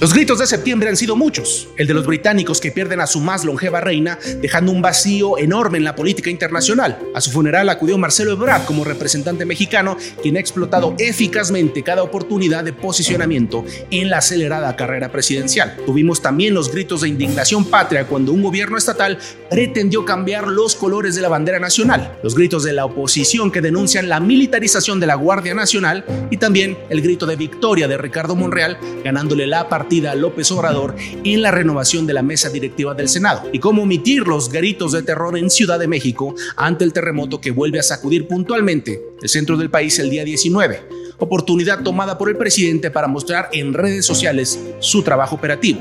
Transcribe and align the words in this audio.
Los 0.00 0.14
gritos 0.14 0.38
de 0.38 0.46
septiembre 0.46 0.88
han 0.88 0.96
sido 0.96 1.14
muchos. 1.14 1.68
El 1.76 1.86
de 1.86 1.92
los 1.92 2.06
británicos 2.06 2.58
que 2.58 2.72
pierden 2.72 3.00
a 3.00 3.06
su 3.06 3.20
más 3.20 3.44
longeva 3.44 3.82
reina, 3.82 4.18
dejando 4.40 4.72
un 4.72 4.80
vacío 4.80 5.36
enorme 5.36 5.76
en 5.76 5.84
la 5.84 5.94
política 5.94 6.30
internacional. 6.30 6.98
A 7.14 7.20
su 7.20 7.30
funeral 7.30 7.68
acudió 7.68 7.98
Marcelo 7.98 8.32
Ebrard 8.32 8.64
como 8.64 8.82
representante 8.82 9.44
mexicano, 9.44 9.98
quien 10.22 10.38
ha 10.38 10.40
explotado 10.40 10.94
eficazmente 10.96 11.82
cada 11.82 12.02
oportunidad 12.02 12.64
de 12.64 12.72
posicionamiento 12.72 13.62
en 13.90 14.08
la 14.08 14.18
acelerada 14.18 14.74
carrera 14.74 15.12
presidencial. 15.12 15.76
Tuvimos 15.84 16.22
también 16.22 16.54
los 16.54 16.72
gritos 16.72 17.02
de 17.02 17.08
indignación 17.08 17.66
patria 17.66 18.06
cuando 18.06 18.32
un 18.32 18.40
gobierno 18.40 18.78
estatal 18.78 19.18
pretendió 19.50 20.06
cambiar 20.06 20.48
los 20.48 20.76
colores 20.76 21.14
de 21.14 21.20
la 21.20 21.28
bandera 21.28 21.58
nacional. 21.58 22.18
Los 22.22 22.34
gritos 22.34 22.62
de 22.62 22.72
la 22.72 22.86
oposición 22.86 23.52
que 23.52 23.60
denuncian 23.60 24.08
la 24.08 24.18
militarización 24.18 24.98
de 24.98 25.08
la 25.08 25.16
Guardia 25.16 25.52
Nacional 25.52 26.06
y 26.30 26.38
también 26.38 26.78
el 26.88 27.02
grito 27.02 27.26
de 27.26 27.36
victoria 27.36 27.86
de 27.86 27.98
Ricardo 27.98 28.34
Monreal 28.34 28.78
ganándole 29.04 29.46
la 29.46 29.68
partida 29.68 29.89
López 29.90 30.50
Obrador 30.52 30.94
en 31.24 31.42
la 31.42 31.50
renovación 31.50 32.06
de 32.06 32.14
la 32.14 32.22
mesa 32.22 32.48
directiva 32.48 32.94
del 32.94 33.08
Senado 33.08 33.50
y 33.52 33.58
cómo 33.58 33.82
omitir 33.82 34.26
los 34.26 34.50
gritos 34.50 34.92
de 34.92 35.02
terror 35.02 35.36
en 35.36 35.50
Ciudad 35.50 35.80
de 35.80 35.88
México 35.88 36.34
ante 36.56 36.84
el 36.84 36.92
terremoto 36.92 37.40
que 37.40 37.50
vuelve 37.50 37.80
a 37.80 37.82
sacudir 37.82 38.28
puntualmente 38.28 39.02
el 39.20 39.28
centro 39.28 39.56
del 39.56 39.68
país 39.68 39.98
el 39.98 40.08
día 40.08 40.24
19, 40.24 40.88
oportunidad 41.18 41.82
tomada 41.82 42.16
por 42.18 42.28
el 42.28 42.36
presidente 42.36 42.90
para 42.90 43.08
mostrar 43.08 43.48
en 43.52 43.74
redes 43.74 44.06
sociales 44.06 44.60
su 44.78 45.02
trabajo 45.02 45.34
operativo. 45.34 45.80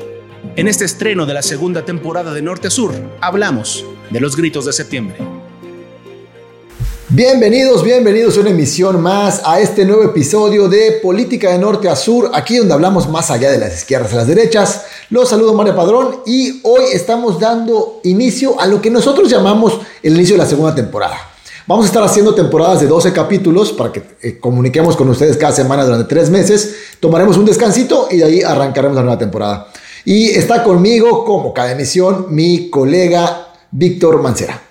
En 0.56 0.68
este 0.68 0.86
estreno 0.86 1.26
de 1.26 1.36
la 1.36 1.44
segunda 1.44 1.86
temporada 1.86 2.34
de 2.34 2.42
Norte 2.42 2.70
a 2.70 2.72
Sur, 2.72 2.94
hablamos 3.22 3.86
de 4.10 4.20
los 4.20 4.36
gritos 4.36 4.66
de 4.66 4.74
septiembre. 4.74 5.39
Bienvenidos, 7.12 7.84
bienvenidos 7.84 8.38
a 8.38 8.42
una 8.42 8.52
emisión 8.52 9.02
más 9.02 9.42
a 9.44 9.60
este 9.60 9.84
nuevo 9.84 10.04
episodio 10.04 10.68
de 10.68 11.00
Política 11.02 11.50
de 11.50 11.58
Norte 11.58 11.90
a 11.90 11.96
Sur, 11.96 12.30
aquí 12.36 12.58
donde 12.58 12.76
hablamos 12.76 13.10
más 13.10 13.32
allá 13.32 13.50
de 13.50 13.58
las 13.58 13.74
izquierdas 13.74 14.14
a 14.14 14.18
las 14.18 14.28
derechas. 14.28 14.84
Los 15.10 15.30
saludo 15.30 15.56
Mario 15.56 15.76
Padrón 15.76 16.20
y 16.28 16.60
hoy 16.62 16.84
estamos 16.94 17.40
dando 17.40 18.00
inicio 18.04 18.62
a 18.62 18.68
lo 18.68 18.80
que 18.80 18.92
nosotros 18.92 19.28
llamamos 19.28 19.80
el 20.04 20.14
inicio 20.14 20.36
de 20.36 20.44
la 20.44 20.46
segunda 20.46 20.76
temporada. 20.76 21.18
Vamos 21.66 21.86
a 21.86 21.88
estar 21.88 22.04
haciendo 22.04 22.36
temporadas 22.36 22.80
de 22.80 22.86
12 22.86 23.12
capítulos 23.12 23.74
para 23.74 23.92
que 23.92 24.04
eh, 24.22 24.38
comuniquemos 24.40 24.96
con 24.96 25.10
ustedes 25.10 25.36
cada 25.36 25.52
semana 25.52 25.86
durante 25.86 26.08
tres 26.08 26.30
meses. 26.30 26.76
Tomaremos 27.00 27.38
un 27.38 27.46
descansito 27.46 28.08
y 28.12 28.18
de 28.18 28.24
ahí 28.24 28.42
arrancaremos 28.44 28.96
la 28.96 29.02
nueva 29.02 29.18
temporada. 29.18 29.72
Y 30.06 30.30
está 30.30 30.64
conmigo, 30.64 31.26
como 31.26 31.56
cada 31.56 31.72
emisión, 31.72 32.28
mi 32.30 32.70
colega 32.70 33.48
Víctor 33.72 34.22
Mancera. 34.22 34.69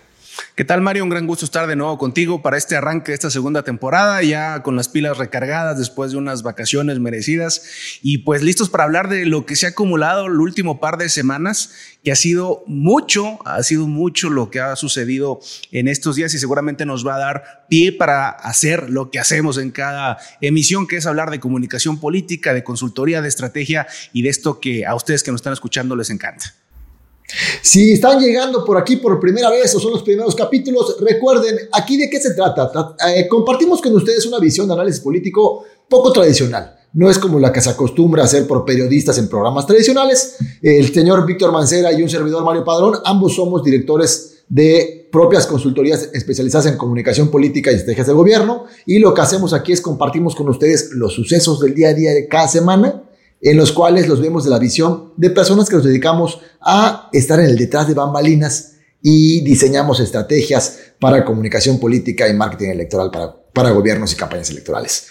¿Qué 0.58 0.64
tal 0.64 0.80
Mario? 0.80 1.04
Un 1.04 1.10
gran 1.10 1.28
gusto 1.28 1.44
estar 1.44 1.68
de 1.68 1.76
nuevo 1.76 1.98
contigo 1.98 2.42
para 2.42 2.56
este 2.56 2.74
arranque 2.74 3.12
de 3.12 3.14
esta 3.14 3.30
segunda 3.30 3.62
temporada, 3.62 4.20
ya 4.24 4.64
con 4.64 4.74
las 4.74 4.88
pilas 4.88 5.16
recargadas 5.16 5.78
después 5.78 6.10
de 6.10 6.16
unas 6.16 6.42
vacaciones 6.42 6.98
merecidas 6.98 7.62
y 8.02 8.18
pues 8.18 8.42
listos 8.42 8.68
para 8.68 8.82
hablar 8.82 9.08
de 9.08 9.24
lo 9.24 9.46
que 9.46 9.54
se 9.54 9.66
ha 9.66 9.68
acumulado 9.68 10.26
el 10.26 10.40
último 10.40 10.80
par 10.80 10.98
de 10.98 11.10
semanas, 11.10 11.70
que 12.02 12.10
ha 12.10 12.16
sido 12.16 12.64
mucho, 12.66 13.38
ha 13.46 13.62
sido 13.62 13.86
mucho 13.86 14.30
lo 14.30 14.50
que 14.50 14.58
ha 14.58 14.74
sucedido 14.74 15.38
en 15.70 15.86
estos 15.86 16.16
días 16.16 16.34
y 16.34 16.40
seguramente 16.40 16.84
nos 16.84 17.06
va 17.06 17.14
a 17.14 17.20
dar 17.20 17.66
pie 17.68 17.92
para 17.92 18.28
hacer 18.28 18.90
lo 18.90 19.12
que 19.12 19.20
hacemos 19.20 19.58
en 19.58 19.70
cada 19.70 20.18
emisión, 20.40 20.88
que 20.88 20.96
es 20.96 21.06
hablar 21.06 21.30
de 21.30 21.38
comunicación 21.38 22.00
política, 22.00 22.52
de 22.52 22.64
consultoría, 22.64 23.22
de 23.22 23.28
estrategia 23.28 23.86
y 24.12 24.22
de 24.22 24.30
esto 24.30 24.58
que 24.58 24.86
a 24.86 24.96
ustedes 24.96 25.22
que 25.22 25.30
nos 25.30 25.38
están 25.38 25.52
escuchando 25.52 25.94
les 25.94 26.10
encanta. 26.10 26.56
Si 27.62 27.92
están 27.92 28.18
llegando 28.20 28.64
por 28.64 28.78
aquí 28.78 28.96
por 28.96 29.20
primera 29.20 29.50
vez 29.50 29.74
o 29.74 29.80
son 29.80 29.92
los 29.92 30.02
primeros 30.02 30.34
capítulos, 30.34 30.96
recuerden, 31.00 31.56
aquí 31.72 31.96
de 31.96 32.08
qué 32.08 32.20
se 32.20 32.34
trata. 32.34 32.70
Eh, 33.08 33.28
compartimos 33.28 33.82
con 33.82 33.94
ustedes 33.94 34.24
una 34.26 34.38
visión 34.38 34.66
de 34.66 34.74
análisis 34.74 35.00
político 35.00 35.64
poco 35.88 36.12
tradicional. 36.12 36.76
No 36.94 37.10
es 37.10 37.18
como 37.18 37.38
la 37.38 37.52
que 37.52 37.60
se 37.60 37.68
acostumbra 37.68 38.22
a 38.22 38.24
hacer 38.24 38.46
por 38.46 38.64
periodistas 38.64 39.18
en 39.18 39.28
programas 39.28 39.66
tradicionales. 39.66 40.36
El 40.62 40.92
señor 40.92 41.26
Víctor 41.26 41.52
Mancera 41.52 41.92
y 41.92 42.02
un 42.02 42.08
servidor 42.08 42.42
Mario 42.44 42.64
Padrón, 42.64 42.94
ambos 43.04 43.34
somos 43.34 43.62
directores 43.62 44.44
de 44.48 45.06
propias 45.12 45.46
consultorías 45.46 46.08
especializadas 46.14 46.66
en 46.66 46.78
comunicación 46.78 47.28
política 47.30 47.70
y 47.70 47.74
estrategias 47.74 48.06
de 48.06 48.14
gobierno. 48.14 48.64
Y 48.86 48.98
lo 49.00 49.12
que 49.12 49.20
hacemos 49.20 49.52
aquí 49.52 49.72
es 49.72 49.82
compartimos 49.82 50.34
con 50.34 50.48
ustedes 50.48 50.90
los 50.92 51.12
sucesos 51.12 51.60
del 51.60 51.74
día 51.74 51.90
a 51.90 51.94
día 51.94 52.12
de 52.12 52.26
cada 52.26 52.48
semana 52.48 53.02
en 53.40 53.56
los 53.56 53.72
cuales 53.72 54.08
los 54.08 54.20
vemos 54.20 54.44
de 54.44 54.50
la 54.50 54.58
visión 54.58 55.12
de 55.16 55.30
personas 55.30 55.68
que 55.68 55.76
nos 55.76 55.84
dedicamos 55.84 56.40
a 56.60 57.08
estar 57.12 57.38
en 57.40 57.46
el 57.46 57.56
detrás 57.56 57.86
de 57.88 57.94
bambalinas 57.94 58.74
y 59.02 59.42
diseñamos 59.42 60.00
estrategias 60.00 60.78
para 60.98 61.24
comunicación 61.24 61.78
política 61.78 62.28
y 62.28 62.34
marketing 62.34 62.70
electoral 62.70 63.10
para, 63.10 63.34
para 63.52 63.70
gobiernos 63.70 64.12
y 64.12 64.16
campañas 64.16 64.50
electorales. 64.50 65.06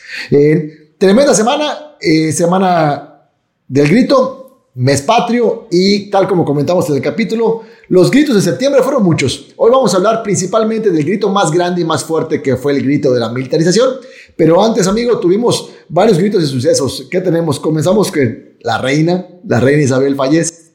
tremenda 0.97 1.33
semana, 1.33 1.95
eh, 2.01 2.31
semana 2.31 3.29
del 3.67 3.87
grito, 3.87 4.69
mes 4.75 5.01
patrio 5.01 5.67
y 5.71 6.09
tal 6.09 6.27
como 6.27 6.45
comentamos 6.45 6.89
en 6.89 6.97
el 6.97 7.01
capítulo, 7.01 7.63
los 7.89 8.11
gritos 8.11 8.35
de 8.35 8.41
septiembre 8.41 8.81
fueron 8.83 9.03
muchos. 9.03 9.53
Hoy 9.55 9.71
vamos 9.71 9.93
a 9.93 9.97
hablar 9.97 10.21
principalmente 10.23 10.91
del 10.91 11.05
grito 11.05 11.29
más 11.29 11.51
grande 11.51 11.81
y 11.81 11.85
más 11.85 12.03
fuerte 12.03 12.41
que 12.41 12.57
fue 12.57 12.73
el 12.73 12.83
grito 12.83 13.13
de 13.13 13.19
la 13.19 13.29
militarización. 13.29 13.95
Pero 14.35 14.63
antes, 14.63 14.87
amigo, 14.87 15.19
tuvimos 15.19 15.71
varios 15.87 16.17
gritos 16.17 16.41
de 16.41 16.47
sucesos. 16.47 17.07
¿Qué 17.09 17.21
tenemos? 17.21 17.59
Comenzamos 17.59 18.11
que 18.11 18.57
la 18.61 18.77
reina, 18.77 19.25
la 19.47 19.59
reina 19.59 19.83
Isabel 19.83 20.15
fallece. 20.15 20.73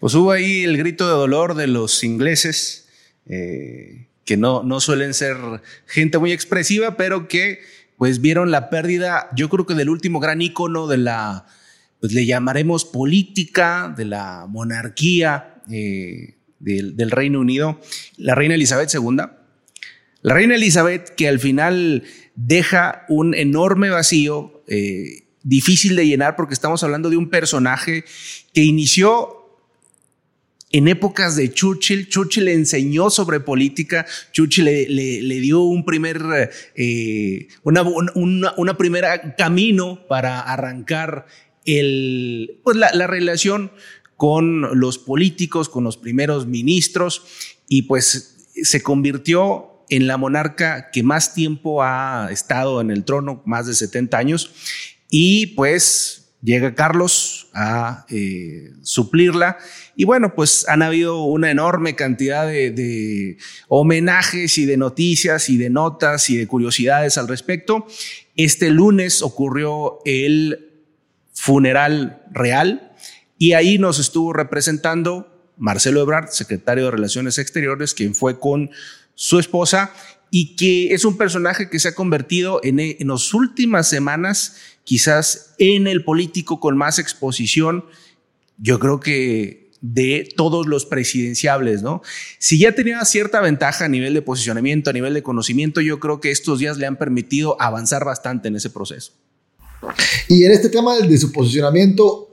Pues 0.00 0.14
hubo 0.14 0.30
ahí 0.32 0.64
el 0.64 0.76
grito 0.76 1.06
de 1.06 1.12
dolor 1.12 1.54
de 1.54 1.66
los 1.66 2.02
ingleses, 2.02 2.88
eh, 3.26 4.08
que 4.24 4.36
no, 4.36 4.62
no 4.62 4.80
suelen 4.80 5.14
ser 5.14 5.36
gente 5.86 6.18
muy 6.18 6.32
expresiva, 6.32 6.96
pero 6.96 7.28
que 7.28 7.60
pues 7.96 8.20
vieron 8.20 8.50
la 8.50 8.70
pérdida, 8.70 9.28
yo 9.34 9.48
creo 9.48 9.66
que 9.66 9.74
del 9.74 9.90
último 9.90 10.20
gran 10.20 10.40
ícono 10.40 10.86
de 10.86 10.98
la 10.98 11.46
pues 12.00 12.12
le 12.12 12.26
llamaremos 12.26 12.84
política 12.84 13.92
de 13.96 14.04
la 14.04 14.46
monarquía 14.48 15.62
eh, 15.68 16.37
del, 16.58 17.10
Reino 17.10 17.40
Unido, 17.40 17.80
la 18.16 18.34
reina 18.34 18.54
Elizabeth 18.54 18.92
II. 18.94 19.16
La 20.22 20.34
reina 20.34 20.56
Elizabeth 20.56 21.14
que 21.14 21.28
al 21.28 21.38
final 21.38 22.02
deja 22.34 23.04
un 23.08 23.34
enorme 23.34 23.90
vacío, 23.90 24.62
eh, 24.66 25.24
difícil 25.42 25.96
de 25.96 26.06
llenar 26.06 26.36
porque 26.36 26.54
estamos 26.54 26.82
hablando 26.82 27.10
de 27.10 27.16
un 27.16 27.30
personaje 27.30 28.04
que 28.52 28.64
inició 28.64 29.34
en 30.70 30.88
épocas 30.88 31.34
de 31.36 31.50
Churchill, 31.50 32.08
Churchill 32.08 32.44
le 32.44 32.52
enseñó 32.52 33.08
sobre 33.08 33.40
política, 33.40 34.04
Churchill 34.32 34.66
le, 34.66 35.40
dio 35.40 35.62
un 35.62 35.84
primer, 35.84 36.50
eh, 36.74 37.48
una, 37.62 37.82
una 37.82 38.76
primera 38.76 39.34
camino 39.36 40.06
para 40.08 40.40
arrancar 40.40 41.24
el, 41.76 42.60
pues 42.64 42.76
la, 42.76 43.06
relación 43.06 43.70
con 44.18 44.80
los 44.80 44.98
políticos, 44.98 45.68
con 45.68 45.84
los 45.84 45.96
primeros 45.96 46.48
ministros, 46.48 47.22
y 47.68 47.82
pues 47.82 48.48
se 48.60 48.82
convirtió 48.82 49.84
en 49.90 50.08
la 50.08 50.16
monarca 50.16 50.90
que 50.90 51.04
más 51.04 51.34
tiempo 51.34 51.84
ha 51.84 52.28
estado 52.32 52.80
en 52.80 52.90
el 52.90 53.04
trono, 53.04 53.42
más 53.46 53.68
de 53.68 53.74
70 53.74 54.18
años, 54.18 54.50
y 55.08 55.46
pues 55.54 56.34
llega 56.42 56.74
Carlos 56.74 57.48
a 57.54 58.06
eh, 58.10 58.72
suplirla. 58.82 59.58
Y 59.94 60.02
bueno, 60.04 60.34
pues 60.34 60.68
han 60.68 60.82
habido 60.82 61.22
una 61.22 61.52
enorme 61.52 61.94
cantidad 61.94 62.44
de, 62.44 62.72
de, 62.72 63.38
homenajes 63.68 64.58
y 64.58 64.66
de 64.66 64.76
noticias 64.76 65.48
y 65.48 65.58
de 65.58 65.70
notas 65.70 66.28
y 66.28 66.36
de 66.36 66.48
curiosidades 66.48 67.18
al 67.18 67.28
respecto. 67.28 67.86
Este 68.34 68.70
lunes 68.70 69.22
ocurrió 69.22 70.00
el 70.04 70.72
funeral 71.32 72.24
real 72.32 72.87
y 73.38 73.52
ahí 73.52 73.78
nos 73.78 73.98
estuvo 73.98 74.32
representando 74.32 75.52
Marcelo 75.56 76.00
Ebrard, 76.02 76.28
secretario 76.30 76.86
de 76.86 76.90
Relaciones 76.90 77.38
Exteriores, 77.38 77.94
quien 77.94 78.14
fue 78.14 78.38
con 78.38 78.70
su 79.14 79.38
esposa 79.38 79.92
y 80.30 80.56
que 80.56 80.92
es 80.94 81.04
un 81.04 81.16
personaje 81.16 81.70
que 81.70 81.78
se 81.78 81.88
ha 81.88 81.94
convertido 81.94 82.60
en, 82.62 82.78
en 82.80 83.08
las 83.08 83.32
últimas 83.32 83.88
semanas 83.88 84.56
quizás 84.84 85.54
en 85.58 85.86
el 85.86 86.04
político 86.04 86.60
con 86.60 86.76
más 86.76 86.98
exposición, 86.98 87.84
yo 88.58 88.78
creo 88.78 89.00
que 89.00 89.70
de 89.80 90.28
todos 90.36 90.66
los 90.66 90.86
presidenciables, 90.86 91.82
¿no? 91.82 92.02
Si 92.38 92.58
ya 92.58 92.72
tenía 92.72 93.04
cierta 93.04 93.40
ventaja 93.40 93.84
a 93.84 93.88
nivel 93.88 94.14
de 94.14 94.22
posicionamiento, 94.22 94.90
a 94.90 94.92
nivel 94.92 95.14
de 95.14 95.22
conocimiento, 95.22 95.80
yo 95.80 96.00
creo 96.00 96.20
que 96.20 96.30
estos 96.30 96.58
días 96.58 96.78
le 96.78 96.86
han 96.86 96.96
permitido 96.96 97.60
avanzar 97.60 98.04
bastante 98.04 98.48
en 98.48 98.56
ese 98.56 98.70
proceso. 98.70 99.12
Y 100.26 100.44
en 100.44 100.52
este 100.52 100.68
tema 100.68 100.96
de 100.96 101.18
su 101.18 101.30
posicionamiento 101.32 102.27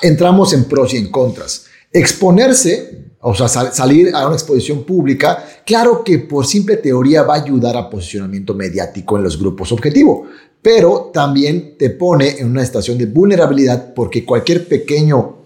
entramos 0.00 0.52
en 0.52 0.64
pros 0.64 0.94
y 0.94 0.96
en 0.96 1.10
contras. 1.10 1.66
Exponerse, 1.92 3.12
o 3.20 3.34
sea, 3.34 3.48
salir 3.48 4.14
a 4.14 4.26
una 4.26 4.36
exposición 4.36 4.84
pública, 4.84 5.44
claro 5.66 6.02
que 6.02 6.18
por 6.18 6.46
simple 6.46 6.78
teoría 6.78 7.22
va 7.22 7.34
a 7.34 7.42
ayudar 7.42 7.76
a 7.76 7.90
posicionamiento 7.90 8.54
mediático 8.54 9.16
en 9.16 9.24
los 9.24 9.38
grupos 9.38 9.72
objetivo, 9.72 10.26
pero 10.62 11.10
también 11.12 11.76
te 11.76 11.90
pone 11.90 12.38
en 12.38 12.46
una 12.46 12.64
situación 12.64 12.96
de 12.96 13.06
vulnerabilidad 13.06 13.92
porque 13.94 14.24
cualquier 14.24 14.66
pequeño 14.66 15.42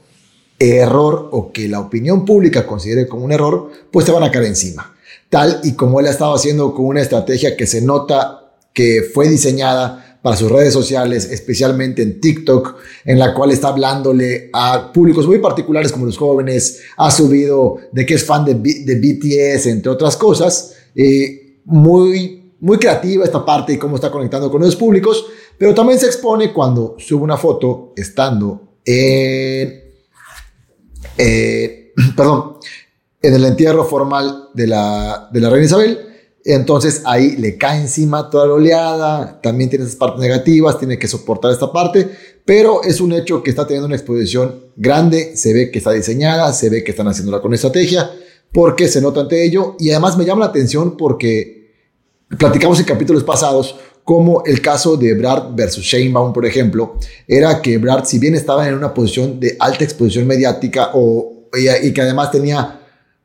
error 0.59 1.29
o 1.33 1.53
que 1.53 1.69
la 1.69 1.81
opinión 1.81 2.25
pública 2.25 2.67
considere 2.67 3.07
como 3.07 3.25
un 3.25 3.33
error, 3.33 3.71
pues 3.91 4.07
te 4.07 4.13
van 4.13 4.23
a 4.23 4.31
caer 4.31 4.47
encima. 4.47 4.95
Tal 5.29 5.61
y 5.65 5.73
como 5.73 6.01
él 6.01 6.07
ha 6.07 6.11
estado 6.11 6.35
haciendo 6.35 6.73
con 6.75 6.87
una 6.87 7.03
estrategia 7.03 7.57
que 7.57 7.67
se 7.67 7.83
nota 7.83 8.53
que 8.73 9.03
fue 9.13 9.29
diseñada 9.29 10.06
para 10.23 10.37
sus 10.37 10.51
redes 10.51 10.73
sociales, 10.73 11.29
especialmente 11.31 12.03
en 12.03 12.21
TikTok, 12.21 12.77
en 13.05 13.19
la 13.19 13.35
cual 13.35 13.51
está 13.51 13.69
hablándole 13.69 14.51
a 14.53 14.93
públicos 14.93 15.27
muy 15.27 15.39
particulares 15.39 15.93
como 15.93 16.07
los 16.07 16.17
jóvenes, 16.17 16.81
ha 16.97 17.11
subido 17.11 17.79
de 17.93 18.05
que 18.05 18.15
es 18.15 18.25
fan 18.25 18.45
de, 18.45 18.55
de 18.55 18.95
BTS, 18.97 19.67
entre 19.67 19.91
otras 19.91 20.17
cosas. 20.17 20.75
Eh, 20.95 21.61
muy, 21.65 22.55
muy 22.61 22.79
creativa 22.79 23.25
esta 23.25 23.45
parte 23.45 23.73
y 23.73 23.79
cómo 23.79 23.97
está 23.97 24.11
conectando 24.11 24.51
con 24.51 24.63
los 24.63 24.77
públicos, 24.77 25.27
pero 25.59 25.75
también 25.75 25.99
se 25.99 26.07
expone 26.07 26.53
cuando 26.53 26.97
sube 26.99 27.23
una 27.23 27.37
foto 27.37 27.93
estando 27.97 28.79
en... 28.85 29.83
perdón, 32.17 32.57
en 33.23 33.35
el 33.35 33.45
entierro 33.45 33.85
formal 33.85 34.51
de 34.55 34.67
la, 34.67 35.29
de 35.33 35.41
la 35.41 35.51
reina 35.51 35.67
Isabel. 35.67 36.16
Entonces 36.49 37.03
ahí 37.05 37.37
le 37.37 37.59
cae 37.59 37.81
encima 37.81 38.31
toda 38.31 38.47
la 38.47 38.55
oleada, 38.55 39.41
también 39.43 39.69
tiene 39.69 39.85
esas 39.85 39.97
partes 39.97 40.21
negativas, 40.21 40.79
tiene 40.79 40.97
que 40.97 41.09
soportar 41.09 41.51
esta 41.51 41.73
parte, 41.73 42.09
pero 42.45 42.85
es 42.85 43.01
un 43.01 43.13
hecho 43.13 43.43
que 43.43 43.51
está 43.51 43.67
teniendo 43.67 43.87
una 43.87 43.97
exposición 43.97 44.67
grande, 44.77 45.37
se 45.37 45.53
ve 45.53 45.73
que 45.73 45.79
está 45.79 45.91
diseñada, 45.91 46.53
se 46.53 46.71
ve 46.71 46.85
que 46.85 46.93
están 46.93 47.09
haciéndola 47.09 47.41
con 47.41 47.53
estrategia, 47.53 48.09
porque 48.53 48.87
se 48.87 49.01
nota 49.01 49.23
ante 49.23 49.45
ello 49.45 49.75
y 49.81 49.91
además 49.91 50.17
me 50.17 50.25
llama 50.25 50.45
la 50.45 50.51
atención 50.51 50.97
porque 50.97 51.75
platicamos 52.39 52.79
en 52.79 52.87
capítulos 52.87 53.25
pasados 53.25 53.75
como 54.05 54.45
el 54.47 54.63
caso 54.63 54.97
de 54.97 55.15
Brad 55.15 55.53
versus 55.53 55.85
Sheinbaum, 55.85 56.33
por 56.33 56.47
ejemplo, 56.47 56.97
era 57.27 57.61
que 57.61 57.77
Brad, 57.79 58.05
si 58.05 58.21
bien 58.21 58.37
estaba 58.37 58.69
en 58.69 58.75
una 58.75 58.95
posición 58.95 59.41
de 59.41 59.57
alta 59.59 59.83
exposición 59.83 60.29
mediática 60.29 60.91
o, 60.95 61.49
y 61.83 61.93
que 61.93 62.01
además 62.03 62.31
tenía 62.31 62.76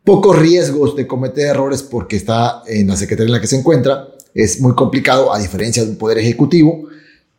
pocos 0.04 0.38
riesgos 0.38 0.96
de 0.96 1.08
cometer 1.08 1.48
errores 1.48 1.84
porque 1.84 2.16
está 2.16 2.64
en 2.68 2.88
la 2.88 2.96
secretaría 2.96 3.28
en 3.28 3.34
la 3.34 3.42
que 3.42 3.48
se 3.48 3.58
encuentra. 3.58 4.08
Es 4.34 4.60
muy 4.62 4.74
complicado, 4.74 5.34
a 5.34 5.40
diferencia 5.40 5.84
de 5.84 5.90
un 5.90 5.98
poder 5.98 6.18
ejecutivo, 6.18 6.88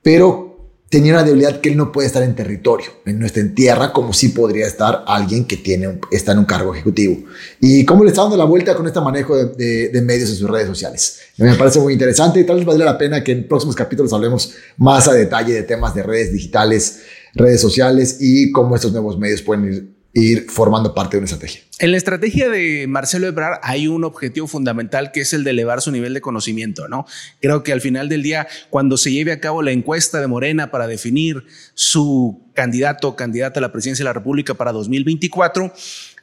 pero 0.02 0.52
tenía 0.92 1.14
una 1.14 1.24
debilidad 1.24 1.62
que 1.62 1.70
él 1.70 1.76
no 1.78 1.90
puede 1.90 2.06
estar 2.06 2.22
en 2.22 2.34
territorio, 2.34 2.90
él 3.06 3.18
no 3.18 3.24
está 3.24 3.40
en 3.40 3.54
tierra 3.54 3.94
como 3.94 4.12
sí 4.12 4.28
podría 4.28 4.66
estar 4.66 5.04
alguien 5.06 5.46
que 5.46 5.56
tiene, 5.56 5.98
está 6.10 6.32
en 6.32 6.40
un 6.40 6.44
cargo 6.44 6.74
ejecutivo. 6.74 7.16
Y 7.60 7.86
cómo 7.86 8.04
le 8.04 8.10
está 8.10 8.20
dando 8.20 8.36
la 8.36 8.44
vuelta 8.44 8.74
con 8.74 8.86
este 8.86 9.00
manejo 9.00 9.34
de, 9.34 9.88
de, 9.88 10.02
medios 10.02 10.28
en 10.28 10.36
sus 10.36 10.50
redes 10.50 10.66
sociales. 10.66 11.20
Me 11.38 11.54
parece 11.54 11.80
muy 11.80 11.94
interesante 11.94 12.40
y 12.40 12.44
tal 12.44 12.56
vez 12.56 12.66
valdría 12.66 12.84
la 12.84 12.98
pena 12.98 13.24
que 13.24 13.32
en 13.32 13.48
próximos 13.48 13.74
capítulos 13.74 14.12
hablemos 14.12 14.52
más 14.76 15.08
a 15.08 15.14
detalle 15.14 15.54
de 15.54 15.62
temas 15.62 15.94
de 15.94 16.02
redes 16.02 16.30
digitales, 16.30 17.00
redes 17.32 17.62
sociales 17.62 18.18
y 18.20 18.52
cómo 18.52 18.76
estos 18.76 18.92
nuevos 18.92 19.18
medios 19.18 19.40
pueden 19.40 19.64
ir 19.64 20.01
ir 20.14 20.50
formando 20.50 20.94
parte 20.94 21.16
de 21.16 21.18
una 21.18 21.24
estrategia. 21.24 21.62
En 21.78 21.90
la 21.90 21.96
estrategia 21.96 22.48
de 22.48 22.86
Marcelo 22.86 23.26
Ebrard 23.26 23.58
hay 23.62 23.88
un 23.88 24.04
objetivo 24.04 24.46
fundamental 24.46 25.10
que 25.10 25.22
es 25.22 25.32
el 25.32 25.42
de 25.42 25.50
elevar 25.50 25.80
su 25.80 25.90
nivel 25.90 26.12
de 26.14 26.20
conocimiento, 26.20 26.86
¿no? 26.86 27.06
Creo 27.40 27.62
que 27.62 27.72
al 27.72 27.80
final 27.80 28.08
del 28.08 28.22
día, 28.22 28.46
cuando 28.70 28.96
se 28.96 29.10
lleve 29.10 29.32
a 29.32 29.40
cabo 29.40 29.62
la 29.62 29.72
encuesta 29.72 30.20
de 30.20 30.26
Morena 30.26 30.70
para 30.70 30.86
definir 30.86 31.44
su 31.74 32.42
candidato 32.54 33.08
o 33.08 33.16
candidata 33.16 33.58
a 33.58 33.62
la 33.62 33.72
presidencia 33.72 34.02
de 34.02 34.08
la 34.08 34.12
República 34.12 34.54
para 34.54 34.72
2024, 34.72 35.72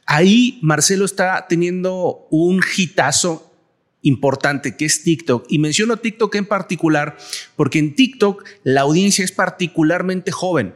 ahí 0.06 0.58
Marcelo 0.62 1.04
está 1.04 1.46
teniendo 1.48 2.28
un 2.30 2.60
hitazo 2.76 3.50
importante 4.02 4.76
que 4.76 4.84
es 4.84 5.02
TikTok. 5.02 5.46
Y 5.48 5.58
menciono 5.58 5.96
TikTok 5.96 6.34
en 6.36 6.46
particular 6.46 7.16
porque 7.56 7.78
en 7.78 7.94
TikTok 7.94 8.44
la 8.62 8.82
audiencia 8.82 9.24
es 9.24 9.32
particularmente 9.32 10.32
joven. 10.32 10.74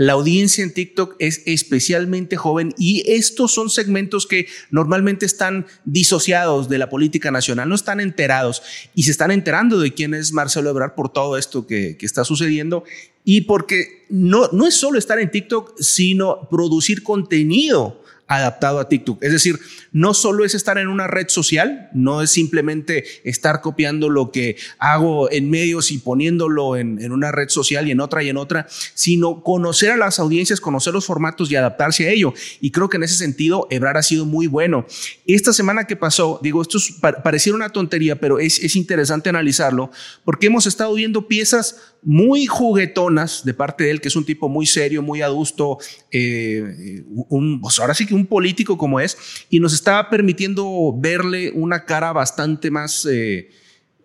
La 0.00 0.14
audiencia 0.14 0.64
en 0.64 0.72
TikTok 0.72 1.16
es 1.18 1.42
especialmente 1.44 2.38
joven 2.38 2.74
y 2.78 3.02
estos 3.06 3.52
son 3.52 3.68
segmentos 3.68 4.26
que 4.26 4.46
normalmente 4.70 5.26
están 5.26 5.66
disociados 5.84 6.70
de 6.70 6.78
la 6.78 6.88
política 6.88 7.30
nacional, 7.30 7.68
no 7.68 7.74
están 7.74 8.00
enterados 8.00 8.62
y 8.94 9.02
se 9.02 9.10
están 9.10 9.30
enterando 9.30 9.78
de 9.78 9.92
quién 9.92 10.14
es 10.14 10.32
Marcelo 10.32 10.70
Ebrard 10.70 10.94
por 10.94 11.12
todo 11.12 11.36
esto 11.36 11.66
que, 11.66 11.98
está 12.00 12.24
sucediendo 12.24 12.82
y 13.26 13.42
porque 13.42 14.06
no, 14.08 14.48
no 14.52 14.66
es 14.66 14.74
solo 14.74 14.98
estar 14.98 15.18
en 15.18 15.30
TikTok, 15.30 15.78
sino 15.78 16.48
producir 16.48 17.02
contenido 17.02 17.99
adaptado 18.30 18.78
a 18.78 18.88
TikTok. 18.88 19.22
Es 19.22 19.32
decir, 19.32 19.58
no 19.90 20.14
solo 20.14 20.44
es 20.44 20.54
estar 20.54 20.78
en 20.78 20.86
una 20.86 21.08
red 21.08 21.28
social, 21.28 21.90
no 21.92 22.22
es 22.22 22.30
simplemente 22.30 23.04
estar 23.24 23.60
copiando 23.60 24.08
lo 24.08 24.30
que 24.30 24.56
hago 24.78 25.30
en 25.32 25.50
medios 25.50 25.90
y 25.90 25.98
poniéndolo 25.98 26.76
en, 26.76 27.10
una 27.10 27.32
red 27.32 27.48
social 27.48 27.88
y 27.88 27.90
en 27.90 28.00
otra 28.00 28.22
y 28.22 28.28
en 28.28 28.36
otra, 28.36 28.68
sino 28.94 29.42
conocer 29.42 29.90
a 29.90 29.96
las 29.96 30.20
audiencias, 30.20 30.60
conocer 30.60 30.94
los 30.94 31.06
formatos 31.06 31.50
y 31.50 31.56
adaptarse 31.56 32.06
a 32.06 32.12
ello. 32.12 32.32
Y 32.60 32.70
creo 32.70 32.88
que 32.88 32.98
en 32.98 33.02
ese 33.02 33.16
sentido, 33.16 33.66
Ebrar 33.68 33.96
ha 33.96 34.02
sido 34.02 34.24
muy 34.26 34.46
bueno. 34.46 34.86
Esta 35.26 35.52
semana 35.52 35.88
que 35.88 35.96
pasó, 35.96 36.38
digo, 36.40 36.62
esto 36.62 36.78
es, 36.78 36.92
pareciera 37.00 37.56
una 37.56 37.70
tontería, 37.70 38.20
pero 38.20 38.38
es, 38.38 38.60
es 38.60 38.76
interesante 38.76 39.28
analizarlo, 39.28 39.90
porque 40.24 40.46
hemos 40.46 40.66
estado 40.66 40.94
viendo 40.94 41.26
piezas 41.26 41.89
muy 42.02 42.46
juguetonas 42.46 43.44
de 43.44 43.54
parte 43.54 43.84
de 43.84 43.90
él, 43.90 44.00
que 44.00 44.08
es 44.08 44.16
un 44.16 44.24
tipo 44.24 44.48
muy 44.48 44.66
serio, 44.66 45.02
muy 45.02 45.22
adusto, 45.22 45.78
eh, 46.10 47.04
un, 47.28 47.60
pues 47.60 47.78
ahora 47.78 47.94
sí 47.94 48.06
que 48.06 48.14
un 48.14 48.26
político 48.26 48.78
como 48.78 49.00
es, 49.00 49.16
y 49.50 49.60
nos 49.60 49.74
está 49.74 50.08
permitiendo 50.08 50.94
verle 50.96 51.52
una 51.54 51.84
cara 51.84 52.12
bastante 52.12 52.70
más, 52.70 53.06
eh, 53.06 53.50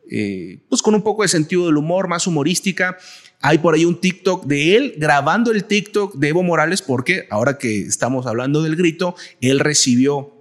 eh, 0.09 0.59
pues 0.69 0.81
con 0.81 0.93
un 0.95 1.01
poco 1.01 1.23
de 1.23 1.29
sentido 1.29 1.65
del 1.67 1.77
humor, 1.77 2.07
más 2.07 2.27
humorística. 2.27 2.97
Hay 3.41 3.59
por 3.59 3.75
ahí 3.75 3.85
un 3.85 3.99
TikTok 3.99 4.45
de 4.45 4.75
él 4.75 4.95
grabando 4.97 5.51
el 5.51 5.65
TikTok 5.65 6.15
de 6.15 6.29
Evo 6.29 6.43
Morales, 6.43 6.81
porque 6.81 7.27
ahora 7.29 7.57
que 7.57 7.79
estamos 7.81 8.25
hablando 8.25 8.61
del 8.61 8.75
grito, 8.75 9.15
él 9.39 9.59
recibió 9.59 10.31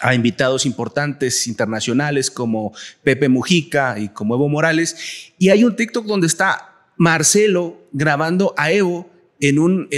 a 0.00 0.14
invitados 0.14 0.64
importantes 0.64 1.46
internacionales 1.46 2.30
como 2.30 2.72
Pepe 3.02 3.28
Mujica 3.28 3.98
y 3.98 4.08
como 4.08 4.34
Evo 4.34 4.48
Morales. 4.48 5.32
Y 5.38 5.50
hay 5.50 5.64
un 5.64 5.76
TikTok 5.76 6.06
donde 6.06 6.26
está 6.26 6.69
Marcelo 7.00 7.88
grabando 7.92 8.52
a 8.58 8.72
Evo 8.72 9.10
en 9.40 9.58
un, 9.58 9.88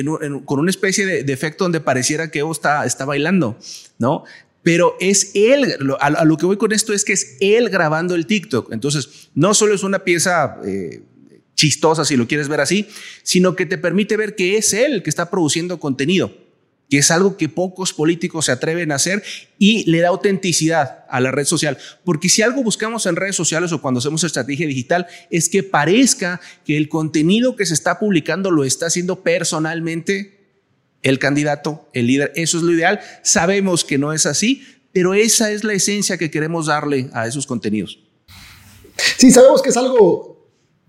con 0.45 0.61
una 0.61 0.71
especie 0.71 1.05
de, 1.05 1.33
efecto 1.33 1.65
donde 1.65 1.81
pareciera 1.81 2.31
que 2.31 2.39
Evo 2.39 2.53
está, 2.53 2.87
está 2.87 3.05
bailando, 3.05 3.59
¿no? 3.99 4.23
Pero 4.63 4.97
es 5.01 5.33
él, 5.35 5.79
a, 5.99 6.25
lo 6.25 6.37
que 6.37 6.47
voy 6.47 6.59
con 6.59 6.71
esto 6.71 6.93
es 6.93 7.05
que 7.05 7.15
es 7.15 7.39
él 7.41 7.71
grabando 7.71 8.15
el 8.15 8.29
TikTok. 8.29 8.73
Entonces, 8.73 9.31
no 9.35 9.53
solo 9.53 9.75
es 9.75 9.83
una 9.83 10.05
pieza 10.05 10.59
eh, 10.65 11.03
chistosa, 11.57 12.05
si 12.05 12.17
lo 12.17 12.29
quieres 12.29 12.47
ver 12.47 12.61
así, 12.61 12.87
sino 13.25 13.57
que 13.57 13.67
te 13.67 13.79
permite 13.79 14.17
ver 14.17 14.37
que 14.37 14.57
es 14.57 14.73
él 14.73 15.03
que 15.03 15.11
está 15.11 15.29
produciendo 15.29 15.81
contenido 15.81 16.33
que 16.93 16.99
es 16.99 17.11
algo 17.11 17.39
que 17.39 17.49
pocos 17.49 17.95
políticos 17.95 18.45
se 18.45 18.53
atreven 18.53 18.93
a 18.93 18.97
hacer 18.97 19.23
y 19.59 19.91
le 19.91 20.01
da 20.01 20.09
autenticidad 20.09 21.07
a 21.09 21.23
la 21.23 21.31
red 21.31 21.47
social. 21.47 21.79
Porque 22.05 22.29
si 22.29 22.43
algo 22.43 22.63
buscamos 22.63 23.07
en 23.07 23.17
redes 23.17 23.35
sociales 23.35 23.73
o 23.73 23.81
cuando 23.81 23.97
hacemos 23.97 24.25
estrategia 24.25 24.67
digital 24.67 25.07
es 25.31 25.49
que 25.49 25.63
parezca 25.63 26.39
que 26.67 26.77
el 26.77 26.91
contenido 26.91 27.57
que 27.57 27.65
se 27.65 27.73
está 27.73 27.99
publicando 27.99 28.51
lo 28.51 28.63
está 28.63 28.89
haciendo 28.89 29.23
personalmente 29.23 30.51
el 31.01 31.19
candidato, 31.19 31.89
el 31.95 32.09
líder. 32.09 32.31
Eso 32.35 32.59
es 32.59 32.63
lo 32.63 32.73
ideal. 32.73 33.01
Sabemos 33.23 33.87
que 33.87 33.97
no 33.97 34.13
es 34.13 34.27
así, 34.27 34.63
pero 34.93 35.15
esa 35.15 35.51
es 35.51 35.65
la 35.65 35.73
esencia 35.73 36.19
que 36.19 36.31
queremos 36.31 36.67
darle 36.67 37.09
a 37.15 37.27
esos 37.27 37.47
contenidos. 37.47 38.01
Sí, 39.17 39.31
sabemos 39.31 39.63
que 39.63 39.71
es 39.71 39.79
algo 39.79 40.42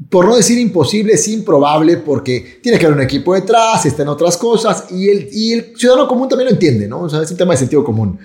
por 0.10 0.26
no 0.26 0.36
decir 0.36 0.58
imposible, 0.58 1.14
es 1.14 1.28
improbable 1.28 1.98
porque 1.98 2.60
tiene 2.62 2.78
que 2.78 2.86
haber 2.86 2.98
un 2.98 3.04
equipo 3.04 3.34
detrás, 3.34 3.86
está 3.86 4.02
en 4.02 4.10
otras 4.10 4.38
cosas 4.38 4.86
y 4.92 5.10
el, 5.10 5.30
y 5.32 5.54
el 5.54 5.74
ciudadano 5.78 6.08
común 6.08 6.28
también 6.28 6.50
lo 6.50 6.54
entiende, 6.54 6.88
¿no? 6.88 7.02
O 7.02 7.10
sea, 7.10 7.22
es 7.22 7.32
un 7.32 7.38
tema 7.38 7.54
de 7.54 7.60
sentido 7.60 7.84
común. 7.84 8.20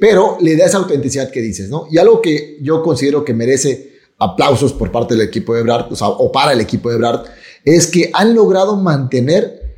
pero 0.00 0.38
le 0.40 0.56
da 0.56 0.66
esa 0.66 0.78
autenticidad 0.78 1.30
que 1.30 1.40
dices, 1.40 1.68
¿no? 1.68 1.86
Y 1.90 1.98
algo 1.98 2.20
que 2.20 2.58
yo 2.62 2.82
considero 2.82 3.24
que 3.24 3.34
merece 3.34 3.92
aplausos 4.18 4.72
por 4.72 4.90
parte 4.90 5.14
del 5.14 5.26
equipo 5.26 5.54
de 5.54 5.62
Brad, 5.62 5.92
o, 5.92 5.96
sea, 5.96 6.08
o 6.08 6.32
para 6.32 6.52
el 6.52 6.60
equipo 6.60 6.90
de 6.90 6.96
Brad, 6.96 7.24
es 7.64 7.86
que 7.86 8.10
han 8.14 8.34
logrado 8.34 8.76
mantener, 8.76 9.76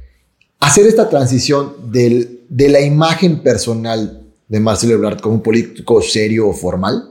hacer 0.61 0.87
esta 0.87 1.09
transición 1.09 1.91
del, 1.91 2.45
de 2.49 2.69
la 2.69 2.81
imagen 2.81 3.43
personal 3.43 4.23
de 4.47 4.61
Marcelo 4.61 4.95
Ebrard 4.95 5.21
como 5.21 5.37
un 5.37 5.43
político 5.43 6.01
serio 6.01 6.49
o 6.49 6.53
formal 6.53 7.11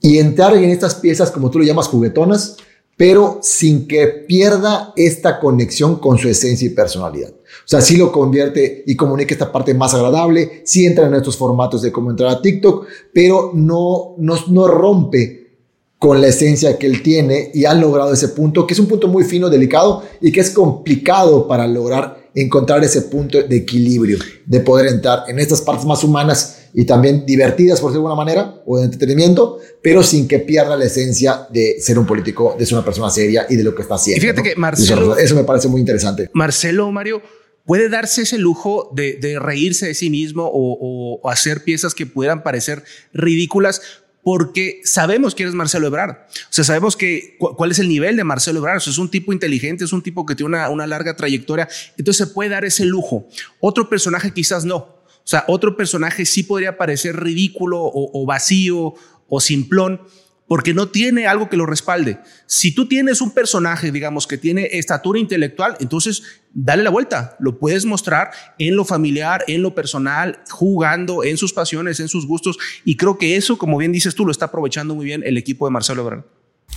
y 0.00 0.18
entrar 0.18 0.54
en 0.54 0.70
estas 0.70 0.96
piezas, 0.96 1.30
como 1.30 1.50
tú 1.50 1.58
lo 1.58 1.64
llamas, 1.64 1.88
juguetonas, 1.88 2.58
pero 2.96 3.38
sin 3.42 3.88
que 3.88 4.06
pierda 4.06 4.92
esta 4.96 5.40
conexión 5.40 5.96
con 5.96 6.18
su 6.18 6.28
esencia 6.28 6.66
y 6.66 6.70
personalidad. 6.70 7.30
O 7.30 7.66
sea, 7.66 7.80
sí 7.80 7.96
lo 7.96 8.12
convierte 8.12 8.84
y 8.86 8.94
comunica 8.96 9.34
esta 9.34 9.50
parte 9.50 9.74
más 9.74 9.94
agradable, 9.94 10.62
sí 10.64 10.86
entra 10.86 11.06
en 11.06 11.14
estos 11.14 11.36
formatos 11.36 11.82
de 11.82 11.92
cómo 11.92 12.10
entrar 12.10 12.30
a 12.30 12.42
TikTok, 12.42 12.86
pero 13.12 13.52
no, 13.54 14.14
no, 14.18 14.36
no 14.48 14.68
rompe 14.68 15.44
con 15.98 16.20
la 16.20 16.28
esencia 16.28 16.78
que 16.78 16.86
él 16.86 17.02
tiene 17.02 17.50
y 17.54 17.64
han 17.64 17.80
logrado 17.80 18.12
ese 18.12 18.28
punto, 18.28 18.66
que 18.66 18.74
es 18.74 18.80
un 18.80 18.86
punto 18.86 19.08
muy 19.08 19.24
fino, 19.24 19.48
delicado 19.48 20.02
y 20.20 20.32
que 20.32 20.40
es 20.40 20.50
complicado 20.50 21.48
para 21.48 21.66
lograr 21.66 22.28
encontrar 22.34 22.84
ese 22.84 23.02
punto 23.02 23.42
de 23.42 23.56
equilibrio, 23.56 24.18
de 24.44 24.60
poder 24.60 24.88
entrar 24.88 25.24
en 25.28 25.38
estas 25.38 25.62
partes 25.62 25.86
más 25.86 26.04
humanas 26.04 26.63
y 26.76 26.84
también 26.84 27.24
divertidas, 27.24 27.80
por 27.80 27.92
alguna 27.92 28.16
manera, 28.16 28.60
o 28.66 28.78
de 28.78 28.84
entretenimiento, 28.84 29.60
pero 29.80 30.02
sin 30.02 30.26
que 30.26 30.40
pierda 30.40 30.76
la 30.76 30.84
esencia 30.84 31.46
de 31.50 31.76
ser 31.80 31.98
un 32.00 32.04
político, 32.04 32.56
de 32.58 32.66
ser 32.66 32.74
una 32.74 32.84
persona 32.84 33.08
seria 33.10 33.46
y 33.48 33.54
de 33.54 33.62
lo 33.62 33.74
que 33.76 33.82
está 33.82 33.94
haciendo. 33.94 34.20
fíjate 34.20 34.42
que 34.42 34.56
Marcelo... 34.56 35.16
Eso, 35.16 35.36
me 35.36 35.44
parece 35.44 35.68
muy 35.68 35.80
interesante. 35.80 36.28
Marcelo, 36.34 36.90
Mario, 36.90 37.22
puede 37.64 37.88
darse 37.88 38.22
ese 38.22 38.38
lujo 38.38 38.90
de, 38.92 39.38
reírse 39.40 39.86
de 39.86 39.94
sí 39.94 40.10
mismo 40.10 40.50
o, 40.52 41.20
o 41.22 41.30
hacer 41.30 41.62
piezas 41.62 41.94
que 41.94 42.06
pudieran 42.06 42.42
parecer 42.42 42.82
ridículas 43.12 43.80
porque 44.24 44.80
sabemos 44.84 45.34
quién 45.34 45.50
es 45.50 45.54
Marcelo 45.54 45.86
Ebrard. 45.86 46.12
O 46.12 46.46
sea, 46.48 46.64
sabemos 46.64 46.96
que, 46.96 47.36
cuál 47.38 47.70
es 47.70 47.78
el 47.78 47.88
nivel 47.88 48.16
de 48.16 48.24
Marcelo 48.24 48.58
Ebrard. 48.58 48.78
es 48.78 48.98
un 48.98 49.10
tipo 49.10 49.32
inteligente, 49.32 49.84
es 49.84 49.92
un 49.92 50.02
tipo 50.02 50.24
que 50.24 50.34
tiene 50.34 50.48
una, 50.48 50.70
una 50.70 50.86
larga 50.86 51.14
trayectoria. 51.14 51.68
Entonces 51.98 52.26
se 52.26 52.32
puede 52.32 52.48
dar 52.48 52.64
ese 52.64 52.86
lujo. 52.86 53.28
Otro 53.60 53.88
personaje 53.88 54.32
quizás 54.32 54.64
no. 54.64 55.03
O 55.24 55.26
sea, 55.26 55.44
otro 55.48 55.74
personaje 55.74 56.26
sí 56.26 56.42
podría 56.42 56.76
parecer 56.76 57.16
ridículo 57.16 57.80
o, 57.82 58.26
vacío 58.26 58.94
o 59.26 59.40
simplón 59.40 60.02
porque 60.46 60.74
no 60.74 60.90
tiene 60.90 61.26
algo 61.26 61.48
que 61.48 61.56
lo 61.56 61.64
respalde. 61.64 62.18
Si 62.44 62.74
tú 62.74 62.86
tienes 62.86 63.22
un 63.22 63.30
personaje, 63.30 63.90
digamos, 63.90 64.26
que 64.26 64.36
tiene 64.36 64.68
estatura 64.72 65.18
intelectual, 65.18 65.76
entonces 65.80 66.22
dale 66.52 66.82
la 66.82 66.90
vuelta. 66.90 67.36
Lo 67.40 67.58
puedes 67.58 67.86
mostrar 67.86 68.32
en 68.58 68.76
lo 68.76 68.84
familiar, 68.84 69.42
en 69.48 69.62
lo 69.62 69.74
personal, 69.74 70.40
jugando, 70.50 71.24
en 71.24 71.38
sus 71.38 71.54
pasiones, 71.54 72.00
en 72.00 72.08
sus 72.08 72.26
gustos. 72.26 72.58
Y 72.84 72.98
creo 72.98 73.16
que 73.16 73.36
eso, 73.36 73.56
como 73.56 73.78
bien 73.78 73.92
dices 73.92 74.14
tú, 74.14 74.26
lo 74.26 74.30
está 74.30 74.44
aprovechando 74.46 74.94
muy 74.94 75.06
bien 75.06 75.22
el 75.24 75.38
equipo 75.38 75.66
de 75.66 75.70
Marcelo 75.70 76.02
Ebrard. 76.02 76.24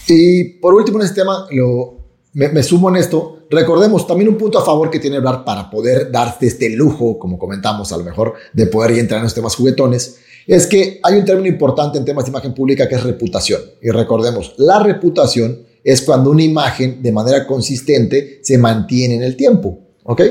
Y 0.07 0.59
por 0.59 0.73
último 0.73 0.99
en 0.99 1.05
este 1.05 1.19
tema, 1.21 1.45
lo, 1.51 1.96
me, 2.37 2.61
sumo 2.61 2.89
en 2.89 2.97
esto. 2.97 3.39
Recordemos 3.49 4.05
también 4.05 4.29
un 4.29 4.37
punto 4.37 4.59
a 4.59 4.65
favor 4.65 4.91
que 4.91 4.99
tiene 4.99 5.17
hablar 5.17 5.43
para 5.43 5.69
poder 5.71 6.11
darte 6.11 6.45
este 6.45 6.69
lujo, 6.69 7.17
como 7.17 7.39
comentamos 7.39 7.91
a 7.91 7.97
lo 7.97 8.03
mejor, 8.03 8.35
de 8.53 8.67
poder 8.67 8.91
entrar 8.91 9.19
en 9.19 9.23
los 9.23 9.33
temas 9.33 9.55
juguetones, 9.55 10.19
es 10.45 10.67
que 10.67 10.99
hay 11.01 11.17
un 11.17 11.25
término 11.25 11.47
importante 11.47 11.97
en 11.97 12.05
temas 12.05 12.25
de 12.25 12.29
imagen 12.29 12.53
pública 12.53 12.87
que 12.87 12.95
es 12.95 13.03
reputación. 13.03 13.61
Y 13.81 13.89
recordemos, 13.89 14.53
la 14.57 14.79
reputación 14.79 15.65
es 15.83 16.01
cuando 16.01 16.29
una 16.29 16.43
imagen 16.43 17.01
de 17.01 17.11
manera 17.11 17.47
consistente 17.47 18.39
se 18.43 18.57
mantiene 18.57 19.15
en 19.15 19.23
el 19.23 19.35
tiempo. 19.35 19.79
¿Ok? 20.03 20.21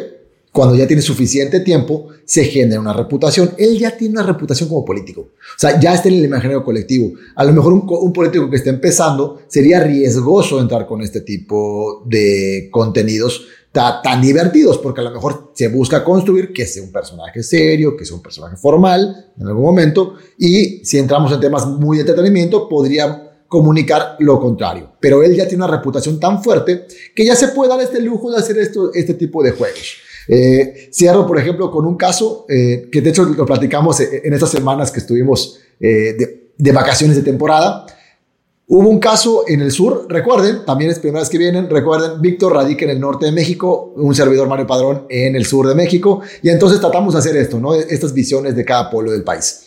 Cuando 0.56 0.74
ya 0.74 0.86
tiene 0.86 1.02
suficiente 1.02 1.60
tiempo, 1.60 2.08
se 2.24 2.44
genera 2.44 2.80
una 2.80 2.94
reputación. 2.94 3.50
Él 3.58 3.78
ya 3.78 3.94
tiene 3.94 4.12
una 4.12 4.22
reputación 4.22 4.70
como 4.70 4.86
político. 4.86 5.20
O 5.20 5.58
sea, 5.58 5.78
ya 5.78 5.92
está 5.92 6.08
en 6.08 6.14
el 6.14 6.24
imaginario 6.24 6.64
colectivo. 6.64 7.12
A 7.34 7.44
lo 7.44 7.52
mejor 7.52 7.74
un, 7.74 8.12
político 8.14 8.48
que 8.48 8.56
está 8.56 8.70
empezando 8.70 9.42
sería 9.48 9.80
riesgoso 9.80 10.58
entrar 10.58 10.86
con 10.86 11.02
este 11.02 11.20
tipo 11.20 12.02
de 12.06 12.70
contenidos 12.72 13.48
tan 13.70 14.22
divertidos, 14.22 14.78
porque 14.78 15.02
a 15.02 15.04
lo 15.04 15.10
mejor 15.10 15.52
se 15.52 15.68
busca 15.68 16.02
construir 16.02 16.54
que 16.54 16.64
sea 16.64 16.82
un 16.82 16.90
personaje 16.90 17.42
serio, 17.42 17.94
que 17.94 18.06
sea 18.06 18.16
un 18.16 18.22
personaje 18.22 18.56
formal 18.56 19.32
en 19.38 19.46
algún 19.46 19.64
momento, 19.64 20.14
y 20.38 20.82
si 20.82 20.96
entramos 20.96 21.30
en 21.32 21.40
temas 21.40 21.66
muy 21.66 21.98
de 21.98 22.00
entretenimiento, 22.00 22.66
podría 22.66 23.44
comunicar 23.46 24.16
lo 24.20 24.40
contrario. 24.40 24.92
Pero 24.98 25.22
él 25.22 25.36
ya 25.36 25.46
tiene 25.46 25.62
una 25.66 25.76
reputación 25.76 26.18
tan 26.18 26.42
fuerte 26.42 26.86
que 27.14 27.26
ya 27.26 27.36
se 27.36 27.48
puede 27.48 27.68
dar 27.68 27.82
este 27.82 28.00
lujo 28.00 28.30
de 28.30 28.38
hacer 28.38 28.56
esto, 28.56 28.94
este 28.94 29.12
tipo 29.12 29.42
de 29.42 29.50
juegos. 29.50 30.06
Eh, 30.28 30.88
cierro, 30.92 31.26
por 31.26 31.38
ejemplo, 31.38 31.70
con 31.70 31.86
un 31.86 31.96
caso 31.96 32.46
eh, 32.48 32.88
que 32.90 33.00
de 33.00 33.10
hecho 33.10 33.24
lo 33.24 33.46
platicamos 33.46 34.00
en 34.00 34.32
estas 34.32 34.50
semanas 34.50 34.90
que 34.90 35.00
estuvimos 35.00 35.58
eh, 35.80 36.16
de, 36.56 36.72
vacaciones 36.72 37.16
de 37.16 37.22
temporada. 37.22 37.86
Hubo 38.68 38.88
un 38.88 38.98
caso 38.98 39.44
en 39.46 39.60
el 39.60 39.70
sur, 39.70 40.06
recuerden, 40.08 40.64
también 40.64 40.90
es 40.90 40.98
primera 40.98 41.20
vez 41.20 41.28
que 41.28 41.38
vienen, 41.38 41.70
recuerden, 41.70 42.20
Víctor 42.20 42.52
radica 42.52 42.84
en 42.84 42.90
el 42.90 43.00
norte 43.00 43.26
de 43.26 43.32
México, 43.32 43.92
un 43.94 44.12
servidor 44.12 44.48
Mario 44.48 44.66
Padrón 44.66 45.06
en 45.08 45.36
el 45.36 45.46
sur 45.46 45.68
de 45.68 45.74
México, 45.76 46.20
y 46.42 46.48
entonces 46.48 46.80
tratamos 46.80 47.14
de 47.14 47.20
hacer 47.20 47.36
esto, 47.36 47.60
¿no? 47.60 47.74
Estas 47.74 48.12
visiones 48.12 48.56
de 48.56 48.64
cada 48.64 48.90
pueblo 48.90 49.12
del 49.12 49.22
país. 49.22 49.66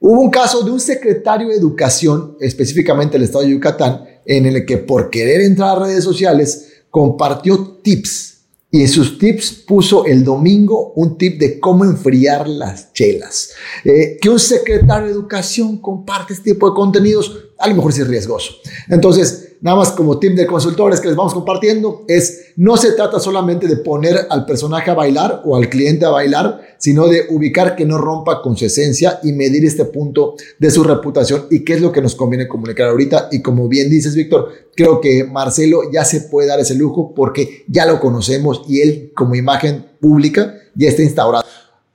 Hubo 0.00 0.18
un 0.18 0.30
caso 0.30 0.62
de 0.62 0.70
un 0.70 0.80
secretario 0.80 1.48
de 1.48 1.56
educación, 1.56 2.38
específicamente 2.40 3.18
el 3.18 3.24
estado 3.24 3.44
de 3.44 3.50
Yucatán, 3.50 4.04
en 4.24 4.46
el 4.46 4.64
que 4.64 4.78
por 4.78 5.10
querer 5.10 5.42
entrar 5.42 5.76
a 5.76 5.84
redes 5.84 6.02
sociales 6.02 6.84
compartió 6.88 7.78
tips 7.82 8.29
y 8.70 8.82
en 8.82 8.88
sus 8.88 9.18
tips 9.18 9.64
puso 9.66 10.06
el 10.06 10.22
domingo 10.22 10.92
un 10.94 11.18
tip 11.18 11.40
de 11.40 11.58
cómo 11.58 11.84
enfriar 11.84 12.48
las 12.48 12.92
chelas. 12.92 13.50
Eh, 13.84 14.18
que 14.20 14.28
un 14.28 14.38
secretario 14.38 15.06
de 15.06 15.12
educación 15.12 15.78
comparte 15.78 16.34
este 16.34 16.52
tipo 16.52 16.70
de 16.70 16.76
contenidos, 16.76 17.36
a 17.58 17.68
lo 17.68 17.74
mejor 17.74 17.90
es 17.90 18.06
riesgoso. 18.06 18.54
Entonces, 18.88 19.49
nada 19.60 19.76
más 19.76 19.90
como 19.92 20.18
tip 20.18 20.34
de 20.34 20.46
consultores 20.46 21.00
que 21.00 21.08
les 21.08 21.16
vamos 21.16 21.34
compartiendo, 21.34 22.04
es 22.08 22.52
no 22.56 22.76
se 22.76 22.92
trata 22.92 23.20
solamente 23.20 23.66
de 23.66 23.76
poner 23.76 24.26
al 24.28 24.44
personaje 24.46 24.90
a 24.90 24.94
bailar 24.94 25.42
o 25.44 25.56
al 25.56 25.68
cliente 25.68 26.04
a 26.04 26.10
bailar, 26.10 26.60
sino 26.78 27.08
de 27.08 27.26
ubicar 27.30 27.76
que 27.76 27.84
no 27.84 27.98
rompa 27.98 28.42
con 28.42 28.56
su 28.56 28.64
esencia 28.64 29.20
y 29.22 29.32
medir 29.32 29.64
este 29.64 29.84
punto 29.84 30.34
de 30.58 30.70
su 30.70 30.82
reputación 30.82 31.46
y 31.50 31.64
qué 31.64 31.74
es 31.74 31.80
lo 31.80 31.92
que 31.92 32.02
nos 32.02 32.14
conviene 32.14 32.48
comunicar 32.48 32.88
ahorita. 32.88 33.28
Y 33.32 33.42
como 33.42 33.68
bien 33.68 33.90
dices, 33.90 34.14
Víctor, 34.14 34.48
creo 34.74 35.00
que 35.00 35.24
Marcelo 35.24 35.82
ya 35.92 36.04
se 36.04 36.22
puede 36.22 36.48
dar 36.48 36.60
ese 36.60 36.74
lujo 36.74 37.14
porque 37.14 37.64
ya 37.68 37.86
lo 37.86 38.00
conocemos 38.00 38.62
y 38.68 38.80
él 38.80 39.12
como 39.14 39.34
imagen 39.34 39.86
pública 40.00 40.54
ya 40.74 40.88
está 40.88 41.02
instaurado. 41.02 41.44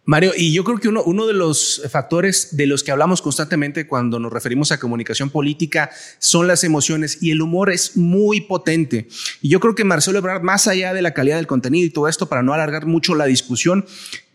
Mario, 0.07 0.33
y 0.37 0.53
yo 0.53 0.63
creo 0.63 0.77
que 0.77 0.87
uno, 0.87 1.01
uno, 1.03 1.25
de 1.25 1.33
los 1.33 1.81
factores 1.89 2.55
de 2.55 2.67
los 2.67 2.83
que 2.83 2.91
hablamos 2.91 3.23
constantemente 3.23 3.87
cuando 3.87 4.19
nos 4.19 4.31
referimos 4.31 4.71
a 4.71 4.79
comunicación 4.79 5.31
política 5.31 5.89
son 6.19 6.47
las 6.47 6.63
emociones 6.63 7.17
y 7.21 7.31
el 7.31 7.41
humor 7.41 7.71
es 7.71 7.97
muy 7.97 8.41
potente. 8.41 9.07
Y 9.41 9.49
yo 9.49 9.59
creo 9.59 9.73
que 9.73 9.83
Marcelo 9.83 10.19
Ebrard, 10.19 10.43
más 10.43 10.67
allá 10.67 10.93
de 10.93 11.01
la 11.01 11.15
calidad 11.15 11.37
del 11.37 11.47
contenido 11.47 11.87
y 11.87 11.89
todo 11.89 12.07
esto, 12.07 12.29
para 12.29 12.43
no 12.43 12.53
alargar 12.53 12.85
mucho 12.85 13.15
la 13.15 13.25
discusión, 13.25 13.83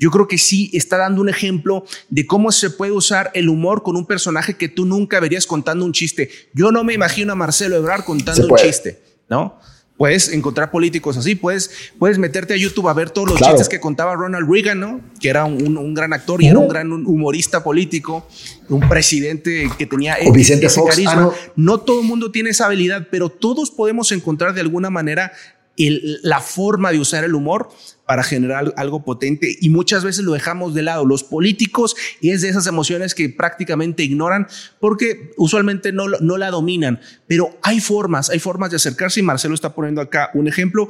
yo 0.01 0.11
creo 0.11 0.27
que 0.27 0.39
sí 0.39 0.71
está 0.73 0.97
dando 0.97 1.21
un 1.21 1.29
ejemplo 1.29 1.85
de 2.09 2.27
cómo 2.27 2.51
se 2.51 2.71
puede 2.71 2.91
usar 2.91 3.31
el 3.35 3.49
humor 3.49 3.85
con 3.85 3.97
un 3.97 4.07
personaje 4.07 4.55
que 4.55 4.69
tú 4.69 4.87
nunca 4.87 5.21
verías 5.21 5.47
contando 5.47 5.85
un 5.85 5.93
chiste. 5.93 6.31
Yo 6.53 6.73
no 6.73 6.83
me 6.83 6.95
imagino 6.95 7.33
a 7.33 7.37
Marcelo 7.37 7.77
Ebrard 7.77 8.03
contando 8.03 8.45
un 8.45 8.57
chiste, 8.57 9.01
¿no? 9.29 9.61
Puedes 10.01 10.33
encontrar 10.33 10.71
políticos 10.71 11.19
así, 11.19 11.35
puedes, 11.35 11.71
puedes 11.99 12.17
meterte 12.17 12.55
a 12.55 12.57
YouTube 12.57 12.89
a 12.89 12.95
ver 12.95 13.11
todos 13.11 13.29
los 13.29 13.39
chistes 13.39 13.69
que 13.69 13.81
contaba 13.81 14.15
Ronald 14.15 14.51
Reagan, 14.51 14.81
¿no? 14.81 15.03
Que 15.21 15.29
era 15.29 15.45
un, 15.45 15.93
gran 15.93 16.15
actor 16.15 16.43
y 16.43 16.47
era 16.47 16.59
un 16.59 16.69
gran 16.69 16.91
humorista 16.91 17.63
político, 17.63 18.27
un 18.71 18.89
presidente 18.89 19.69
que 19.77 19.85
tenía 19.85 20.17
o 20.25 20.33
Vicente 20.33 20.65
ese 20.65 20.83
carisma. 20.83 21.17
no. 21.17 21.35
no 21.55 21.81
todo 21.81 22.01
el 22.01 22.07
mundo 22.07 22.31
tiene 22.31 22.49
esa 22.49 22.65
habilidad, 22.65 23.09
pero 23.11 23.29
todos 23.29 23.71
podemos 23.71 24.11
encontrar 24.11 24.55
de 24.55 24.63
alguna 24.63 24.89
manera 24.89 25.33
la 25.77 26.41
forma 26.41 26.93
de 26.93 26.99
usar 26.99 27.25
el 27.25 27.35
humor 27.35 27.69
para 28.11 28.25
generar 28.25 28.75
algo 28.77 29.05
potente 29.05 29.57
y 29.61 29.71
muchas 29.71 30.03
veces 30.03 30.25
lo 30.25 30.33
dejamos 30.33 30.75
de 30.75 30.83
lado. 30.83 31.07
Los 31.07 31.23
políticos 31.23 31.95
y 32.21 32.31
es 32.31 32.43
de 32.43 32.49
esas 32.49 32.67
emociones 32.67 33.15
que 33.15 33.29
prácticamente 33.29 34.03
ignoran 34.03 34.49
porque 34.81 35.31
usualmente 35.37 35.93
no, 35.93 36.09
no 36.09 36.37
la 36.37 36.51
dominan, 36.51 36.99
pero 37.29 37.57
hay 37.63 37.79
formas, 37.79 38.29
hay 38.29 38.41
formas 38.41 38.71
de 38.71 38.79
acercarse 38.79 39.21
y 39.21 39.23
Marcelo 39.23 39.55
está 39.55 39.77
poniendo 39.77 40.01
acá 40.01 40.31
un 40.35 40.49
ejemplo 40.49 40.89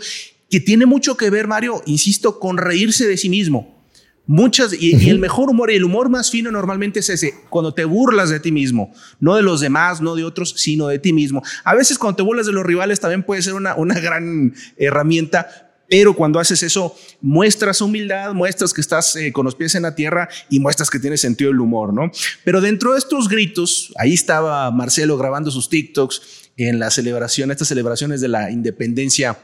que 0.48 0.60
tiene 0.60 0.86
mucho 0.86 1.18
que 1.18 1.28
ver, 1.28 1.46
Mario, 1.46 1.82
insisto, 1.84 2.40
con 2.40 2.56
reírse 2.56 3.06
de 3.06 3.18
sí 3.18 3.28
mismo. 3.28 3.84
Muchas, 4.26 4.72
y, 4.72 5.10
el 5.10 5.18
mejor 5.18 5.50
humor 5.50 5.70
y 5.70 5.74
el 5.74 5.84
humor 5.84 6.08
más 6.08 6.30
fino 6.30 6.50
normalmente 6.50 7.00
es 7.00 7.10
ese, 7.10 7.34
cuando 7.50 7.74
te 7.74 7.84
burlas 7.84 8.30
de 8.30 8.40
ti 8.40 8.50
mismo, 8.50 8.94
no 9.18 9.36
de 9.36 9.42
los 9.42 9.60
demás, 9.60 10.00
no 10.00 10.14
de 10.14 10.24
otros, 10.24 10.54
sino 10.56 10.86
de 10.86 10.98
ti 10.98 11.12
mismo. 11.12 11.42
A 11.64 11.74
veces 11.74 11.98
cuando 11.98 12.16
te 12.16 12.22
burlas 12.22 12.46
de 12.46 12.52
los 12.52 12.64
rivales 12.64 12.98
también 12.98 13.24
puede 13.24 13.42
ser 13.42 13.52
una, 13.52 13.74
una 13.74 14.00
gran 14.00 14.54
herramienta, 14.78 15.69
pero 15.90 16.14
cuando 16.14 16.38
haces 16.38 16.62
eso, 16.62 16.97
muestras 17.20 17.80
humildad, 17.80 18.32
muestras 18.32 18.73
que 18.73 18.80
estás 18.80 19.16
eh, 19.16 19.32
con 19.32 19.44
los 19.44 19.56
pies 19.56 19.75
en 19.75 19.82
la 19.82 19.97
tierra 19.97 20.28
y 20.49 20.61
muestras 20.61 20.88
que 20.88 21.00
tienes 21.00 21.20
sentido 21.20 21.50
del 21.50 21.59
humor, 21.59 21.92
¿no? 21.92 22.12
Pero 22.44 22.61
dentro 22.61 22.92
de 22.92 23.00
estos 23.00 23.28
gritos, 23.28 23.92
ahí 23.97 24.14
estaba 24.14 24.70
Marcelo 24.70 25.18
grabando 25.18 25.50
sus 25.50 25.68
TikToks 25.68 26.52
en 26.56 26.78
la 26.78 26.92
celebración, 26.92 27.50
estas 27.50 27.68
celebraciones 27.68 28.20
de 28.20 28.28
la 28.28 28.52
independencia 28.52 29.37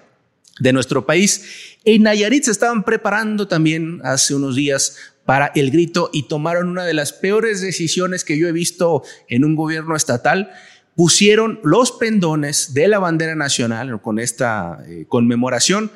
de 0.60 0.72
nuestro 0.72 1.04
país. 1.04 1.76
En 1.84 2.04
Nayarit 2.04 2.44
se 2.44 2.52
estaban 2.52 2.84
preparando 2.84 3.48
también 3.48 4.00
hace 4.04 4.32
unos 4.32 4.54
días 4.54 4.96
para 5.24 5.50
el 5.56 5.72
grito 5.72 6.10
y 6.12 6.28
tomaron 6.28 6.68
una 6.68 6.84
de 6.84 6.94
las 6.94 7.12
peores 7.12 7.60
decisiones 7.60 8.24
que 8.24 8.38
yo 8.38 8.46
he 8.46 8.52
visto 8.52 9.02
en 9.28 9.44
un 9.44 9.56
gobierno 9.56 9.96
estatal. 9.96 10.52
Pusieron 10.94 11.58
los 11.64 11.90
pendones 11.90 12.72
de 12.72 12.86
la 12.86 13.00
bandera 13.00 13.34
nacional 13.34 14.00
con 14.00 14.20
esta 14.20 14.78
eh, 14.86 15.06
conmemoración 15.08 15.90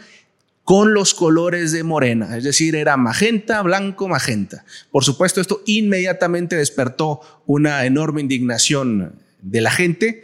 con 0.65 0.95
los 0.95 1.15
colores 1.15 1.73
de 1.73 1.83
Morena, 1.83 2.37
es 2.37 2.45
decir, 2.45 2.77
era 2.77 2.97
magenta, 2.97 3.63
blanco, 3.63 4.09
magenta. 4.09 4.65
Por 4.91 5.05
supuesto, 5.05 5.41
esto 5.41 5.63
inmediatamente 5.67 6.57
despertó 6.57 7.21
una 7.47 7.85
enorme 7.87 8.21
indignación 8.21 9.17
de 9.43 9.61
la 9.61 9.71
gente 9.71 10.23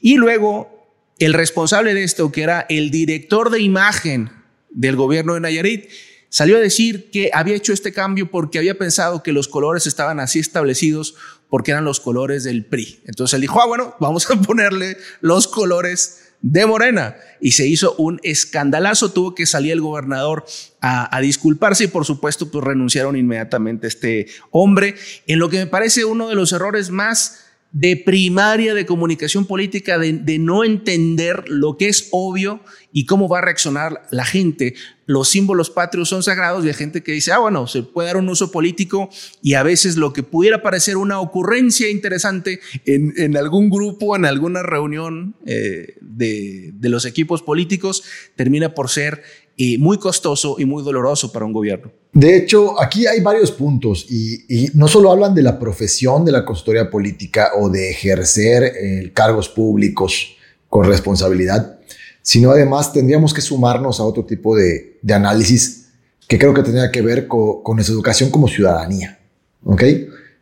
y 0.00 0.16
luego 0.16 0.74
el 1.18 1.32
responsable 1.32 1.94
de 1.94 2.02
esto, 2.02 2.32
que 2.32 2.42
era 2.42 2.66
el 2.68 2.90
director 2.90 3.50
de 3.50 3.60
imagen 3.60 4.30
del 4.70 4.96
gobierno 4.96 5.34
de 5.34 5.40
Nayarit, 5.40 5.88
salió 6.28 6.56
a 6.56 6.60
decir 6.60 7.10
que 7.12 7.30
había 7.32 7.54
hecho 7.54 7.72
este 7.72 7.92
cambio 7.92 8.28
porque 8.28 8.58
había 8.58 8.76
pensado 8.76 9.22
que 9.22 9.32
los 9.32 9.46
colores 9.46 9.86
estaban 9.86 10.18
así 10.18 10.40
establecidos 10.40 11.14
porque 11.48 11.70
eran 11.70 11.84
los 11.84 12.00
colores 12.00 12.42
del 12.42 12.64
PRI. 12.64 13.00
Entonces 13.06 13.34
él 13.34 13.42
dijo, 13.42 13.62
ah, 13.62 13.66
bueno, 13.66 13.94
vamos 14.00 14.28
a 14.28 14.34
ponerle 14.42 14.96
los 15.20 15.46
colores 15.46 16.23
de 16.44 16.66
Morena. 16.66 17.16
Y 17.40 17.52
se 17.52 17.66
hizo 17.66 17.94
un 17.96 18.20
escandalazo, 18.22 19.12
tuvo 19.12 19.34
que 19.34 19.46
salir 19.46 19.72
el 19.72 19.80
gobernador 19.80 20.44
a, 20.80 21.18
disculparse 21.22 21.84
y 21.84 21.86
por 21.86 22.04
supuesto 22.04 22.50
pues 22.50 22.62
renunciaron 22.62 23.16
inmediatamente 23.16 23.86
a 23.86 23.88
este 23.88 24.26
hombre, 24.50 24.94
en 25.26 25.38
lo 25.38 25.48
que 25.48 25.56
me 25.56 25.66
parece 25.66 26.04
uno 26.04 26.28
de 26.28 26.34
los 26.34 26.52
errores 26.52 26.90
más 26.90 27.43
de 27.74 27.96
primaria 27.96 28.72
de 28.72 28.86
comunicación 28.86 29.46
política, 29.46 29.98
de, 29.98 30.12
de, 30.12 30.38
no 30.38 30.62
entender 30.62 31.48
lo 31.48 31.76
que 31.76 31.88
es 31.88 32.06
obvio 32.12 32.60
y 32.92 33.04
cómo 33.04 33.28
va 33.28 33.38
a 33.38 33.42
reaccionar 33.42 34.02
la 34.12 34.24
gente. 34.24 34.74
Los 35.06 35.28
símbolos 35.28 35.70
patrios 35.70 36.08
son 36.08 36.22
sagrados 36.22 36.64
y 36.64 36.68
hay 36.68 36.74
gente 36.74 37.02
que 37.02 37.10
dice, 37.10 37.32
ah, 37.32 37.38
bueno, 37.38 37.66
se 37.66 37.82
puede 37.82 38.06
dar 38.06 38.16
un 38.16 38.28
uso 38.28 38.52
político 38.52 39.10
y 39.42 39.54
a 39.54 39.64
veces 39.64 39.96
lo 39.96 40.12
que 40.12 40.22
pudiera 40.22 40.62
parecer 40.62 40.96
una 40.96 41.18
ocurrencia 41.18 41.90
interesante 41.90 42.60
en, 42.86 43.12
en 43.16 43.36
algún 43.36 43.70
grupo, 43.70 44.14
en 44.14 44.24
alguna 44.24 44.62
reunión 44.62 45.34
eh, 45.44 45.96
de, 46.00 46.70
de, 46.74 46.88
los 46.88 47.04
equipos 47.04 47.42
políticos, 47.42 48.04
termina 48.36 48.72
por 48.72 48.88
ser 48.88 49.24
eh, 49.56 49.78
muy 49.78 49.98
costoso 49.98 50.56
y 50.60 50.64
muy 50.64 50.84
doloroso 50.84 51.32
para 51.32 51.44
un 51.44 51.52
gobierno. 51.52 51.90
De 52.14 52.36
hecho, 52.36 52.80
aquí 52.80 53.08
hay 53.08 53.20
varios 53.20 53.50
puntos 53.50 54.06
y, 54.08 54.70
no 54.74 54.86
solo 54.86 55.10
hablan 55.10 55.34
de 55.34 55.42
la 55.42 55.58
profesión 55.58 56.24
de 56.24 56.30
la 56.30 56.44
consultoría 56.44 56.88
política 56.88 57.50
o 57.58 57.68
de 57.68 57.90
ejercer 57.90 58.62
eh, 58.62 59.10
cargos 59.12 59.48
públicos 59.48 60.36
con 60.68 60.86
responsabilidad, 60.86 61.80
sino 62.22 62.52
además 62.52 62.92
tendríamos 62.92 63.34
que 63.34 63.40
sumarnos 63.40 63.98
a 63.98 64.04
otro 64.04 64.24
tipo 64.24 64.56
de, 64.56 65.00
análisis 65.12 65.86
que 66.28 66.38
creo 66.38 66.54
que 66.54 66.62
tendría 66.62 66.92
que 66.92 67.02
ver 67.02 67.26
con, 67.26 67.62
nuestra 67.74 67.92
educación 67.92 68.30
como 68.30 68.46
ciudadanía, 68.46 69.18
¿ok? 69.64 69.82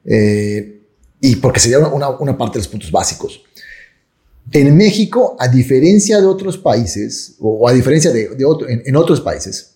Eh, 0.04 0.78
y 1.22 1.36
porque 1.36 1.58
sería 1.58 1.78
una, 1.78 2.10
una, 2.10 2.36
parte 2.36 2.58
de 2.58 2.64
los 2.64 2.68
puntos 2.68 2.90
básicos. 2.90 3.42
En 4.50 4.76
México, 4.76 5.36
a 5.40 5.48
diferencia 5.48 6.20
de 6.20 6.26
otros 6.26 6.58
países, 6.58 7.36
o, 7.40 7.66
a 7.66 7.72
diferencia 7.72 8.10
de, 8.12 8.28
en 8.84 8.96
otros 8.96 9.22
países, 9.22 9.71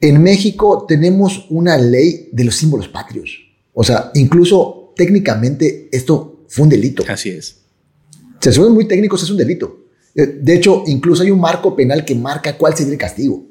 en 0.00 0.22
México 0.22 0.84
tenemos 0.86 1.46
una 1.50 1.76
ley 1.76 2.28
de 2.32 2.44
los 2.44 2.56
símbolos 2.56 2.88
patrios. 2.88 3.30
O 3.72 3.84
sea, 3.84 4.10
incluso 4.14 4.92
técnicamente 4.96 5.88
esto 5.92 6.44
fue 6.48 6.64
un 6.64 6.70
delito. 6.70 7.04
Así 7.08 7.30
es. 7.30 7.58
Se 8.40 8.52
son 8.52 8.72
muy 8.72 8.86
técnicos, 8.86 9.22
es 9.22 9.30
un 9.30 9.36
delito. 9.36 9.86
Eh, 10.14 10.38
de 10.40 10.54
hecho, 10.54 10.84
incluso 10.86 11.22
hay 11.22 11.30
un 11.30 11.40
marco 11.40 11.74
penal 11.74 12.04
que 12.04 12.14
marca 12.14 12.56
cuál 12.56 12.76
sería 12.76 12.92
el 12.92 12.98
castigo. 12.98 13.46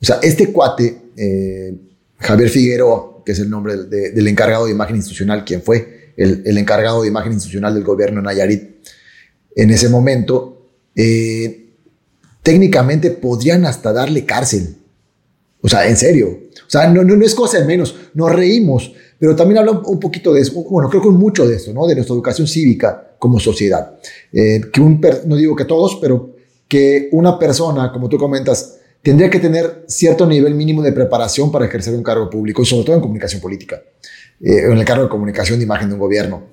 O 0.00 0.04
sea, 0.04 0.18
este 0.22 0.52
cuate, 0.52 1.10
eh, 1.16 1.74
Javier 2.18 2.50
Figueroa, 2.50 3.22
que 3.24 3.32
es 3.32 3.38
el 3.38 3.48
nombre 3.48 3.76
de, 3.76 4.10
del 4.10 4.28
encargado 4.28 4.66
de 4.66 4.72
imagen 4.72 4.96
institucional, 4.96 5.44
quien 5.44 5.62
fue 5.62 6.12
el, 6.16 6.42
el, 6.44 6.58
encargado 6.58 7.02
de 7.02 7.08
imagen 7.08 7.32
institucional 7.32 7.74
del 7.74 7.84
gobierno 7.84 8.20
de 8.20 8.26
Nayarit 8.26 8.74
en 9.56 9.70
ese 9.70 9.88
momento, 9.88 10.68
eh, 10.94 11.70
técnicamente 12.42 13.10
podrían 13.10 13.64
hasta 13.66 13.92
darle 13.92 14.24
cárcel. 14.24 14.76
O 15.64 15.68
sea, 15.68 15.88
en 15.88 15.96
serio. 15.96 16.40
O 16.66 16.70
sea, 16.70 16.88
no, 16.88 17.02
no, 17.02 17.16
no 17.16 17.24
es 17.24 17.34
cosa 17.34 17.58
de 17.58 17.64
menos. 17.64 17.96
Nos 18.12 18.30
reímos, 18.30 18.92
pero 19.18 19.34
también 19.34 19.58
habla 19.58 19.72
un 19.72 19.98
poquito 19.98 20.34
de 20.34 20.42
eso. 20.42 20.62
Bueno, 20.64 20.90
creo 20.90 21.00
que 21.00 21.08
mucho 21.08 21.48
de 21.48 21.56
esto, 21.56 21.72
¿no? 21.72 21.86
De 21.86 21.94
nuestra 21.94 22.14
educación 22.14 22.46
cívica 22.46 23.16
como 23.18 23.40
sociedad. 23.40 23.94
Eh, 24.30 24.60
que 24.70 24.82
un, 24.82 25.00
no 25.24 25.36
digo 25.36 25.56
que 25.56 25.64
todos, 25.64 25.96
pero 26.02 26.34
que 26.68 27.08
una 27.12 27.38
persona, 27.38 27.90
como 27.90 28.10
tú 28.10 28.18
comentas, 28.18 28.76
tendría 29.00 29.30
que 29.30 29.40
tener 29.40 29.86
cierto 29.88 30.26
nivel 30.26 30.54
mínimo 30.54 30.82
de 30.82 30.92
preparación 30.92 31.50
para 31.50 31.64
ejercer 31.64 31.94
un 31.94 32.02
cargo 32.02 32.28
público 32.28 32.62
sobre 32.62 32.84
todo 32.84 32.96
en 32.96 33.02
comunicación 33.02 33.40
política, 33.40 33.82
eh, 34.42 34.66
en 34.66 34.76
el 34.76 34.84
cargo 34.84 35.04
de 35.04 35.08
comunicación 35.08 35.58
de 35.58 35.64
imagen 35.64 35.88
de 35.88 35.94
un 35.94 36.00
gobierno. 36.00 36.48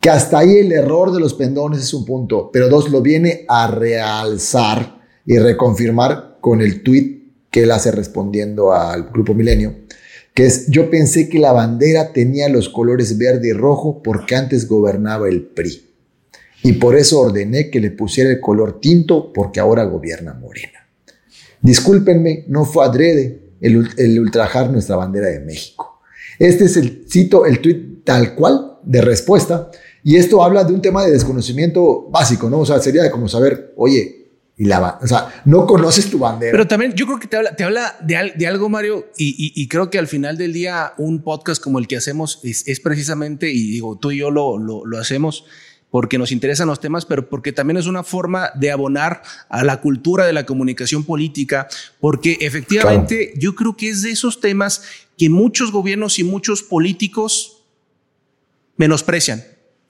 Que 0.00 0.10
hasta 0.10 0.40
ahí 0.40 0.56
el 0.56 0.72
error 0.72 1.12
de 1.12 1.20
los 1.20 1.34
pendones 1.34 1.78
es 1.78 1.94
un 1.94 2.04
punto, 2.04 2.50
pero 2.52 2.68
dos, 2.68 2.90
lo 2.90 3.00
viene 3.00 3.44
a 3.48 3.68
realzar 3.68 5.02
y 5.24 5.38
reconfirmar 5.38 6.38
con 6.40 6.60
el 6.60 6.82
tweet 6.82 7.23
que 7.54 7.62
él 7.62 7.70
hace 7.70 7.92
respondiendo 7.92 8.74
al 8.74 9.10
Grupo 9.10 9.32
Milenio, 9.32 9.76
que 10.34 10.44
es, 10.44 10.66
yo 10.66 10.90
pensé 10.90 11.28
que 11.28 11.38
la 11.38 11.52
bandera 11.52 12.12
tenía 12.12 12.48
los 12.48 12.68
colores 12.68 13.16
verde 13.16 13.50
y 13.50 13.52
rojo 13.52 14.02
porque 14.02 14.34
antes 14.34 14.66
gobernaba 14.66 15.28
el 15.28 15.42
PRI. 15.44 15.88
Y 16.64 16.72
por 16.72 16.96
eso 16.96 17.20
ordené 17.20 17.70
que 17.70 17.78
le 17.78 17.92
pusiera 17.92 18.28
el 18.28 18.40
color 18.40 18.80
tinto 18.80 19.32
porque 19.32 19.60
ahora 19.60 19.84
gobierna 19.84 20.34
Morena. 20.34 20.88
Discúlpenme, 21.62 22.44
no 22.48 22.64
fue 22.64 22.84
adrede 22.84 23.52
el, 23.60 24.18
ultrajar 24.18 24.72
nuestra 24.72 24.96
bandera 24.96 25.28
de 25.28 25.38
México. 25.38 26.00
Este 26.40 26.64
es 26.64 26.76
el, 26.76 27.06
cito, 27.08 27.46
el 27.46 27.60
tuit 27.60 28.02
tal 28.02 28.34
cual 28.34 28.78
de 28.82 29.00
respuesta. 29.00 29.70
Y 30.02 30.16
esto 30.16 30.42
habla 30.42 30.64
de 30.64 30.72
un 30.72 30.82
tema 30.82 31.04
de 31.04 31.12
desconocimiento 31.12 32.08
básico, 32.10 32.50
¿no? 32.50 32.58
O 32.58 32.66
sea, 32.66 32.80
sería 32.80 33.08
como 33.12 33.28
saber, 33.28 33.72
oye, 33.76 34.23
y 34.56 34.66
la, 34.66 34.98
o 35.02 35.06
sea, 35.06 35.42
no 35.44 35.66
conoces 35.66 36.08
tu 36.10 36.18
bandera. 36.18 36.52
Pero 36.52 36.68
también 36.68 36.94
yo 36.94 37.06
creo 37.06 37.18
que 37.18 37.26
te 37.26 37.36
habla, 37.36 37.56
te 37.56 37.64
habla 37.64 37.96
de, 38.00 38.34
de 38.36 38.46
algo, 38.46 38.68
Mario, 38.68 39.06
y, 39.16 39.30
y, 39.30 39.60
y, 39.60 39.66
creo 39.66 39.90
que 39.90 39.98
al 39.98 40.06
final 40.06 40.38
del 40.38 40.52
día 40.52 40.92
un 40.96 41.22
podcast 41.22 41.62
como 41.62 41.80
el 41.80 41.88
que 41.88 41.96
hacemos 41.96 42.38
es, 42.44 42.66
es 42.68 42.78
precisamente, 42.78 43.50
y 43.50 43.70
digo, 43.72 43.98
tú 43.98 44.12
y 44.12 44.18
yo 44.18 44.30
lo, 44.30 44.58
lo, 44.58 44.86
lo, 44.86 44.98
hacemos 44.98 45.44
porque 45.90 46.18
nos 46.18 46.30
interesan 46.30 46.68
los 46.68 46.80
temas, 46.80 47.04
pero 47.04 47.28
porque 47.28 47.52
también 47.52 47.78
es 47.78 47.86
una 47.86 48.04
forma 48.04 48.50
de 48.54 48.70
abonar 48.70 49.22
a 49.48 49.64
la 49.64 49.80
cultura 49.80 50.24
de 50.24 50.32
la 50.32 50.46
comunicación 50.46 51.04
política, 51.04 51.66
porque 52.00 52.38
efectivamente 52.40 53.26
claro. 53.26 53.40
yo 53.40 53.54
creo 53.56 53.76
que 53.76 53.88
es 53.88 54.02
de 54.02 54.10
esos 54.10 54.40
temas 54.40 54.82
que 55.18 55.30
muchos 55.30 55.72
gobiernos 55.72 56.18
y 56.20 56.24
muchos 56.24 56.62
políticos 56.62 57.64
menosprecian, 58.76 59.44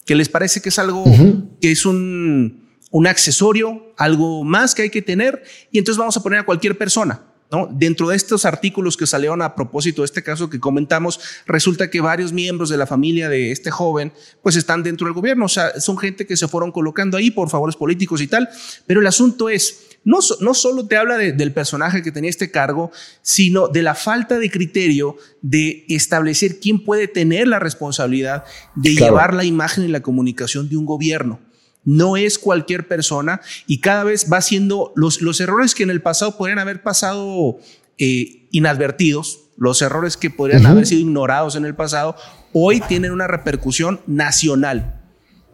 que 0.06 0.14
les 0.14 0.28
parece 0.28 0.60
que 0.62 0.70
es 0.70 0.78
algo, 0.78 1.02
uh 1.02 1.06
-huh. 1.06 1.48
que 1.60 1.70
es 1.70 1.86
un 1.86 2.63
un 2.94 3.08
accesorio, 3.08 3.92
algo 3.96 4.44
más 4.44 4.72
que 4.72 4.82
hay 4.82 4.90
que 4.90 5.02
tener, 5.02 5.42
y 5.72 5.78
entonces 5.78 5.98
vamos 5.98 6.16
a 6.16 6.22
poner 6.22 6.38
a 6.38 6.46
cualquier 6.46 6.78
persona. 6.78 7.22
¿no? 7.50 7.68
Dentro 7.68 8.08
de 8.08 8.14
estos 8.14 8.44
artículos 8.44 8.96
que 8.96 9.04
salieron 9.04 9.42
a 9.42 9.56
propósito 9.56 10.02
de 10.02 10.06
este 10.06 10.22
caso 10.22 10.48
que 10.48 10.60
comentamos, 10.60 11.18
resulta 11.44 11.90
que 11.90 12.00
varios 12.00 12.32
miembros 12.32 12.68
de 12.68 12.76
la 12.76 12.86
familia 12.86 13.28
de 13.28 13.50
este 13.50 13.72
joven 13.72 14.12
pues 14.44 14.54
están 14.54 14.84
dentro 14.84 15.08
del 15.08 15.14
gobierno, 15.14 15.46
o 15.46 15.48
sea, 15.48 15.80
son 15.80 15.98
gente 15.98 16.24
que 16.24 16.36
se 16.36 16.46
fueron 16.46 16.70
colocando 16.70 17.16
ahí 17.16 17.32
por 17.32 17.50
favores 17.50 17.74
políticos 17.74 18.20
y 18.20 18.28
tal, 18.28 18.48
pero 18.86 19.00
el 19.00 19.08
asunto 19.08 19.48
es, 19.48 19.98
no, 20.04 20.20
no 20.38 20.54
solo 20.54 20.86
te 20.86 20.96
habla 20.96 21.18
de, 21.18 21.32
del 21.32 21.52
personaje 21.52 22.00
que 22.00 22.12
tenía 22.12 22.30
este 22.30 22.52
cargo, 22.52 22.92
sino 23.22 23.66
de 23.66 23.82
la 23.82 23.96
falta 23.96 24.38
de 24.38 24.52
criterio 24.52 25.16
de 25.42 25.84
establecer 25.88 26.60
quién 26.60 26.84
puede 26.84 27.08
tener 27.08 27.48
la 27.48 27.58
responsabilidad 27.58 28.44
de 28.76 28.94
claro. 28.94 29.14
llevar 29.14 29.34
la 29.34 29.42
imagen 29.42 29.82
y 29.82 29.88
la 29.88 30.00
comunicación 30.00 30.68
de 30.68 30.76
un 30.76 30.86
gobierno 30.86 31.40
no 31.84 32.16
es 32.16 32.38
cualquier 32.38 32.88
persona 32.88 33.40
y 33.66 33.80
cada 33.80 34.04
vez 34.04 34.32
va 34.32 34.38
haciendo 34.38 34.92
los, 34.96 35.20
los 35.20 35.40
errores 35.40 35.74
que 35.74 35.82
en 35.82 35.90
el 35.90 36.02
pasado 36.02 36.36
podrían 36.36 36.58
haber 36.58 36.82
pasado 36.82 37.58
eh, 37.98 38.46
inadvertidos, 38.50 39.40
los 39.56 39.82
errores 39.82 40.16
que 40.16 40.30
podrían 40.30 40.62
uh 40.62 40.68
-huh. 40.68 40.70
haber 40.70 40.86
sido 40.86 41.00
ignorados 41.00 41.56
en 41.56 41.64
el 41.64 41.74
pasado, 41.74 42.16
hoy 42.52 42.80
tienen 42.80 43.12
una 43.12 43.26
repercusión 43.26 44.00
nacional. 44.06 45.00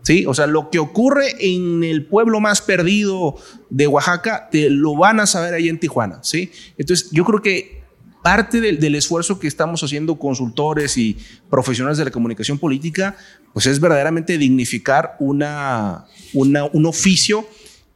¿Sí? 0.03 0.25
O 0.25 0.33
sea, 0.33 0.47
lo 0.47 0.71
que 0.71 0.79
ocurre 0.79 1.35
en 1.41 1.85
el 1.85 2.07
pueblo 2.07 2.41
más 2.41 2.63
perdido 2.63 3.37
de 3.69 3.87
Oaxaca, 3.87 4.49
te 4.51 4.71
lo 4.71 4.97
van 4.97 5.21
a 5.21 5.27
saber 5.27 5.53
ahí 5.53 5.69
en 5.69 5.79
Tijuana. 5.79 6.21
¿sí? 6.23 6.51
Entonces, 6.79 7.11
yo 7.11 7.23
creo 7.27 7.43
que 7.43 7.80
parte 8.23 8.61
del, 8.61 8.79
del, 8.79 8.95
esfuerzo 8.95 9.39
que 9.39 9.49
estamos 9.49 9.83
haciendo 9.83 10.19
consultores 10.19 10.97
y 10.97 11.17
profesionales 11.49 11.99
de 11.99 12.05
la 12.05 12.11
comunicación 12.11 12.59
política, 12.59 13.17
pues 13.53 13.67
es 13.67 13.81
verdaderamente 13.81 14.39
dignificar 14.39 15.17
una, 15.19 16.07
una, 16.35 16.65
un 16.65 16.87
oficio 16.87 17.47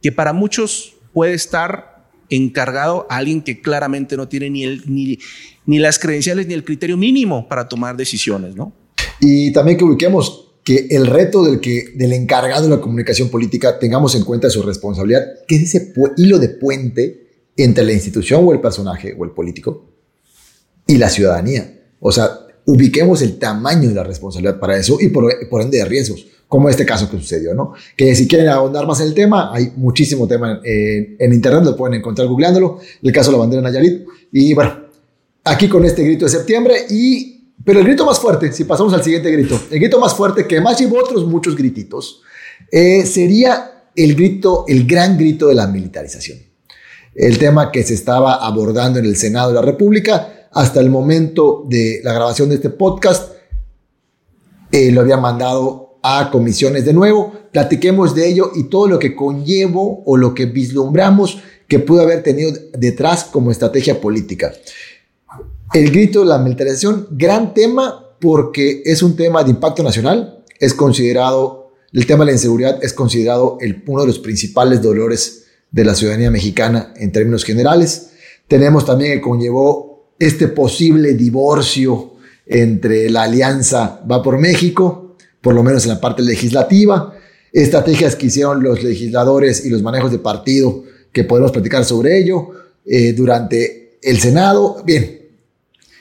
que 0.01 0.11
para 0.11 0.33
muchos 0.33 0.95
puede 1.13 1.33
estar 1.33 2.07
encargado 2.29 3.05
a 3.09 3.17
alguien 3.17 3.41
que 3.41 3.61
claramente 3.61 4.17
no 4.17 4.27
tiene 4.27 4.49
ni, 4.49 4.63
el, 4.63 4.83
ni, 4.87 5.19
ni 5.65 5.79
las 5.79 5.99
credenciales 5.99 6.47
ni 6.47 6.53
el 6.53 6.63
criterio 6.63 6.97
mínimo 6.97 7.47
para 7.47 7.67
tomar 7.67 7.95
decisiones, 7.95 8.55
¿no? 8.55 8.73
Y 9.19 9.53
también 9.53 9.77
que 9.77 9.83
ubiquemos 9.83 10.45
que 10.63 10.87
el 10.89 11.05
reto 11.05 11.43
del, 11.43 11.59
que, 11.61 11.93
del 11.95 12.13
encargado 12.13 12.63
de 12.63 12.75
la 12.75 12.81
comunicación 12.81 13.29
política 13.29 13.77
tengamos 13.77 14.15
en 14.15 14.23
cuenta 14.23 14.49
su 14.49 14.63
responsabilidad, 14.63 15.21
que 15.47 15.55
es 15.55 15.75
ese 15.75 15.93
hilo 16.17 16.39
de 16.39 16.49
puente 16.49 17.51
entre 17.55 17.83
la 17.85 17.93
institución 17.93 18.43
o 18.43 18.51
el 18.51 18.59
personaje 18.59 19.15
o 19.17 19.23
el 19.23 19.31
político 19.31 19.94
y 20.87 20.97
la 20.97 21.09
ciudadanía. 21.09 21.79
O 21.99 22.11
sea, 22.11 22.39
ubiquemos 22.65 23.21
el 23.21 23.37
tamaño 23.37 23.89
de 23.89 23.95
la 23.95 24.03
responsabilidad 24.03 24.59
para 24.59 24.77
eso 24.77 24.97
y 24.99 25.09
por, 25.09 25.31
por 25.49 25.61
ende 25.61 25.77
de 25.77 25.85
riesgos, 25.85 26.25
como 26.47 26.69
este 26.69 26.85
caso 26.85 27.09
que 27.09 27.17
sucedió, 27.17 27.53
¿no? 27.53 27.73
Que 27.95 28.15
si 28.15 28.27
quieren 28.27 28.49
ahondar 28.49 28.85
más 28.85 28.99
en 29.01 29.07
el 29.07 29.13
tema, 29.13 29.53
hay 29.53 29.71
muchísimo 29.75 30.27
tema 30.27 30.59
en, 30.63 31.15
en 31.19 31.33
internet, 31.33 31.63
lo 31.63 31.75
pueden 31.75 31.99
encontrar 31.99 32.27
googleándolo, 32.27 32.79
el 33.01 33.11
caso 33.11 33.31
de 33.31 33.37
la 33.37 33.39
bandera 33.39 33.61
Nayarit. 33.61 34.05
Y 34.31 34.53
bueno, 34.53 34.85
aquí 35.43 35.67
con 35.67 35.85
este 35.85 36.03
grito 36.03 36.25
de 36.25 36.31
septiembre 36.31 36.75
y... 36.89 37.31
Pero 37.63 37.79
el 37.79 37.85
grito 37.85 38.05
más 38.05 38.19
fuerte, 38.19 38.51
si 38.51 38.65
pasamos 38.65 38.93
al 38.93 39.01
siguiente 39.01 39.31
grito, 39.31 39.59
el 39.71 39.79
grito 39.79 39.97
más 39.97 40.13
fuerte 40.13 40.45
que 40.45 40.59
más 40.59 40.77
llevó 40.77 40.99
otros 40.99 41.25
muchos 41.25 41.55
grititos, 41.55 42.21
eh, 42.69 43.05
sería 43.05 43.89
el 43.95 44.13
grito, 44.13 44.65
el 44.67 44.85
gran 44.85 45.17
grito 45.17 45.47
de 45.47 45.55
la 45.55 45.65
militarización. 45.65 46.37
El 47.15 47.37
tema 47.37 47.71
que 47.71 47.81
se 47.83 47.93
estaba 47.93 48.45
abordando 48.45 48.99
en 48.99 49.05
el 49.05 49.15
Senado 49.15 49.49
de 49.49 49.55
la 49.55 49.61
República, 49.61 50.34
hasta 50.55 50.79
el 50.79 50.89
momento 50.89 51.65
de 51.69 52.01
la 52.03 52.13
grabación 52.13 52.49
de 52.49 52.55
este 52.55 52.71
podcast, 52.71 53.33
eh, 54.71 54.91
lo 54.91 55.01
había 55.01 55.17
mandado 55.17 55.99
a 56.01 56.31
comisiones 56.31 56.85
de 56.85 56.93
nuevo. 56.93 57.33
Platiquemos 57.51 58.15
de 58.15 58.27
ello 58.27 58.51
y 58.55 58.63
todo 58.63 58.87
lo 58.87 58.97
que 58.97 59.15
conllevo 59.15 60.01
o 60.05 60.17
lo 60.17 60.33
que 60.33 60.47
vislumbramos 60.47 61.39
que 61.67 61.79
pudo 61.79 62.01
haber 62.01 62.23
tenido 62.23 62.51
detrás 62.73 63.25
como 63.25 63.51
estrategia 63.51 64.01
política. 64.01 64.53
El 65.73 65.91
grito 65.91 66.21
de 66.21 66.27
la 66.27 66.39
militarización, 66.39 67.07
gran 67.11 67.53
tema 67.53 68.15
porque 68.19 68.81
es 68.85 69.03
un 69.03 69.15
tema 69.15 69.43
de 69.43 69.51
impacto 69.51 69.83
nacional, 69.83 70.43
es 70.59 70.73
considerado 70.73 71.65
el 71.95 72.05
tema 72.05 72.25
de 72.25 72.31
la 72.31 72.35
inseguridad 72.35 72.83
es 72.83 72.91
considerado 72.91 73.57
el, 73.61 73.81
uno 73.87 74.01
de 74.01 74.07
los 74.07 74.19
principales 74.19 74.81
dolores 74.81 75.45
de 75.71 75.85
la 75.85 75.95
ciudadanía 75.95 76.29
mexicana 76.29 76.93
en 76.97 77.13
términos 77.13 77.45
generales. 77.45 78.09
Tenemos 78.49 78.85
también 78.85 79.13
que 79.13 79.21
conllevó 79.21 79.84
este 80.19 80.47
posible 80.47 81.13
divorcio 81.13 82.15
entre 82.45 83.09
la 83.09 83.23
alianza 83.23 84.01
Va 84.09 84.21
por 84.21 84.37
México, 84.37 85.15
por 85.41 85.53
lo 85.53 85.63
menos 85.63 85.83
en 85.85 85.93
la 85.93 86.01
parte 86.01 86.21
legislativa, 86.21 87.13
estrategias 87.51 88.15
que 88.15 88.27
hicieron 88.27 88.63
los 88.63 88.83
legisladores 88.83 89.65
y 89.65 89.69
los 89.69 89.81
manejos 89.81 90.11
de 90.11 90.19
partido, 90.19 90.83
que 91.11 91.23
podemos 91.23 91.51
platicar 91.51 91.85
sobre 91.85 92.19
ello, 92.19 92.49
eh, 92.85 93.13
durante 93.13 93.97
el 94.01 94.19
Senado. 94.19 94.83
Bien, 94.85 95.21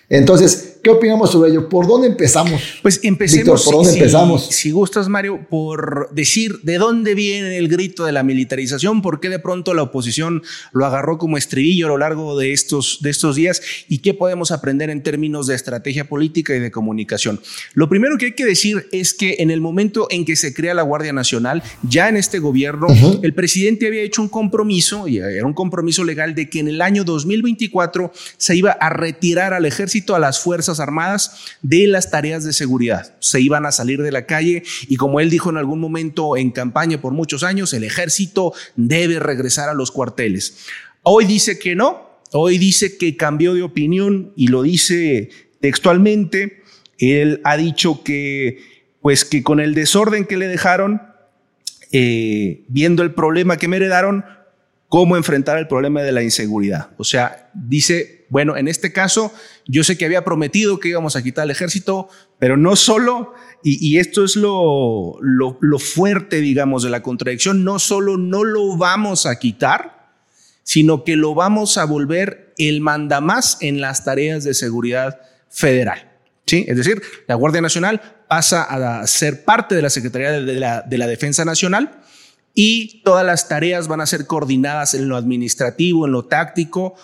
entonces, 0.08 0.73
¿Qué 0.84 0.90
opinamos 0.90 1.30
sobre 1.30 1.50
ello? 1.50 1.66
¿Por 1.66 1.86
dónde 1.86 2.08
empezamos? 2.08 2.60
Pues 2.82 3.00
empecemos. 3.02 3.64
¿por 3.64 3.76
dónde 3.76 3.92
si, 3.92 3.98
empezamos? 3.98 4.46
Si 4.48 4.70
gustas, 4.70 5.08
Mario, 5.08 5.40
por 5.48 6.10
decir 6.12 6.60
de 6.62 6.76
dónde 6.76 7.14
viene 7.14 7.56
el 7.56 7.68
grito 7.68 8.04
de 8.04 8.12
la 8.12 8.22
militarización, 8.22 9.00
por 9.00 9.18
qué 9.18 9.30
de 9.30 9.38
pronto 9.38 9.72
la 9.72 9.80
oposición 9.80 10.42
lo 10.72 10.84
agarró 10.84 11.16
como 11.16 11.38
estribillo 11.38 11.86
a 11.86 11.88
lo 11.88 11.96
largo 11.96 12.38
de 12.38 12.52
estos, 12.52 12.98
de 13.00 13.08
estos 13.08 13.34
días 13.34 13.62
y 13.88 14.00
qué 14.00 14.12
podemos 14.12 14.50
aprender 14.50 14.90
en 14.90 15.02
términos 15.02 15.46
de 15.46 15.54
estrategia 15.54 16.06
política 16.06 16.54
y 16.54 16.58
de 16.58 16.70
comunicación. 16.70 17.40
Lo 17.72 17.88
primero 17.88 18.18
que 18.18 18.26
hay 18.26 18.34
que 18.34 18.44
decir 18.44 18.86
es 18.92 19.14
que 19.14 19.36
en 19.38 19.50
el 19.50 19.62
momento 19.62 20.06
en 20.10 20.26
que 20.26 20.36
se 20.36 20.52
crea 20.52 20.74
la 20.74 20.82
Guardia 20.82 21.14
Nacional, 21.14 21.62
ya 21.88 22.10
en 22.10 22.18
este 22.18 22.40
gobierno, 22.40 22.88
el 23.22 23.32
presidente 23.32 23.86
había 23.86 24.02
hecho 24.02 24.20
un 24.20 24.28
compromiso, 24.28 25.08
y 25.08 25.16
era 25.16 25.46
un 25.46 25.54
compromiso 25.54 26.04
legal, 26.04 26.34
de 26.34 26.50
que 26.50 26.60
en 26.60 26.68
el 26.68 26.82
año 26.82 27.04
2024 27.04 28.12
se 28.36 28.54
iba 28.54 28.72
a 28.72 28.90
retirar 28.90 29.54
al 29.54 29.64
ejército, 29.64 30.14
a 30.14 30.18
las 30.18 30.40
fuerzas 30.40 30.73
Armadas 30.80 31.56
de 31.62 31.86
las 31.86 32.10
tareas 32.10 32.44
de 32.44 32.52
seguridad. 32.52 33.14
Se 33.20 33.40
iban 33.40 33.66
a 33.66 33.72
salir 33.72 34.02
de 34.02 34.12
la 34.12 34.26
calle 34.26 34.62
y 34.88 34.96
como 34.96 35.20
él 35.20 35.30
dijo 35.30 35.50
en 35.50 35.56
algún 35.56 35.80
momento 35.80 36.36
en 36.36 36.50
campaña 36.50 37.00
por 37.00 37.12
muchos 37.12 37.42
años, 37.42 37.72
el 37.72 37.84
ejército 37.84 38.52
debe 38.76 39.18
regresar 39.18 39.68
a 39.68 39.74
los 39.74 39.90
cuarteles. 39.90 40.66
Hoy 41.02 41.26
dice 41.26 41.58
que 41.58 41.74
no, 41.74 42.20
hoy 42.32 42.58
dice 42.58 42.96
que 42.96 43.16
cambió 43.16 43.54
de 43.54 43.62
opinión 43.62 44.32
y 44.36 44.48
lo 44.48 44.62
dice 44.62 45.30
textualmente. 45.60 46.62
Él 46.98 47.40
ha 47.44 47.56
dicho 47.56 48.02
que, 48.04 48.58
pues 49.02 49.24
que 49.24 49.42
con 49.42 49.60
el 49.60 49.74
desorden 49.74 50.24
que 50.24 50.36
le 50.36 50.48
dejaron, 50.48 51.02
eh, 51.92 52.64
viendo 52.68 53.02
el 53.02 53.14
problema 53.14 53.56
que 53.56 53.68
me 53.68 53.76
heredaron, 53.76 54.24
cómo 54.88 55.16
enfrentar 55.16 55.58
el 55.58 55.66
problema 55.66 56.02
de 56.02 56.12
la 56.12 56.22
inseguridad. 56.22 56.90
O 56.98 57.04
sea, 57.04 57.50
dice, 57.52 58.23
bueno, 58.28 58.56
en 58.56 58.68
este 58.68 58.92
caso, 58.92 59.32
yo 59.66 59.84
sé 59.84 59.98
que 59.98 60.04
había 60.04 60.24
prometido 60.24 60.80
que 60.80 60.88
íbamos 60.88 61.16
a 61.16 61.22
quitar 61.22 61.44
el 61.44 61.50
ejército, 61.50 62.08
pero 62.38 62.56
no 62.56 62.76
solo, 62.76 63.34
y, 63.62 63.98
esto 63.98 64.24
es 64.24 64.36
lo, 64.36 65.16
lo, 65.20 65.78
fuerte, 65.78 66.40
digamos, 66.40 66.82
de 66.82 66.90
la 66.90 67.02
contradicción, 67.02 67.64
no 67.64 67.78
solo 67.78 68.16
no 68.16 68.44
lo 68.44 68.76
vamos 68.76 69.26
a 69.26 69.38
quitar, 69.38 70.12
sino 70.62 71.04
que 71.04 71.16
lo 71.16 71.34
vamos 71.34 71.78
a 71.78 71.84
volver 71.84 72.52
el 72.58 72.80
mandamás 72.80 73.58
en 73.60 73.80
las 73.80 74.04
tareas 74.04 74.44
de 74.44 74.54
seguridad 74.54 75.20
federal. 75.48 76.10
¿Sí? 76.46 76.66
Es 76.68 76.76
decir, 76.76 77.00
la 77.26 77.36
Guardia 77.36 77.62
Nacional 77.62 78.02
pasa 78.28 78.64
a 78.64 79.06
ser 79.06 79.44
parte 79.44 79.74
de 79.74 79.82
la 79.82 79.88
Secretaría 79.88 80.32
de 80.32 80.54
la, 80.54 80.82
de 80.82 80.98
la 80.98 81.06
Defensa 81.06 81.44
Nacional, 81.44 82.02
y 82.54 83.02
todas 83.02 83.26
las 83.26 83.48
tareas 83.48 83.88
van 83.88 84.00
a 84.00 84.06
ser 84.06 84.26
coordinadas 84.26 84.94
en 84.94 85.08
lo 85.08 85.16
administrativo, 85.16 86.06
en 86.06 86.12
lo 86.12 86.26
táctico, 86.26 86.94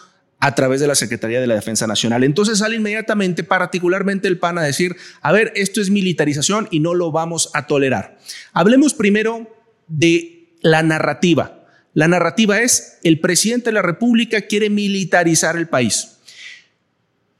a 0.40 0.54
través 0.54 0.80
de 0.80 0.86
la 0.86 0.94
Secretaría 0.94 1.40
de 1.40 1.46
la 1.46 1.54
Defensa 1.54 1.86
Nacional. 1.86 2.24
Entonces 2.24 2.58
sale 2.58 2.76
inmediatamente, 2.76 3.44
particularmente 3.44 4.26
el 4.26 4.38
PAN, 4.38 4.58
a 4.58 4.62
decir, 4.62 4.96
a 5.20 5.32
ver, 5.32 5.52
esto 5.54 5.80
es 5.80 5.90
militarización 5.90 6.66
y 6.70 6.80
no 6.80 6.94
lo 6.94 7.12
vamos 7.12 7.50
a 7.54 7.66
tolerar. 7.66 8.18
Hablemos 8.52 8.94
primero 8.94 9.54
de 9.86 10.54
la 10.62 10.82
narrativa. 10.82 11.64
La 11.92 12.08
narrativa 12.08 12.60
es, 12.60 12.98
el 13.02 13.20
presidente 13.20 13.66
de 13.66 13.74
la 13.74 13.82
República 13.82 14.42
quiere 14.42 14.70
militarizar 14.70 15.56
el 15.56 15.68
país. 15.68 16.16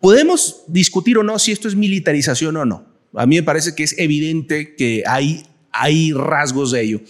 Podemos 0.00 0.64
discutir 0.66 1.18
o 1.18 1.22
no 1.22 1.38
si 1.38 1.52
esto 1.52 1.68
es 1.68 1.74
militarización 1.74 2.56
o 2.56 2.64
no. 2.64 2.86
A 3.14 3.26
mí 3.26 3.36
me 3.36 3.42
parece 3.42 3.74
que 3.74 3.82
es 3.82 3.98
evidente 3.98 4.76
que 4.76 5.04
hay, 5.06 5.46
hay 5.72 6.12
rasgos 6.12 6.70
de 6.72 6.82
ello. 6.82 7.00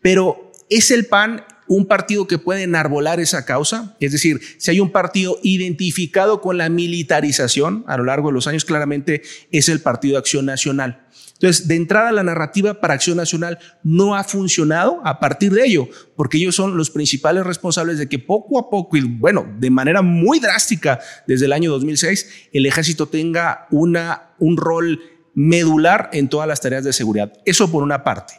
Pero 0.00 0.46
¿Es 0.68 0.90
el 0.90 1.06
PAN 1.06 1.44
un 1.68 1.86
partido 1.86 2.26
que 2.26 2.38
puede 2.38 2.62
enarbolar 2.62 3.20
esa 3.20 3.44
causa? 3.44 3.96
Es 4.00 4.12
decir, 4.12 4.40
si 4.58 4.70
hay 4.70 4.80
un 4.80 4.92
partido 4.92 5.38
identificado 5.42 6.40
con 6.40 6.58
la 6.58 6.68
militarización 6.68 7.84
a 7.86 7.96
lo 7.96 8.04
largo 8.04 8.28
de 8.28 8.34
los 8.34 8.46
años, 8.46 8.64
claramente 8.64 9.22
es 9.52 9.68
el 9.68 9.80
Partido 9.80 10.18
Acción 10.18 10.46
Nacional. 10.46 11.06
Entonces, 11.34 11.68
de 11.68 11.76
entrada, 11.76 12.12
la 12.12 12.22
narrativa 12.22 12.80
para 12.80 12.94
Acción 12.94 13.18
Nacional 13.18 13.58
no 13.82 14.16
ha 14.16 14.24
funcionado 14.24 15.02
a 15.04 15.20
partir 15.20 15.52
de 15.52 15.66
ello, 15.66 15.86
porque 16.16 16.38
ellos 16.38 16.54
son 16.54 16.78
los 16.78 16.90
principales 16.90 17.44
responsables 17.44 17.98
de 17.98 18.08
que 18.08 18.18
poco 18.18 18.58
a 18.58 18.70
poco, 18.70 18.96
y 18.96 19.02
bueno, 19.02 19.46
de 19.58 19.68
manera 19.70 20.00
muy 20.00 20.40
drástica 20.40 20.98
desde 21.26 21.44
el 21.44 21.52
año 21.52 21.70
2006, 21.70 22.48
el 22.52 22.64
ejército 22.64 23.06
tenga 23.06 23.66
una, 23.70 24.30
un 24.38 24.56
rol 24.56 24.98
medular 25.34 26.08
en 26.14 26.28
todas 26.28 26.48
las 26.48 26.62
tareas 26.62 26.84
de 26.84 26.94
seguridad. 26.94 27.30
Eso 27.44 27.70
por 27.70 27.82
una 27.82 28.02
parte. 28.02 28.34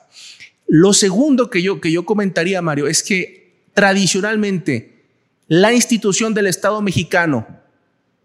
Lo 0.67 0.93
segundo 0.93 1.49
que 1.49 1.61
yo, 1.61 1.79
que 1.79 1.91
yo 1.91 2.05
comentaría, 2.05 2.61
Mario, 2.61 2.87
es 2.87 3.01
que 3.01 3.63
tradicionalmente 3.73 5.05
la 5.47 5.71
institución 5.71 6.33
del 6.33 6.47
Estado 6.47 6.81
mexicano, 6.81 7.47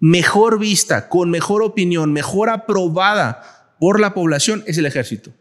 mejor 0.01 0.59
vista, 0.59 1.09
con 1.09 1.31
mejor 1.31 1.63
opinión, 1.63 2.13
mejor 2.13 2.51
aprobada 2.51 3.75
por 3.79 4.01
la 4.01 4.13
población, 4.15 4.65
es 4.67 4.77
el 4.79 4.87
ejército. 4.87 5.33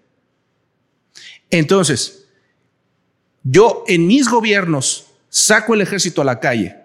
Entonces, 1.49 2.27
yo 3.43 3.83
en 3.87 4.05
mis 4.05 4.29
gobiernos 4.29 5.07
saco 5.29 5.73
el 5.73 5.81
ejército 5.81 6.21
a 6.21 6.25
la 6.25 6.39
calle. 6.39 6.77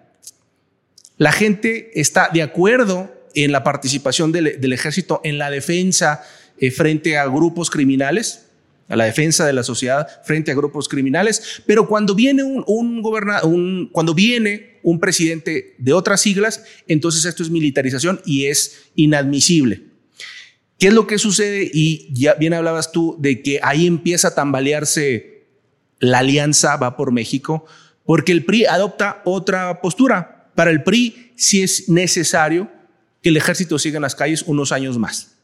La 1.18 1.33
gente 1.33 1.98
está 2.00 2.31
de 2.33 2.42
acuerdo 2.42 3.12
en 3.35 3.52
la 3.52 3.62
participación 3.62 4.33
del, 4.33 4.72
ejército 4.72 5.20
en 5.24 5.37
la 5.37 5.50
defensa 5.50 6.24
eh, 6.59 6.70
frente 6.70 7.18
a 7.18 7.26
grupos 7.26 7.70
criminales 7.70 8.45
a 8.88 8.96
la 8.96 9.05
defensa 9.05 9.46
de 9.46 9.53
la 9.53 9.62
sociedad 9.62 10.07
frente 10.25 10.51
a 10.51 10.55
grupos 10.55 10.88
criminales, 10.88 11.62
pero 11.66 11.88
cuando 11.88 12.14
viene 12.14 12.42
un, 12.42 12.64
un, 12.66 13.90
cuando 13.92 14.14
viene 14.14 14.79
un 14.83 15.01
presidente 15.01 15.75
de 15.79 15.92
otras 15.92 16.20
siglas, 16.20 16.64
entonces 16.87 17.25
esto 17.25 17.42
es 17.42 17.51
militarización 17.51 18.20
y 18.25 18.46
es 18.46 18.90
inadmisible. 18.94 19.83
¿Qué 20.79 20.88
es 20.88 20.94
lo 20.94 21.07
que 21.07 21.18
sucede? 21.18 21.70
Y 21.72 22.09
ya 22.12 22.35
bien 22.35 22.53
hablabas 22.53 22.92
tú 22.92 23.16
de 23.18 23.42
que 23.42 23.61
ahí 23.62 23.87
empieza 23.87 24.29
a 24.29 24.35
tambalearse 24.35 25.37
la 25.99 26.18
alianza 26.18 26.77
va 26.77 26.96
por 26.96 27.12
México, 27.12 27.64
porque 28.05 28.33
el 28.33 28.44
PRI 28.44 28.66
adopta 28.66 29.22
otra 29.25 29.81
postura. 29.81 30.51
Para 30.55 30.70
el 30.70 30.83
PRI 30.83 31.33
sí 31.37 31.62
es 31.62 31.88
necesario 31.88 32.70
que 33.22 33.31
el 33.31 33.37
ejército 33.37 33.79
siga 33.79 33.96
en 33.96 34.03
las 34.03 34.14
calles 34.14 34.42
unos 34.42 34.72
años 34.72 34.99
más. 34.99 35.36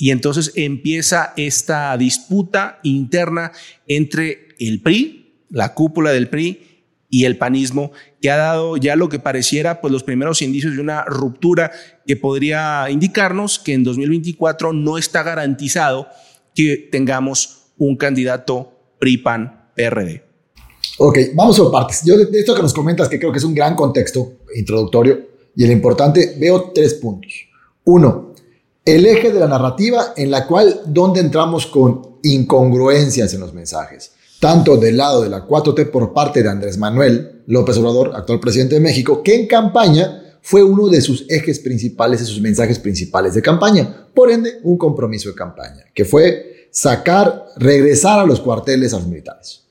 Y 0.00 0.12
entonces 0.12 0.52
empieza 0.56 1.34
esta 1.36 1.94
disputa 1.98 2.80
interna 2.82 3.52
entre 3.86 4.48
el 4.58 4.80
PRI, 4.80 5.44
la 5.50 5.74
cúpula 5.74 6.10
del 6.10 6.30
PRI 6.30 6.86
y 7.10 7.26
el 7.26 7.36
panismo, 7.36 7.92
que 8.22 8.30
ha 8.30 8.38
dado 8.38 8.78
ya 8.78 8.96
lo 8.96 9.10
que 9.10 9.18
pareciera 9.18 9.82
pues 9.82 9.92
los 9.92 10.02
primeros 10.02 10.40
indicios 10.40 10.74
de 10.74 10.80
una 10.80 11.04
ruptura 11.04 11.70
que 12.06 12.16
podría 12.16 12.88
indicarnos 12.88 13.58
que 13.58 13.74
en 13.74 13.84
2024 13.84 14.72
no 14.72 14.96
está 14.96 15.22
garantizado 15.22 16.08
que 16.54 16.88
tengamos 16.90 17.72
un 17.76 17.96
candidato 17.96 18.72
PRI-PAN-PRD. 19.00 20.22
Ok, 20.96 21.18
vamos 21.34 21.58
por 21.58 21.72
partes. 21.72 22.00
Yo 22.06 22.16
de 22.16 22.38
esto 22.38 22.54
que 22.54 22.62
nos 22.62 22.72
comentas, 22.72 23.06
que 23.06 23.18
creo 23.18 23.32
que 23.32 23.38
es 23.38 23.44
un 23.44 23.54
gran 23.54 23.76
contexto 23.76 24.38
introductorio, 24.56 25.28
y 25.54 25.64
el 25.64 25.72
importante, 25.72 26.36
veo 26.38 26.72
tres 26.74 26.94
puntos. 26.94 27.34
Uno, 27.84 28.29
el 28.84 29.06
eje 29.06 29.32
de 29.32 29.40
la 29.40 29.48
narrativa 29.48 30.14
en 30.16 30.30
la 30.30 30.46
cual 30.46 30.82
donde 30.86 31.20
entramos 31.20 31.66
con 31.66 32.18
incongruencias 32.22 33.34
en 33.34 33.40
los 33.40 33.52
mensajes, 33.52 34.12
tanto 34.40 34.76
del 34.76 34.96
lado 34.96 35.22
de 35.22 35.28
la 35.28 35.46
4T 35.46 35.90
por 35.90 36.12
parte 36.12 36.42
de 36.42 36.48
Andrés 36.48 36.78
Manuel 36.78 37.42
López 37.46 37.76
Obrador, 37.76 38.12
actual 38.14 38.40
presidente 38.40 38.76
de 38.76 38.80
México, 38.80 39.22
que 39.22 39.34
en 39.34 39.46
campaña 39.46 40.38
fue 40.42 40.62
uno 40.62 40.88
de 40.88 41.00
sus 41.00 41.26
ejes 41.28 41.58
principales, 41.58 42.20
de 42.20 42.26
sus 42.26 42.40
mensajes 42.40 42.78
principales 42.78 43.34
de 43.34 43.42
campaña, 43.42 44.08
por 44.14 44.30
ende 44.30 44.60
un 44.62 44.78
compromiso 44.78 45.28
de 45.28 45.34
campaña, 45.34 45.84
que 45.94 46.04
fue 46.04 46.68
sacar, 46.70 47.46
regresar 47.56 48.18
a 48.18 48.26
los 48.26 48.40
cuarteles 48.40 48.94
a 48.94 48.98
los 48.98 49.06
militares. 49.06 49.64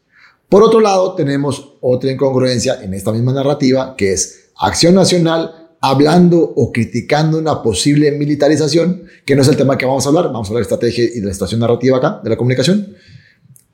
Por 0.47 0.63
otro 0.63 0.79
lado, 0.79 1.15
tenemos 1.15 1.77
otra 1.81 2.11
incongruencia 2.11 2.81
en 2.81 2.93
esta 2.93 3.11
misma 3.11 3.33
narrativa, 3.33 3.95
que 3.95 4.13
es 4.13 4.49
Acción 4.57 4.95
Nacional 4.95 5.68
hablando 5.81 6.39
o 6.39 6.71
criticando 6.71 7.37
una 7.37 7.61
posible 7.61 8.11
militarización, 8.11 9.03
que 9.25 9.35
no 9.35 9.41
es 9.41 9.47
el 9.47 9.57
tema 9.57 9.77
que 9.77 9.85
vamos 9.85 10.05
a 10.05 10.09
hablar, 10.09 10.25
vamos 10.25 10.47
a 10.47 10.49
hablar 10.49 10.65
de 10.65 10.73
estrategia 10.73 11.03
y 11.05 11.19
de 11.19 11.27
la 11.27 11.33
situación 11.33 11.59
narrativa 11.59 11.97
acá, 11.97 12.19
de 12.23 12.29
la 12.29 12.37
comunicación, 12.37 12.95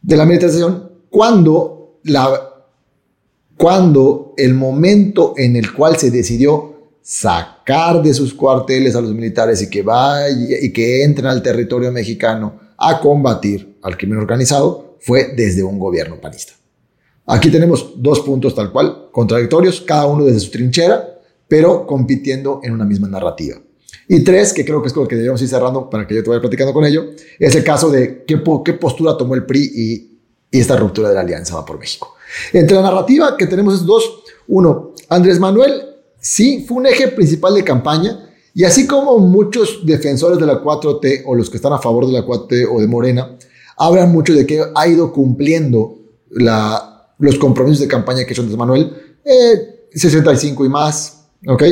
de 0.01 0.17
la 0.17 0.25
militarización, 0.25 0.91
cuando, 1.09 1.99
la, 2.03 2.65
cuando 3.57 4.33
el 4.37 4.53
momento 4.53 5.33
en 5.37 5.55
el 5.55 5.73
cual 5.73 5.97
se 5.97 6.11
decidió 6.11 6.91
sacar 7.01 8.01
de 8.01 8.13
sus 8.13 8.33
cuarteles 8.33 8.95
a 8.95 9.01
los 9.01 9.13
militares 9.13 9.61
y 9.61 9.69
que, 9.69 9.81
vaya, 9.81 10.57
y 10.61 10.71
que 10.71 11.03
entren 11.03 11.27
al 11.27 11.41
territorio 11.41 11.91
mexicano 11.91 12.59
a 12.77 12.99
combatir 12.99 13.77
al 13.81 13.97
crimen 13.97 14.19
organizado, 14.19 14.97
fue 14.99 15.33
desde 15.35 15.63
un 15.63 15.79
gobierno 15.79 16.19
panista. 16.19 16.53
Aquí 17.27 17.49
tenemos 17.49 17.93
dos 17.97 18.19
puntos 18.19 18.53
tal 18.53 18.71
cual, 18.71 19.09
contradictorios, 19.11 19.81
cada 19.81 20.05
uno 20.05 20.25
desde 20.25 20.41
su 20.41 20.51
trinchera, 20.51 21.14
pero 21.47 21.85
compitiendo 21.85 22.59
en 22.63 22.73
una 22.73 22.85
misma 22.85 23.07
narrativa. 23.07 23.57
Y 24.07 24.23
tres, 24.23 24.53
que 24.53 24.63
creo 24.63 24.81
que 24.81 24.87
es 24.87 24.93
con 24.93 25.03
lo 25.03 25.09
que 25.09 25.15
debemos 25.15 25.41
ir 25.41 25.47
cerrando 25.47 25.89
para 25.89 26.05
que 26.05 26.15
yo 26.15 26.23
te 26.23 26.29
vaya 26.29 26.41
platicando 26.41 26.73
con 26.73 26.85
ello, 26.85 27.05
es 27.39 27.55
el 27.55 27.63
caso 27.63 27.89
de 27.89 28.23
qué, 28.25 28.41
qué 28.63 28.73
postura 28.73 29.17
tomó 29.17 29.35
el 29.35 29.45
PRI 29.45 29.71
y, 29.73 29.93
y, 30.51 30.59
esta 30.59 30.75
ruptura 30.75 31.09
de 31.09 31.15
la 31.15 31.21
alianza 31.21 31.55
va 31.55 31.65
por 31.65 31.79
México. 31.79 32.15
Entre 32.53 32.75
la 32.75 32.83
narrativa 32.83 33.35
que 33.37 33.47
tenemos 33.47 33.75
es 33.75 33.85
dos. 33.85 34.23
Uno, 34.47 34.93
Andrés 35.09 35.39
Manuel 35.39 35.81
sí 36.19 36.65
fue 36.67 36.77
un 36.77 36.85
eje 36.85 37.07
principal 37.09 37.55
de 37.55 37.63
campaña 37.63 38.29
y 38.53 38.63
así 38.63 38.87
como 38.87 39.17
muchos 39.19 39.85
defensores 39.85 40.39
de 40.39 40.45
la 40.45 40.63
4T 40.63 41.23
o 41.25 41.35
los 41.35 41.49
que 41.49 41.57
están 41.57 41.73
a 41.73 41.79
favor 41.79 42.07
de 42.07 42.13
la 42.13 42.25
4T 42.25 42.67
o 42.71 42.79
de 42.79 42.87
Morena, 42.87 43.37
hablan 43.75 44.11
mucho 44.11 44.33
de 44.33 44.45
que 44.45 44.63
ha 44.73 44.87
ido 44.87 45.11
cumpliendo 45.11 45.97
la, 46.29 47.11
los 47.19 47.37
compromisos 47.37 47.81
de 47.81 47.87
campaña 47.87 48.23
que 48.23 48.33
hizo 48.33 48.41
Andrés 48.41 48.57
Manuel, 48.57 48.93
65 49.93 50.63
eh, 50.63 50.67
y 50.67 50.69
más, 50.69 51.14
¿ok? 51.47 51.63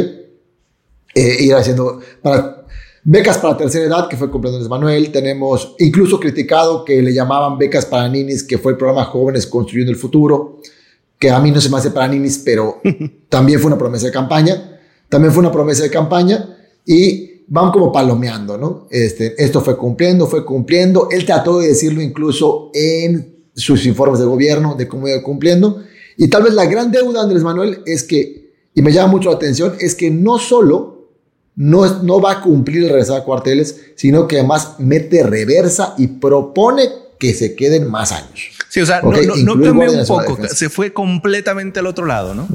Eh, 1.16 1.38
ir 1.42 1.54
haciendo 1.54 2.00
para, 2.22 2.66
becas 3.04 3.38
para 3.38 3.58
tercera 3.58 3.86
edad, 3.86 4.08
que 4.08 4.18
fue 4.18 4.32
cumpliendo 4.32 4.58
Andrés 4.58 4.70
Manuel, 4.70 5.12
tenemos 5.12 5.76
incluso 5.80 6.20
criticado 6.20 6.84
que 6.86 7.02
le 7.02 7.14
llamaban 7.14 7.58
becas 7.58 7.86
para 7.86 8.08
ninis, 8.10 8.44
que 8.44 8.58
fue 8.58 8.74
el 8.74 8.78
programa 8.78 9.06
Jóvenes 9.06 9.46
Construyendo 9.46 9.92
el 9.92 9.98
Futuro, 9.98 10.60
que 11.20 11.30
a 11.30 11.40
mí 11.40 11.52
no 11.52 11.62
se 11.62 11.70
me 11.70 11.78
hace 11.78 11.92
para 11.92 12.08
ninis, 12.08 12.42
pero 12.44 12.82
también 13.30 13.60
fue 13.60 13.68
una 13.68 13.78
promesa 13.78 14.08
de 14.08 14.12
campaña, 14.12 14.80
también 15.10 15.34
fue 15.34 15.42
una 15.42 15.52
promesa 15.52 15.84
de 15.84 15.90
campaña 15.90 16.58
y 16.86 17.44
van 17.48 17.72
como 17.72 17.92
palomeando, 17.92 18.58
¿no? 18.58 18.88
Este, 18.90 19.36
esto 19.38 19.62
fue 19.62 19.78
cumpliendo, 19.78 20.28
fue 20.28 20.46
cumpliendo, 20.46 21.10
él 21.12 21.26
trató 21.26 21.60
de 21.60 21.68
decirlo 21.68 22.02
incluso 22.02 22.72
en 22.74 23.34
sus 23.56 23.86
informes 23.86 24.20
de 24.20 24.26
gobierno, 24.26 24.76
de 24.76 24.88
cómo 24.88 25.08
iba 25.08 25.22
cumpliendo. 25.22 25.84
Y 26.18 26.28
tal 26.30 26.44
vez 26.44 26.54
la 26.54 26.66
gran 26.66 26.92
deuda, 26.92 27.22
Andrés 27.22 27.44
Manuel, 27.44 27.82
es 27.86 28.04
que, 28.04 28.43
y 28.76 28.82
me 28.82 28.92
llama 28.92 29.12
mucho 29.12 29.30
la 29.30 29.36
atención, 29.36 29.76
es 29.80 29.96
que 29.96 30.10
no 30.10 30.40
solo 30.40 31.10
no, 31.56 32.02
no 32.02 32.20
va 32.20 32.32
a 32.32 32.42
cumplir 32.42 32.84
el 32.84 32.90
regresar 32.90 33.22
a 33.22 33.24
cuarteles, 33.24 33.80
sino 33.96 34.28
que 34.28 34.40
además 34.40 34.76
mete 34.80 35.24
reversa 35.24 35.94
y 35.98 36.08
propone 36.08 36.90
que 37.20 37.34
se 37.34 37.56
queden 37.56 37.90
más 37.90 38.12
años. 38.12 38.52
Sí, 38.70 38.82
o 38.82 38.86
sea, 38.86 39.02
no, 39.02 39.12
no, 39.12 39.62
cambió 39.62 39.92
un 39.92 40.06
poco, 40.06 40.38
se 40.48 40.70
fue 40.70 40.92
completamente 40.94 41.80
al 41.80 41.86
otro 41.86 42.06
lado, 42.06 42.34
¿no? 42.34 42.48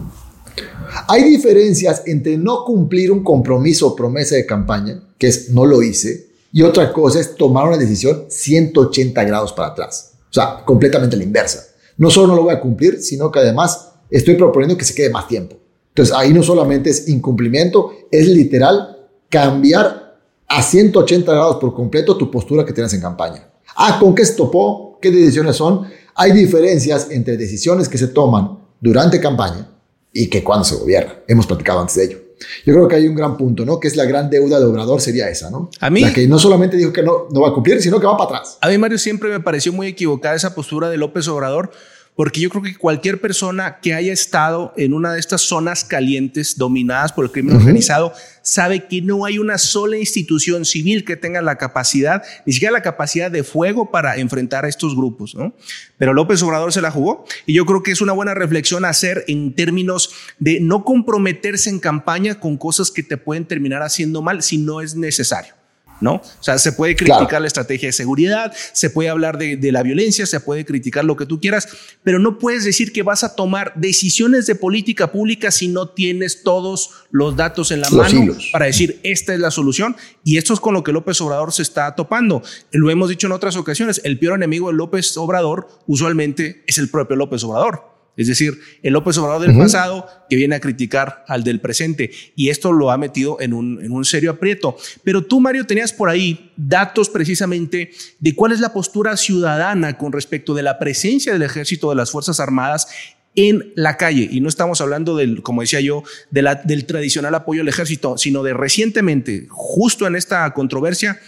Hay 1.06 1.22
diferencias 1.22 2.02
entre 2.06 2.36
no 2.36 2.64
cumplir 2.64 3.12
un 3.12 3.22
compromiso 3.22 3.86
o 3.86 3.96
promesa 3.96 4.34
de 4.34 4.44
campaña, 4.44 5.00
que 5.16 5.28
es 5.28 5.50
no 5.50 5.64
lo 5.64 5.82
hice, 5.82 6.28
y 6.52 6.62
otra 6.62 6.92
cosa 6.92 7.20
es 7.20 7.36
tomar 7.36 7.68
una 7.68 7.76
decisión 7.76 8.24
180 8.28 9.22
grados 9.24 9.52
para 9.52 9.68
atrás. 9.68 10.14
O 10.28 10.34
sea, 10.34 10.64
completamente 10.64 11.16
la 11.16 11.22
inversa. 11.22 11.64
No 11.96 12.10
solo 12.10 12.28
no 12.28 12.36
lo 12.36 12.42
voy 12.42 12.54
a 12.54 12.60
cumplir, 12.60 13.00
sino 13.00 13.30
que 13.30 13.38
además 13.38 13.90
estoy 14.10 14.34
proponiendo 14.34 14.76
que 14.76 14.84
se 14.84 14.94
quede 14.94 15.10
más 15.10 15.28
tiempo. 15.28 15.56
Entonces 15.98 16.14
ahí 16.16 16.32
no 16.32 16.44
solamente 16.44 16.90
es 16.90 17.08
incumplimiento, 17.08 17.90
es 18.12 18.28
literal 18.28 18.98
cambiar 19.28 20.16
a 20.46 20.62
180 20.62 21.32
grados 21.32 21.56
por 21.56 21.74
completo 21.74 22.16
tu 22.16 22.30
postura 22.30 22.64
que 22.64 22.72
tienes 22.72 22.94
en 22.94 23.00
campaña. 23.00 23.48
Ah, 23.74 23.98
¿con 23.98 24.14
qué 24.14 24.24
topó? 24.26 24.96
¿Qué 25.02 25.10
decisiones 25.10 25.56
son? 25.56 25.88
Hay 26.14 26.30
diferencias 26.30 27.08
entre 27.10 27.36
decisiones 27.36 27.88
que 27.88 27.98
se 27.98 28.06
toman 28.06 28.60
durante 28.80 29.18
campaña 29.18 29.68
y 30.12 30.28
que 30.28 30.44
cuando 30.44 30.64
se 30.64 30.76
gobierna. 30.76 31.16
Hemos 31.26 31.48
platicado 31.48 31.80
antes 31.80 31.96
de 31.96 32.04
ello. 32.04 32.18
Yo 32.64 32.74
creo 32.74 32.86
que 32.86 32.94
hay 32.94 33.08
un 33.08 33.16
gran 33.16 33.36
punto, 33.36 33.64
¿no? 33.64 33.80
Que 33.80 33.88
es 33.88 33.96
la 33.96 34.04
gran 34.04 34.30
deuda 34.30 34.60
de 34.60 34.66
Obrador, 34.66 35.00
sería 35.00 35.28
esa, 35.28 35.50
¿no? 35.50 35.68
A 35.80 35.90
mí. 35.90 36.02
La 36.02 36.12
que 36.12 36.28
no 36.28 36.38
solamente 36.38 36.76
dijo 36.76 36.92
que 36.92 37.02
no, 37.02 37.26
no 37.32 37.40
va 37.40 37.48
a 37.48 37.52
cumplir, 37.52 37.82
sino 37.82 37.98
que 37.98 38.06
va 38.06 38.16
para 38.16 38.38
atrás. 38.38 38.58
A 38.60 38.68
mí, 38.68 38.78
Mario, 38.78 38.98
siempre 38.98 39.30
me 39.30 39.40
pareció 39.40 39.72
muy 39.72 39.88
equivocada 39.88 40.36
esa 40.36 40.54
postura 40.54 40.88
de 40.90 40.96
López 40.96 41.26
Obrador 41.26 41.72
porque 42.18 42.40
yo 42.40 42.50
creo 42.50 42.64
que 42.64 42.74
cualquier 42.74 43.20
persona 43.20 43.78
que 43.80 43.94
haya 43.94 44.12
estado 44.12 44.74
en 44.76 44.92
una 44.92 45.12
de 45.12 45.20
estas 45.20 45.42
zonas 45.42 45.84
calientes 45.84 46.58
dominadas 46.58 47.12
por 47.12 47.24
el 47.24 47.30
crimen 47.30 47.54
organizado 47.54 48.12
sabe 48.42 48.88
que 48.88 49.00
no 49.00 49.24
hay 49.24 49.38
una 49.38 49.56
sola 49.56 49.98
institución 49.98 50.64
civil 50.64 51.04
que 51.04 51.16
tenga 51.16 51.40
la 51.42 51.58
capacidad, 51.58 52.24
ni 52.44 52.54
siquiera 52.54 52.72
la 52.72 52.82
capacidad 52.82 53.30
de 53.30 53.44
fuego 53.44 53.92
para 53.92 54.16
enfrentar 54.16 54.64
a 54.64 54.68
estos 54.68 54.96
grupos, 54.96 55.36
¿no? 55.36 55.54
Pero 55.96 56.12
López 56.12 56.42
Obrador 56.42 56.72
se 56.72 56.80
la 56.80 56.90
jugó 56.90 57.24
y 57.46 57.52
yo 57.52 57.64
creo 57.64 57.84
que 57.84 57.92
es 57.92 58.00
una 58.00 58.14
buena 58.14 58.34
reflexión 58.34 58.84
hacer 58.84 59.24
en 59.28 59.54
términos 59.54 60.10
de 60.40 60.58
no 60.58 60.82
comprometerse 60.82 61.70
en 61.70 61.78
campaña 61.78 62.40
con 62.40 62.56
cosas 62.56 62.90
que 62.90 63.04
te 63.04 63.16
pueden 63.16 63.44
terminar 63.44 63.82
haciendo 63.82 64.22
mal 64.22 64.42
si 64.42 64.58
no 64.58 64.80
es 64.80 64.96
necesario. 64.96 65.57
¿No? 66.00 66.14
O 66.14 66.42
sea, 66.42 66.58
se 66.58 66.72
puede 66.72 66.96
criticar 66.96 67.40
la 67.40 67.46
estrategia 67.46 67.88
de 67.88 67.92
seguridad, 67.92 68.52
se 68.72 68.90
puede 68.90 69.08
hablar 69.08 69.38
de, 69.38 69.72
la 69.72 69.82
violencia, 69.82 70.26
se 70.26 70.40
puede 70.40 70.64
criticar 70.64 71.04
lo 71.04 71.16
que 71.16 71.26
tú 71.26 71.40
quieras, 71.40 71.68
pero 72.02 72.18
no 72.18 72.38
puedes 72.38 72.64
decir 72.64 72.92
que 72.92 73.02
vas 73.02 73.24
a 73.24 73.34
tomar 73.34 73.72
decisiones 73.76 74.46
de 74.46 74.54
política 74.54 75.12
pública 75.12 75.50
si 75.50 75.68
no 75.68 75.88
tienes 75.88 76.42
todos 76.42 76.90
los 77.10 77.36
datos 77.36 77.70
en 77.70 77.80
la 77.80 77.90
mano 77.90 78.34
para 78.52 78.66
decir 78.66 79.00
esta 79.02 79.34
es 79.34 79.40
la 79.40 79.50
solución. 79.50 79.96
Y 80.24 80.38
esto 80.38 80.54
es 80.54 80.60
con 80.60 80.74
lo 80.74 80.82
que 80.82 80.92
López 80.92 81.20
Obrador 81.20 81.52
se 81.52 81.62
está 81.62 81.94
topando. 81.94 82.42
Lo 82.72 82.90
hemos 82.90 83.08
dicho 83.08 83.26
en 83.26 83.32
otras 83.32 83.56
ocasiones, 83.56 84.00
el 84.04 84.18
peor 84.18 84.36
enemigo 84.36 84.68
de 84.68 84.74
López 84.74 85.16
Obrador 85.16 85.68
usualmente 85.86 86.62
es 86.66 86.78
el 86.78 86.88
propio 86.88 87.16
López 87.16 87.42
Obrador. 87.44 87.97
Es 88.18 88.26
decir, 88.26 88.58
el 88.82 88.92
López 88.92 89.16
Obrador 89.16 89.46
del 89.46 89.56
pasado 89.56 90.06
que 90.28 90.34
viene 90.34 90.56
a 90.56 90.60
criticar 90.60 91.24
al 91.28 91.44
del 91.44 91.60
presente. 91.60 92.10
Y 92.34 92.48
esto 92.48 92.72
lo 92.72 92.90
ha 92.90 92.98
metido 92.98 93.40
en 93.40 93.54
un, 93.54 93.80
en 93.80 93.92
un 93.92 94.04
serio 94.04 94.32
aprieto. 94.32 94.76
Pero 95.04 95.22
tú, 95.22 95.40
Mario, 95.40 95.66
tenías 95.66 95.92
por 95.92 96.10
ahí 96.10 96.50
datos 96.56 97.08
precisamente 97.08 97.92
de 98.18 98.34
cuál 98.34 98.50
es 98.50 98.58
la 98.58 98.72
postura 98.72 99.16
ciudadana 99.16 99.96
con 99.96 100.10
respecto 100.12 100.52
de 100.52 100.64
la 100.64 100.80
presencia 100.80 101.32
del 101.32 101.42
ejército 101.42 101.90
de 101.90 101.94
las 101.94 102.10
Fuerzas 102.10 102.40
Armadas 102.40 102.88
en 103.36 103.72
la 103.76 103.96
calle. 103.96 104.28
Y 104.28 104.40
no 104.40 104.48
estamos 104.48 104.80
hablando 104.80 105.16
del, 105.16 105.42
como 105.42 105.60
decía 105.60 105.80
yo, 105.80 106.02
de 106.30 106.42
la, 106.42 106.56
del 106.56 106.86
tradicional 106.86 107.36
apoyo 107.36 107.62
al 107.62 107.68
ejército, 107.68 108.18
sino 108.18 108.42
de 108.42 108.52
recientemente, 108.52 109.46
justo 109.48 110.08
en 110.08 110.16
esta 110.16 110.52
controversia, 110.54 111.20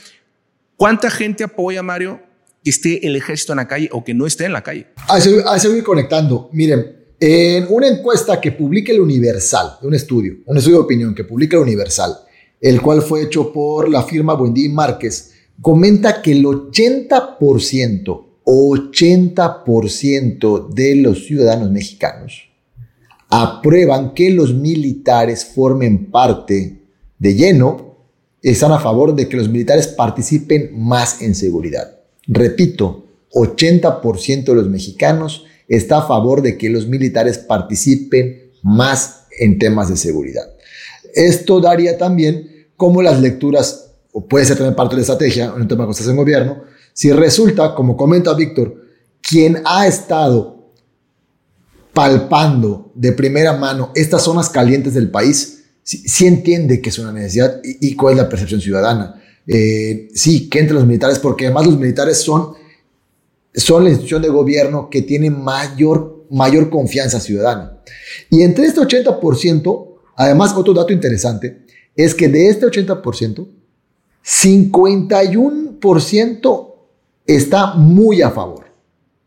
¿cuánta 0.76 1.08
gente 1.08 1.44
apoya, 1.44 1.84
Mario, 1.84 2.20
que 2.62 2.70
esté 2.70 3.06
el 3.06 3.16
ejército 3.16 3.52
en 3.52 3.58
la 3.58 3.68
calle 3.68 3.88
o 3.92 4.04
que 4.04 4.14
no 4.14 4.26
esté 4.26 4.44
en 4.44 4.52
la 4.52 4.62
calle. 4.62 4.86
A 5.08 5.18
eso, 5.18 5.70
voy 5.70 5.82
conectando. 5.82 6.48
Miren, 6.52 6.98
en 7.18 7.66
una 7.68 7.88
encuesta 7.88 8.40
que 8.40 8.52
publica 8.52 8.92
el 8.92 9.00
Universal, 9.00 9.78
un 9.82 9.94
estudio, 9.94 10.36
un 10.46 10.56
estudio 10.56 10.78
de 10.78 10.84
opinión 10.84 11.14
que 11.14 11.24
publica 11.24 11.56
el 11.56 11.62
Universal, 11.62 12.16
el 12.60 12.80
cual 12.80 13.02
fue 13.02 13.22
hecho 13.22 13.52
por 13.52 13.88
la 13.88 14.02
firma 14.02 14.34
Buendí 14.34 14.68
Márquez, 14.68 15.32
comenta 15.60 16.22
que 16.22 16.32
el 16.32 16.44
80%, 16.44 18.26
80% 18.44 20.68
de 20.68 20.94
los 20.96 21.26
ciudadanos 21.26 21.70
mexicanos 21.70 22.50
aprueban 23.30 24.12
que 24.12 24.30
los 24.30 24.54
militares 24.54 25.44
formen 25.44 26.10
parte 26.10 26.82
de 27.18 27.34
lleno, 27.34 27.96
están 28.42 28.72
a 28.72 28.80
favor 28.80 29.14
de 29.14 29.28
que 29.28 29.36
los 29.36 29.48
militares 29.48 29.86
participen 29.86 30.70
más 30.74 31.22
en 31.22 31.34
seguridad. 31.34 31.99
Repito, 32.26 33.06
80% 33.32 34.44
de 34.44 34.54
los 34.54 34.68
mexicanos 34.68 35.44
está 35.68 35.98
a 35.98 36.06
favor 36.06 36.42
de 36.42 36.58
que 36.58 36.68
los 36.68 36.86
militares 36.86 37.38
participen 37.38 38.50
más 38.62 39.24
en 39.38 39.58
temas 39.58 39.88
de 39.88 39.96
seguridad. 39.96 40.50
Esto 41.14 41.60
daría 41.60 41.96
también 41.96 42.66
como 42.76 43.02
las 43.02 43.20
lecturas, 43.20 43.90
o 44.12 44.26
puede 44.26 44.44
ser 44.44 44.56
también 44.56 44.74
parte 44.74 44.94
de 44.94 45.00
la 45.00 45.02
estrategia, 45.02 45.52
en 45.54 45.62
un 45.62 45.68
tema 45.68 45.84
que 45.84 45.92
estás 45.92 46.08
en 46.08 46.16
gobierno, 46.16 46.64
si 46.92 47.12
resulta, 47.12 47.74
como 47.74 47.96
comenta 47.96 48.34
Víctor, 48.34 48.84
quien 49.22 49.62
ha 49.64 49.86
estado 49.86 50.72
palpando 51.92 52.90
de 52.94 53.12
primera 53.12 53.56
mano 53.56 53.90
estas 53.94 54.22
zonas 54.22 54.48
calientes 54.48 54.94
del 54.94 55.10
país, 55.10 55.64
sí, 55.82 56.26
entiende 56.26 56.80
que 56.80 56.90
es 56.90 56.98
una 56.98 57.12
necesidad 57.12 57.60
y 57.62 57.94
cuál 57.96 58.14
es 58.14 58.22
la 58.22 58.28
percepción 58.28 58.60
ciudadana. 58.60 59.19
Eh, 59.46 60.08
sí, 60.14 60.48
que 60.48 60.60
entre 60.60 60.74
los 60.74 60.86
militares, 60.86 61.18
porque 61.18 61.44
además 61.46 61.66
los 61.66 61.78
militares 61.78 62.18
son, 62.18 62.54
son 63.54 63.84
la 63.84 63.90
institución 63.90 64.22
de 64.22 64.28
gobierno 64.28 64.88
que 64.90 65.02
tiene 65.02 65.30
mayor, 65.30 66.24
mayor 66.30 66.70
confianza 66.70 67.20
ciudadana. 67.20 67.80
Y 68.30 68.42
entre 68.42 68.66
este 68.66 68.80
80%, 68.80 69.88
además 70.16 70.54
otro 70.56 70.74
dato 70.74 70.92
interesante, 70.92 71.64
es 71.96 72.14
que 72.14 72.28
de 72.28 72.48
este 72.48 72.66
80%, 72.66 73.48
51% 74.24 76.74
está 77.26 77.74
muy 77.74 78.22
a 78.22 78.30
favor. 78.30 78.66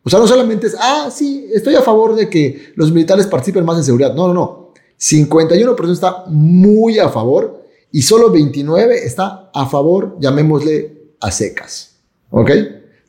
O 0.04 0.10
sea, 0.10 0.20
no 0.20 0.28
solamente 0.28 0.68
es, 0.68 0.76
ah, 0.78 1.10
sí, 1.14 1.50
estoy 1.54 1.76
a 1.76 1.82
favor 1.82 2.16
de 2.16 2.30
que 2.30 2.74
los 2.76 2.92
militares 2.92 3.28
participen 3.28 3.66
más 3.66 3.78
en 3.78 3.86
seguridad. 3.86 4.14
No, 4.14 4.28
no, 4.28 4.34
no. 4.34 4.64
51% 5.00 5.92
está 5.92 6.26
muy 6.28 7.00
a 7.00 7.10
favor 7.10 7.63
y 7.94 8.02
solo 8.02 8.32
29 8.32 9.06
está 9.06 9.52
a 9.54 9.70
favor, 9.70 10.18
llamémosle 10.20 11.14
a 11.22 11.30
secas. 11.30 12.00
¿Ok? 12.32 12.50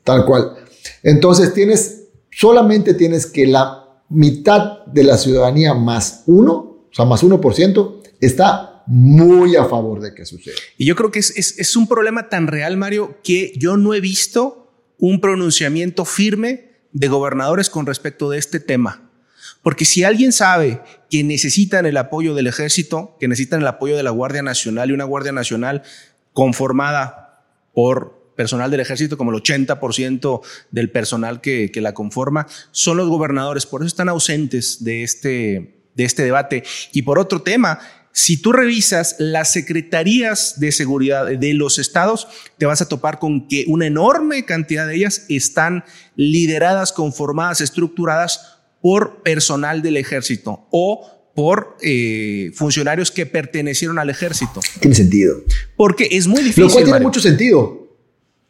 Tal 0.04 0.26
cual. 0.26 0.56
Entonces 1.02 1.54
tienes, 1.54 2.08
solamente 2.30 2.92
tienes 2.92 3.24
que 3.24 3.46
la 3.46 4.02
mitad 4.10 4.84
de 4.84 5.02
la 5.04 5.16
ciudadanía 5.16 5.72
más 5.72 6.24
uno, 6.26 6.52
o 6.52 6.90
sea, 6.92 7.06
más 7.06 7.24
1%, 7.24 8.02
está 8.20 8.84
muy 8.86 9.56
a 9.56 9.64
favor 9.64 10.02
de 10.02 10.14
que 10.14 10.26
suceda. 10.26 10.56
Y 10.76 10.84
yo 10.84 10.94
creo 10.94 11.10
que 11.10 11.20
es, 11.20 11.30
es, 11.34 11.58
es 11.58 11.76
un 11.76 11.88
problema 11.88 12.28
tan 12.28 12.46
real, 12.46 12.76
Mario, 12.76 13.16
que 13.24 13.54
yo 13.56 13.78
no 13.78 13.94
he 13.94 14.02
visto 14.02 14.70
un 14.98 15.18
pronunciamiento 15.22 16.04
firme 16.04 16.72
de 16.92 17.08
gobernadores 17.08 17.70
con 17.70 17.86
respecto 17.86 18.28
de 18.28 18.36
este 18.36 18.60
tema. 18.60 19.10
Porque 19.62 19.86
si 19.86 20.04
alguien 20.04 20.32
sabe 20.32 20.82
que 21.14 21.22
necesitan 21.22 21.86
el 21.86 21.96
apoyo 21.96 22.34
del 22.34 22.48
ejército, 22.48 23.16
que 23.20 23.28
necesitan 23.28 23.60
el 23.60 23.68
apoyo 23.68 23.96
de 23.96 24.02
la 24.02 24.10
Guardia 24.10 24.42
Nacional 24.42 24.90
y 24.90 24.94
una 24.94 25.04
Guardia 25.04 25.30
Nacional 25.30 25.84
conformada 26.32 27.44
por 27.72 28.32
personal 28.34 28.68
del 28.68 28.80
ejército, 28.80 29.16
como 29.16 29.30
el 29.30 29.40
80% 29.40 30.40
del 30.72 30.90
personal 30.90 31.40
que, 31.40 31.70
la 31.76 31.94
conforma, 31.94 32.48
son 32.72 32.96
los 32.96 33.08
gobernadores. 33.08 33.64
Por 33.64 33.82
eso 33.82 33.86
están 33.86 34.08
ausentes 34.08 34.82
de 34.82 35.04
este, 35.04 35.84
de 35.94 36.02
este 36.02 36.24
debate. 36.24 36.64
Y 36.90 37.02
por 37.02 37.20
otro 37.20 37.42
tema, 37.42 37.78
si 38.10 38.42
tú 38.42 38.50
revisas 38.50 39.14
las 39.20 39.52
secretarías 39.52 40.58
de 40.58 40.72
seguridad 40.72 41.26
de 41.26 41.54
los 41.54 41.78
estados, 41.78 42.26
te 42.58 42.66
vas 42.66 42.82
a 42.82 42.88
topar 42.88 43.20
con 43.20 43.46
que 43.46 43.66
una 43.68 43.86
enorme 43.86 44.44
cantidad 44.44 44.88
de 44.88 44.96
ellas 44.96 45.26
están 45.28 45.84
lideradas, 46.16 46.92
conformadas, 46.92 47.60
estructuradas 47.60 48.53
por 48.84 49.22
personal 49.22 49.80
del 49.80 49.96
ejército 49.96 50.68
o 50.70 51.06
por 51.34 51.78
eh, 51.80 52.50
funcionarios 52.54 53.10
que 53.10 53.24
pertenecieron 53.24 53.98
al 53.98 54.10
ejército. 54.10 54.60
Tiene 54.78 54.94
sentido. 54.94 55.36
Porque 55.74 56.06
es 56.10 56.26
muy 56.26 56.42
difícil. 56.42 56.64
Lo 56.64 56.70
cual 56.70 56.84
tiene 56.84 57.00
mucho 57.00 57.18
sentido. 57.18 57.88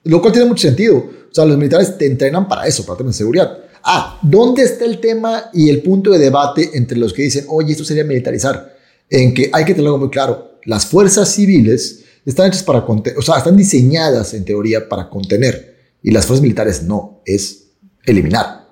Lo 0.03 0.21
cual 0.21 0.33
tiene 0.33 0.49
mucho 0.49 0.67
sentido. 0.67 0.97
O 0.97 1.33
sea, 1.33 1.45
los 1.45 1.57
militares 1.57 1.97
te 1.97 2.07
entrenan 2.07 2.49
para 2.49 2.67
eso, 2.67 2.85
para 2.85 2.99
tener 2.99 3.13
seguridad. 3.13 3.59
Ah, 3.85 4.19
¿dónde 4.23 4.65
está 4.65 4.85
el 4.85 4.99
tema 4.99 5.51
y 5.53 5.71
el 5.71 5.83
punto 5.83 6.11
de 6.11 6.19
debate 6.19 6.69
entre 6.75 6.99
los 6.99 7.13
que 7.13 7.23
dicen, 7.23 7.45
oye, 7.49 7.71
esto 7.71 7.85
sería 7.85 8.03
militarizar? 8.03 8.77
En 9.09 9.35
que 9.35 9.51
hay 9.53 9.65
que 9.65 9.75
tenerlo 9.75 9.99
muy 9.99 10.11
claro. 10.11 10.59
Las 10.65 10.85
fuerzas 10.85 11.33
civiles 11.33 12.01
están 12.27 12.49
hechas 12.49 12.65
para 12.65 12.85
contener, 12.85 13.17
o 13.21 13.23
sea, 13.23 13.39
están 13.39 13.57
diseñadas 13.57 14.35
en 14.35 14.45
teoría 14.45 14.89
para 14.89 15.09
contener. 15.09 15.77
Y 16.03 16.11
las 16.11 16.27
fuerzas 16.27 16.43
militares 16.43 16.83
no, 16.83 17.23
es 17.25 17.67
eliminar. 18.05 18.64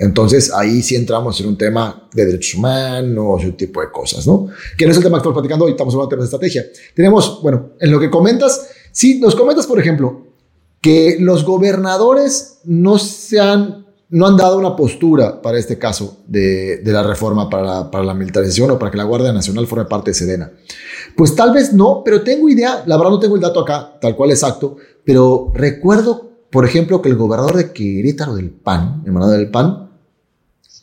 Entonces 0.00 0.50
ahí 0.54 0.80
sí 0.80 0.96
entramos 0.96 1.38
en 1.42 1.48
un 1.48 1.58
tema 1.58 2.08
de 2.14 2.24
derechos 2.24 2.54
humanos 2.54 3.42
y 3.42 3.46
un 3.46 3.56
tipo 3.56 3.82
de 3.82 3.90
cosas, 3.90 4.26
¿no? 4.26 4.46
Que 4.78 4.86
no 4.86 4.92
es 4.92 4.96
el 4.96 5.02
tema 5.02 5.18
que 5.18 5.20
estamos 5.20 5.36
platicando 5.36 5.66
hoy, 5.66 5.72
estamos 5.72 5.92
hablando 5.92 6.08
de 6.08 6.16
temas 6.16 6.30
de 6.30 6.36
estrategia. 6.36 6.92
Tenemos, 6.94 7.42
bueno, 7.42 7.72
en 7.78 7.90
lo 7.90 8.00
que 8.00 8.08
comentas, 8.08 8.66
sí, 8.92 9.20
nos 9.20 9.36
comentas, 9.36 9.66
por 9.66 9.78
ejemplo, 9.78 10.26
que 10.80 11.18
los 11.20 11.44
gobernadores 11.44 12.60
no 12.64 12.98
se 12.98 13.40
han, 13.40 13.84
no 14.08 14.26
han 14.26 14.38
dado 14.38 14.58
una 14.58 14.74
postura 14.74 15.42
para 15.42 15.58
este 15.58 15.76
caso 15.76 16.22
de, 16.26 16.78
de 16.78 16.92
la 16.92 17.02
reforma 17.02 17.50
para 17.50 17.90
para 17.90 18.02
la 18.02 18.14
militarización 18.14 18.70
o 18.70 18.78
para 18.78 18.90
que 18.90 18.96
la 18.96 19.04
Guardia 19.04 19.34
Nacional 19.34 19.66
forme 19.66 19.84
parte 19.84 20.12
de 20.12 20.14
Sedena. 20.14 20.50
Pues 21.14 21.34
tal 21.34 21.52
vez 21.52 21.74
no, 21.74 22.00
pero 22.02 22.22
tengo 22.22 22.48
idea, 22.48 22.84
la 22.86 22.96
verdad 22.96 23.10
no 23.10 23.20
tengo 23.20 23.34
el 23.34 23.42
dato 23.42 23.60
acá, 23.60 23.98
tal 24.00 24.16
cual 24.16 24.30
exacto, 24.30 24.78
pero 25.04 25.52
recuerdo, 25.52 26.30
por 26.50 26.64
ejemplo, 26.64 27.02
que 27.02 27.10
el 27.10 27.16
gobernador 27.16 27.58
de 27.58 27.70
Querétaro 27.70 28.34
del 28.34 28.48
PAN, 28.48 29.02
emanado 29.06 29.32
del 29.32 29.50
PAN, 29.50 29.89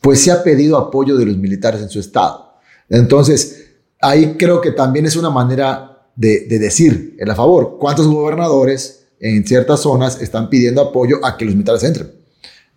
pues 0.07 0.21
se 0.21 0.31
ha 0.31 0.41
pedido 0.41 0.77
apoyo 0.77 1.17
de 1.17 1.25
los 1.25 1.35
militares 1.35 1.81
en 1.81 1.89
su 1.89 1.99
estado. 1.99 2.53
Entonces, 2.89 3.65
ahí 3.99 4.35
creo 4.39 4.61
que 4.61 4.71
también 4.71 5.05
es 5.05 5.17
una 5.17 5.29
manera 5.29 6.07
de, 6.15 6.47
decir 6.47 7.17
en 7.19 7.27
la 7.27 7.35
favor 7.35 7.75
cuántos 7.77 8.07
gobernadores 8.07 9.07
en 9.19 9.45
ciertas 9.45 9.81
zonas 9.81 10.21
están 10.21 10.49
pidiendo 10.49 10.79
apoyo 10.79 11.17
a 11.25 11.35
que 11.35 11.43
los 11.43 11.55
militares 11.55 11.83
entren. 11.83 12.09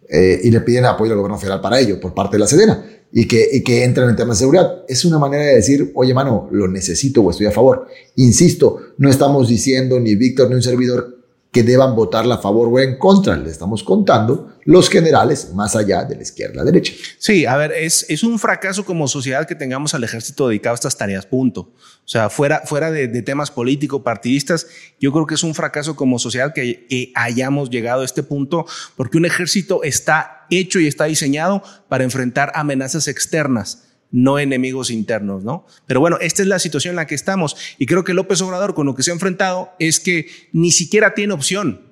Eh, 0.08 0.40
y 0.42 0.50
le 0.50 0.60
piden 0.62 0.86
apoyo 0.86 1.12
al 1.12 1.18
gobierno 1.18 1.38
federal 1.38 1.60
para 1.60 1.78
ello, 1.78 2.00
por 2.00 2.14
parte 2.14 2.34
de 2.34 2.40
la 2.40 2.48
Sedena, 2.48 2.84
y 3.12 3.28
que, 3.28 3.48
y 3.52 3.62
que 3.62 3.84
entren 3.84 4.08
en 4.08 4.16
temas 4.16 4.38
de 4.38 4.40
seguridad. 4.40 4.82
Es 4.88 5.04
una 5.04 5.20
manera 5.20 5.44
de 5.44 5.54
decir, 5.54 5.92
oye, 5.94 6.12
mano, 6.12 6.48
lo 6.50 6.66
necesito 6.66 7.22
o 7.22 7.30
estoy 7.30 7.46
a 7.46 7.52
favor. 7.52 7.86
Insisto, 8.16 8.80
no 8.98 9.08
estamos 9.08 9.46
diciendo 9.46 10.00
ni 10.00 10.16
Víctor 10.16 10.48
ni 10.48 10.56
un 10.56 10.62
servidor 10.62 11.19
que 11.52 11.64
deban 11.64 11.96
votarla 11.96 12.36
a 12.36 12.38
favor 12.38 12.68
o 12.70 12.78
en 12.78 12.96
contra. 12.96 13.36
Le 13.36 13.50
estamos 13.50 13.82
contando 13.82 14.56
los 14.64 14.88
generales 14.88 15.52
más 15.54 15.74
allá 15.74 16.04
de 16.04 16.14
la 16.14 16.22
izquierda 16.22 16.54
a 16.54 16.56
la 16.58 16.64
derecha. 16.64 16.92
Sí, 17.18 17.44
a 17.44 17.56
ver, 17.56 17.72
es, 17.72 18.06
es 18.08 18.22
un 18.22 18.38
fracaso 18.38 18.84
como 18.84 19.08
sociedad 19.08 19.46
que 19.46 19.56
tengamos 19.56 19.94
al 19.94 20.04
ejército 20.04 20.48
dedicado 20.48 20.74
a 20.74 20.76
estas 20.76 20.96
tareas, 20.96 21.26
punto. 21.26 21.60
O 21.62 22.08
sea, 22.08 22.30
fuera, 22.30 22.62
fuera 22.64 22.90
de, 22.90 23.08
temas 23.22 23.50
políticos, 23.50 24.02
partidistas, 24.04 24.66
yo 25.00 25.12
creo 25.12 25.26
que 25.26 25.34
es 25.34 25.42
un 25.42 25.54
fracaso 25.54 25.96
como 25.96 26.18
sociedad 26.18 26.52
que, 26.54 26.86
que 26.86 27.12
hayamos 27.14 27.70
llegado 27.70 28.02
a 28.02 28.04
este 28.04 28.22
punto, 28.22 28.66
porque 28.96 29.18
un 29.18 29.26
ejército 29.26 29.82
está 29.82 30.46
hecho 30.50 30.78
y 30.78 30.86
está 30.86 31.04
diseñado 31.04 31.62
para 31.88 32.04
enfrentar 32.04 32.52
amenazas 32.54 33.08
externas 33.08 33.89
no 34.10 34.38
enemigos 34.38 34.90
internos, 34.90 35.44
¿no? 35.44 35.66
Pero 35.86 36.00
bueno, 36.00 36.18
esta 36.20 36.42
es 36.42 36.48
la 36.48 36.58
situación 36.58 36.92
en 36.92 36.96
la 36.96 37.06
que 37.06 37.14
estamos 37.14 37.56
y 37.78 37.86
creo 37.86 38.04
que 38.04 38.14
López 38.14 38.40
Obrador 38.42 38.74
con 38.74 38.86
lo 38.86 38.94
que 38.94 39.02
se 39.02 39.10
ha 39.10 39.14
enfrentado 39.14 39.72
es 39.78 40.00
que 40.00 40.28
ni 40.52 40.72
siquiera 40.72 41.14
tiene 41.14 41.32
opción. 41.32 41.82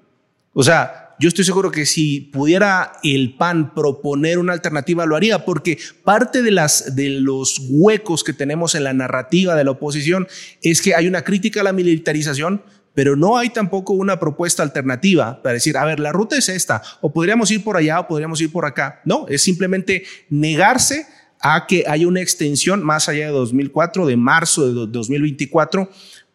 O 0.52 0.62
sea, 0.62 1.09
yo 1.20 1.28
estoy 1.28 1.44
seguro 1.44 1.70
que 1.70 1.85
si 1.85 2.20
pudiera 2.20 2.92
el 3.02 3.35
PAN 3.35 3.74
proponer 3.74 4.38
una 4.38 4.52
alternativa 4.52 5.04
lo 5.04 5.16
haría 5.16 5.44
porque 5.44 5.78
parte 6.04 6.42
de 6.42 6.52
las 6.52 6.94
de 6.94 7.11
los 7.11 7.61
huecos 7.68 8.22
que 8.22 8.33
tenemos 8.33 8.74
en 8.74 8.85
la 8.85 8.92
narrativa 8.92 9.57
de 9.57 9.64
la 9.64 9.72
oposición 9.72 10.28
es 10.62 10.81
que 10.81 10.94
hay 10.94 11.09
una 11.09 11.22
crítica 11.22 11.61
a 11.61 11.64
la 11.64 11.72
militarización, 11.72 12.62
pero 12.94 13.16
no 13.16 13.37
hay 13.37 13.50
tampoco 13.50 13.94
una 13.94 14.20
propuesta 14.20 14.62
alternativa 14.62 15.42
para 15.42 15.54
decir, 15.54 15.76
a 15.76 15.85
ver, 15.85 15.98
la 15.98 16.12
ruta 16.12 16.37
es 16.37 16.48
esta, 16.48 16.83
o 17.00 17.12
podríamos 17.12 17.50
ir 17.50 17.64
por 17.64 17.76
allá 17.76 18.00
o 18.00 18.09
podríamos 18.09 18.40
ir 18.40 18.52
por 18.52 18.64
acá. 18.64 19.00
No, 19.04 19.26
es 19.28 19.42
simplemente 19.42 20.04
negarse 20.31 21.07
a 21.40 21.66
que 21.66 21.85
haya 21.87 22.07
una 22.07 22.20
extensión 22.20 22.83
más 22.83 23.09
allá 23.09 23.27
de 23.27 23.33
2004, 23.33 24.07
de 24.07 24.16
marzo 24.16 24.66
de 24.66 24.90
2024, 24.90 25.90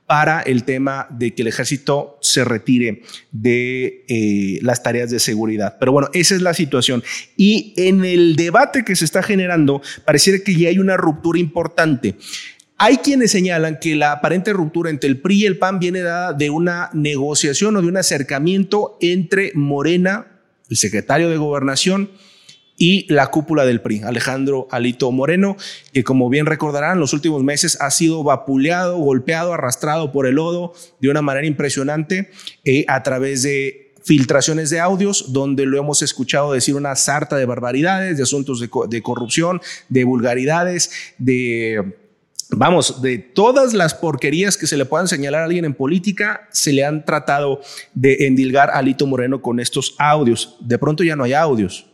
para 0.05 0.41
el 0.41 0.63
tema 0.63 1.07
de 1.09 1.33
que 1.33 1.41
el 1.41 1.47
ejército 1.47 2.17
se 2.21 2.43
retire 2.43 3.01
de 3.31 4.05
eh, 4.07 4.59
las 4.61 4.83
tareas 4.83 5.09
de 5.09 5.19
seguridad. 5.19 5.77
Pero 5.79 5.91
bueno, 5.91 6.09
esa 6.13 6.35
es 6.35 6.41
la 6.41 6.53
situación. 6.53 7.03
Y 7.37 7.73
en 7.77 8.03
el 8.03 8.35
debate 8.35 8.83
que 8.83 8.95
se 8.95 9.05
está 9.05 9.23
generando, 9.23 9.81
pareciera 10.05 10.39
que 10.39 10.55
ya 10.55 10.69
hay 10.69 10.79
una 10.79 10.97
ruptura 10.97 11.39
importante. 11.39 12.15
Hay 12.77 12.97
quienes 12.97 13.31
señalan 13.31 13.79
que 13.79 13.95
la 13.95 14.11
aparente 14.11 14.51
ruptura 14.51 14.89
entre 14.89 15.09
el 15.09 15.21
PRI 15.21 15.43
y 15.43 15.45
el 15.45 15.57
PAN 15.57 15.79
viene 15.79 16.01
dada 16.01 16.33
de 16.33 16.49
una 16.49 16.89
negociación 16.93 17.77
o 17.77 17.81
de 17.81 17.87
un 17.87 17.97
acercamiento 17.97 18.97
entre 18.99 19.51
Morena, 19.55 20.27
el 20.69 20.75
secretario 20.75 21.29
de 21.29 21.37
Gobernación, 21.37 22.09
y 22.83 23.05
la 23.07 23.27
cúpula 23.27 23.63
del 23.65 23.79
PRI, 23.79 24.01
Alejandro 24.01 24.67
Alito 24.69 25.09
Moreno, 25.09 25.55
que 25.93 26.03
como 26.03 26.27
bien 26.27 26.45
recordarán, 26.45 26.99
los 26.99 27.13
últimos 27.13 27.41
meses 27.41 27.77
ha 27.79 27.89
sido 27.89 28.25
vapuleado, 28.25 28.97
golpeado, 28.97 29.53
arrastrado 29.53 30.11
por 30.11 30.27
el 30.27 30.35
lodo 30.35 30.73
de 30.99 31.07
una 31.07 31.21
manera 31.21 31.47
impresionante 31.47 32.29
eh, 32.65 32.83
a 32.89 33.01
través 33.01 33.41
de 33.41 33.93
filtraciones 34.03 34.69
de 34.69 34.81
audios 34.81 35.31
donde 35.31 35.65
lo 35.65 35.79
hemos 35.79 36.01
escuchado 36.01 36.51
decir 36.51 36.75
una 36.75 36.97
sarta 36.97 37.37
de 37.37 37.45
barbaridades, 37.45 38.17
de 38.17 38.23
asuntos 38.23 38.59
de, 38.59 38.69
de 38.89 39.01
corrupción, 39.01 39.61
de 39.87 40.03
vulgaridades, 40.03 40.91
de 41.17 41.93
vamos, 42.49 43.01
de 43.01 43.17
todas 43.17 43.73
las 43.73 43.93
porquerías 43.93 44.57
que 44.57 44.67
se 44.67 44.75
le 44.75 44.83
puedan 44.83 45.07
señalar 45.07 45.43
a 45.43 45.45
alguien 45.45 45.63
en 45.63 45.73
política, 45.73 46.49
se 46.51 46.73
le 46.73 46.83
han 46.83 47.05
tratado 47.05 47.61
de 47.93 48.27
endilgar 48.27 48.71
a 48.71 48.79
Alito 48.79 49.07
Moreno 49.07 49.41
con 49.41 49.61
estos 49.61 49.95
audios. 49.99 50.57
De 50.59 50.77
pronto 50.77 51.05
ya 51.05 51.15
no 51.15 51.23
hay 51.23 51.31
audios. 51.31 51.92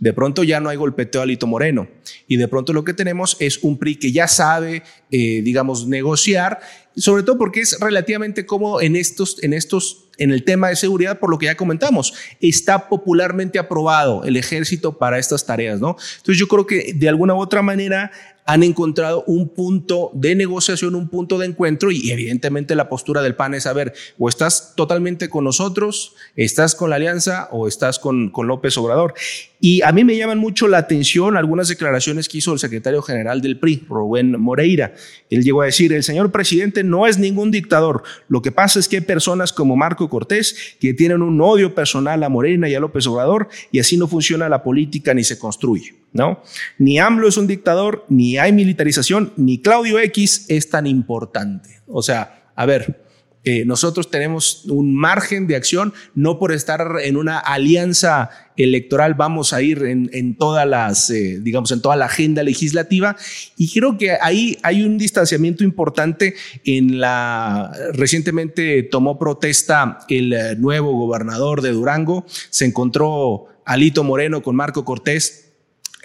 De 0.00 0.12
pronto 0.12 0.44
ya 0.44 0.60
no 0.60 0.68
hay 0.68 0.76
golpeteo 0.76 1.22
a 1.22 1.26
Lito 1.26 1.46
Moreno. 1.46 1.88
Y 2.26 2.36
de 2.36 2.48
pronto 2.48 2.72
lo 2.72 2.84
que 2.84 2.94
tenemos 2.94 3.36
es 3.40 3.58
un 3.62 3.78
PRI 3.78 3.96
que 3.96 4.12
ya 4.12 4.28
sabe, 4.28 4.82
eh, 5.10 5.42
digamos, 5.42 5.86
negociar, 5.86 6.60
sobre 6.96 7.22
todo 7.22 7.38
porque 7.38 7.60
es 7.60 7.78
relativamente 7.80 8.46
cómodo 8.46 8.80
en 8.80 8.96
estos, 8.96 9.42
en 9.42 9.52
estos, 9.52 10.07
en 10.18 10.32
el 10.32 10.44
tema 10.44 10.68
de 10.68 10.76
seguridad, 10.76 11.18
por 11.18 11.30
lo 11.30 11.38
que 11.38 11.46
ya 11.46 11.56
comentamos, 11.56 12.14
está 12.40 12.88
popularmente 12.88 13.58
aprobado 13.58 14.24
el 14.24 14.36
ejército 14.36 14.98
para 14.98 15.18
estas 15.18 15.46
tareas, 15.46 15.80
¿no? 15.80 15.96
Entonces 16.18 16.38
yo 16.38 16.48
creo 16.48 16.66
que 16.66 16.92
de 16.94 17.08
alguna 17.08 17.34
u 17.34 17.38
otra 17.38 17.62
manera 17.62 18.10
han 18.48 18.62
encontrado 18.62 19.24
un 19.26 19.50
punto 19.50 20.10
de 20.14 20.34
negociación, 20.34 20.94
un 20.94 21.10
punto 21.10 21.36
de 21.36 21.44
encuentro 21.44 21.90
y 21.90 22.10
evidentemente 22.10 22.74
la 22.74 22.88
postura 22.88 23.20
del 23.20 23.34
PAN 23.34 23.52
es, 23.52 23.66
a 23.66 23.74
ver, 23.74 23.92
o 24.18 24.26
estás 24.26 24.72
totalmente 24.74 25.28
con 25.28 25.44
nosotros, 25.44 26.14
estás 26.34 26.74
con 26.74 26.88
la 26.88 26.96
alianza 26.96 27.50
o 27.52 27.68
estás 27.68 27.98
con, 27.98 28.32
López 28.34 28.78
Obrador. 28.78 29.12
Y 29.60 29.82
a 29.82 29.92
mí 29.92 30.02
me 30.02 30.16
llaman 30.16 30.38
mucho 30.38 30.66
la 30.66 30.78
atención 30.78 31.36
algunas 31.36 31.68
declaraciones 31.68 32.26
que 32.26 32.38
hizo 32.38 32.54
el 32.54 32.58
secretario 32.58 33.02
general 33.02 33.42
del 33.42 33.58
PRI, 33.58 33.84
Rubén 33.86 34.40
Moreira. 34.40 34.94
Él 35.28 35.44
llegó 35.44 35.60
a 35.60 35.66
decir, 35.66 35.92
el 35.92 36.02
señor 36.02 36.32
presidente 36.32 36.82
no 36.84 37.06
es 37.06 37.18
ningún 37.18 37.50
dictador. 37.50 38.02
Lo 38.28 38.40
que 38.40 38.50
pasa 38.50 38.78
es 38.78 38.88
que 38.88 39.02
personas 39.02 39.52
como 39.52 39.76
Marco 39.76 40.07
Cortés 40.08 40.76
que 40.80 40.94
tienen 40.94 41.22
un 41.22 41.40
odio 41.40 41.74
personal 41.74 42.22
a 42.22 42.28
Morena 42.28 42.68
y 42.68 42.74
a 42.74 42.80
López 42.80 43.06
Obrador 43.06 43.48
y 43.70 43.78
así 43.78 43.96
no 43.96 44.08
funciona 44.08 44.48
la 44.48 44.62
política 44.62 45.14
ni 45.14 45.24
se 45.24 45.38
construye. 45.38 45.94
¿no? 46.12 46.42
Ni 46.78 46.98
AMLO 46.98 47.28
es 47.28 47.36
un 47.36 47.46
dictador, 47.46 48.04
ni 48.08 48.38
hay 48.38 48.52
militarización, 48.52 49.32
ni 49.36 49.60
Claudio 49.60 49.98
X 49.98 50.46
es 50.48 50.70
tan 50.70 50.86
importante. 50.86 51.80
O 51.86 52.02
sea, 52.02 52.50
a 52.54 52.66
ver, 52.66 53.07
eh, 53.44 53.64
nosotros 53.64 54.10
tenemos 54.10 54.64
un 54.66 54.94
margen 54.94 55.46
de 55.46 55.56
acción, 55.56 55.94
no 56.14 56.38
por 56.38 56.52
estar 56.52 56.96
en 57.02 57.16
una 57.16 57.38
alianza 57.38 58.30
electoral 58.56 59.14
vamos 59.14 59.52
a 59.52 59.62
ir 59.62 59.84
en, 59.84 60.36
todas 60.36 60.66
las, 60.66 61.10
eh, 61.10 61.38
digamos, 61.40 61.70
en 61.70 61.80
toda 61.80 61.96
la 61.96 62.06
agenda 62.06 62.42
legislativa. 62.42 63.16
Y 63.56 63.70
creo 63.72 63.96
que 63.96 64.18
ahí 64.20 64.58
hay 64.62 64.82
un 64.82 64.98
distanciamiento 64.98 65.62
importante 65.62 66.34
en 66.64 67.00
la, 67.00 67.72
recientemente 67.92 68.82
tomó 68.82 69.18
protesta 69.18 70.00
el 70.08 70.60
nuevo 70.60 70.92
gobernador 70.92 71.62
de 71.62 71.70
Durango, 71.70 72.26
se 72.50 72.64
encontró 72.66 73.46
Alito 73.64 74.02
Moreno 74.02 74.42
con 74.42 74.56
Marco 74.56 74.84
Cortés 74.84 75.52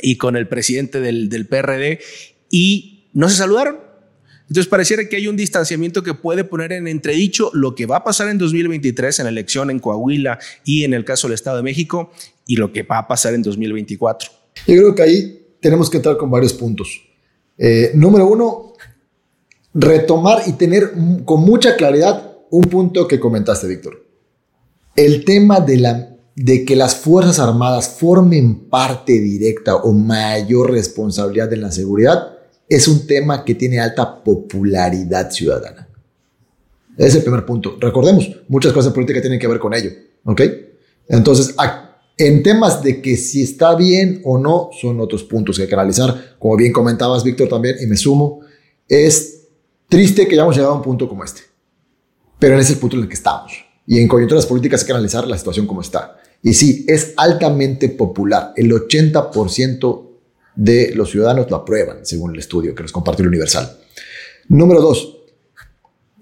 y 0.01 0.17
con 0.17 0.35
el 0.35 0.47
presidente 0.47 0.99
del, 0.99 1.29
del 1.29 1.47
PRD 1.47 1.99
y 2.49 3.09
no 3.13 3.29
se 3.29 3.37
saludaron. 3.37 3.92
Entonces 4.47 4.67
pareciera 4.67 5.07
que 5.07 5.15
hay 5.15 5.27
un 5.27 5.37
distanciamiento 5.37 6.03
que 6.03 6.13
puede 6.13 6.43
poner 6.43 6.73
en 6.73 6.87
entredicho 6.87 7.49
lo 7.53 7.75
que 7.75 7.85
va 7.85 7.97
a 7.97 8.03
pasar 8.03 8.27
en 8.29 8.37
2023 8.37 9.19
en 9.19 9.25
la 9.25 9.29
elección 9.31 9.69
en 9.69 9.79
Coahuila 9.79 10.37
y 10.65 10.83
en 10.83 10.93
el 10.93 11.05
caso 11.05 11.27
del 11.27 11.35
Estado 11.35 11.57
de 11.57 11.63
México 11.63 12.11
y 12.45 12.57
lo 12.57 12.71
que 12.73 12.83
va 12.83 12.99
a 12.99 13.07
pasar 13.07 13.33
en 13.33 13.41
2024. 13.41 14.29
Yo 14.67 14.75
creo 14.75 14.95
que 14.95 15.01
ahí 15.01 15.45
tenemos 15.59 15.89
que 15.89 15.97
entrar 15.97 16.17
con 16.17 16.29
varios 16.29 16.53
puntos. 16.53 17.01
Eh, 17.57 17.91
número 17.95 18.27
uno, 18.27 18.73
retomar 19.73 20.43
y 20.45 20.53
tener 20.53 20.91
con 21.25 21.41
mucha 21.41 21.75
claridad 21.75 22.33
un 22.51 22.63
punto 22.65 23.07
que 23.07 23.19
comentaste, 23.19 23.67
Víctor. 23.67 24.05
El 24.95 25.25
tema 25.25 25.59
de, 25.59 25.77
la, 25.77 26.15
de 26.35 26.65
que 26.65 26.75
las 26.75 26.95
Fuerzas 26.95 27.39
Armadas 27.39 27.95
formen 27.99 28.69
parte 28.69 29.13
directa 29.13 29.75
o 29.75 29.93
mayor 29.93 30.71
responsabilidad 30.71 31.51
en 31.53 31.61
la 31.61 31.71
seguridad 31.71 32.32
es 32.75 32.87
un 32.87 33.05
tema 33.05 33.45
que 33.45 33.55
tiene 33.55 33.79
alta 33.79 34.23
popularidad 34.23 35.29
ciudadana. 35.29 35.87
Ese 36.97 37.07
es 37.07 37.15
el 37.15 37.23
primer 37.23 37.45
punto. 37.45 37.77
Recordemos, 37.79 38.29
muchas 38.47 38.73
cosas 38.73 38.87
en 38.87 38.93
política 38.95 39.21
tienen 39.21 39.39
que 39.39 39.47
ver 39.47 39.59
con 39.59 39.73
ello. 39.73 39.91
¿Ok? 40.25 40.41
Entonces, 41.07 41.55
en 42.17 42.41
temas 42.41 42.81
de 42.81 43.01
que 43.01 43.15
si 43.17 43.43
está 43.43 43.75
bien 43.75 44.21
o 44.23 44.37
no, 44.37 44.69
son 44.79 44.99
otros 45.01 45.23
puntos 45.23 45.57
que 45.57 45.63
hay 45.63 45.67
que 45.67 45.75
analizar. 45.75 46.35
Como 46.39 46.55
bien 46.55 46.73
comentabas, 46.73 47.23
Víctor, 47.23 47.47
también, 47.47 47.75
y 47.79 47.85
me 47.85 47.95
sumo, 47.95 48.41
es 48.87 49.47
triste 49.87 50.27
que 50.27 50.33
hayamos 50.33 50.55
llegado 50.55 50.73
a 50.73 50.77
un 50.77 50.83
punto 50.83 51.07
como 51.07 51.23
este. 51.23 51.41
Pero 52.39 52.55
en 52.55 52.61
ese 52.61 52.77
punto 52.77 52.95
en 52.95 53.03
el 53.03 53.07
que 53.07 53.15
estamos. 53.15 53.53
Y 53.85 53.99
en 53.99 54.07
coyunturas 54.07 54.45
políticas 54.45 54.81
hay 54.81 54.87
que 54.87 54.93
analizar 54.93 55.27
la 55.27 55.37
situación 55.37 55.67
como 55.67 55.81
está. 55.81 56.17
Y 56.41 56.53
sí, 56.53 56.85
es 56.87 57.13
altamente 57.17 57.89
popular. 57.89 58.53
El 58.55 58.71
80% 58.71 60.02
de 60.55 60.93
los 60.95 61.09
ciudadanos 61.11 61.49
lo 61.49 61.57
aprueban, 61.57 62.05
según 62.05 62.33
el 62.33 62.39
estudio 62.39 62.75
que 62.75 62.83
nos 62.83 62.91
compartió 62.91 63.23
el 63.23 63.29
Universal. 63.29 63.77
Número 64.49 64.81
dos, 64.81 65.17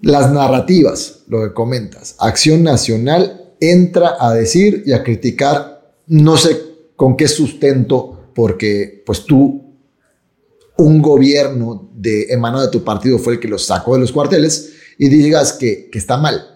las 0.02 0.32
narrativas, 0.32 1.20
lo 1.28 1.42
que 1.42 1.54
comentas. 1.54 2.16
Acción 2.18 2.62
Nacional 2.62 3.54
entra 3.60 4.16
a 4.18 4.34
decir 4.34 4.82
y 4.86 4.92
a 4.92 5.02
criticar, 5.02 5.94
no 6.08 6.36
sé 6.36 6.60
con 6.96 7.16
qué 7.16 7.28
sustento, 7.28 8.30
porque 8.34 9.02
pues 9.06 9.24
tú, 9.24 9.62
un 10.78 11.02
gobierno 11.02 11.90
de 11.94 12.24
emanado 12.32 12.64
de 12.64 12.72
tu 12.72 12.82
partido 12.82 13.18
fue 13.18 13.34
el 13.34 13.40
que 13.40 13.48
los 13.48 13.64
sacó 13.64 13.94
de 13.94 14.00
los 14.00 14.12
cuarteles 14.12 14.72
y 14.98 15.08
digas 15.08 15.52
que, 15.52 15.88
que 15.90 15.98
está 15.98 16.16
mal. 16.16 16.48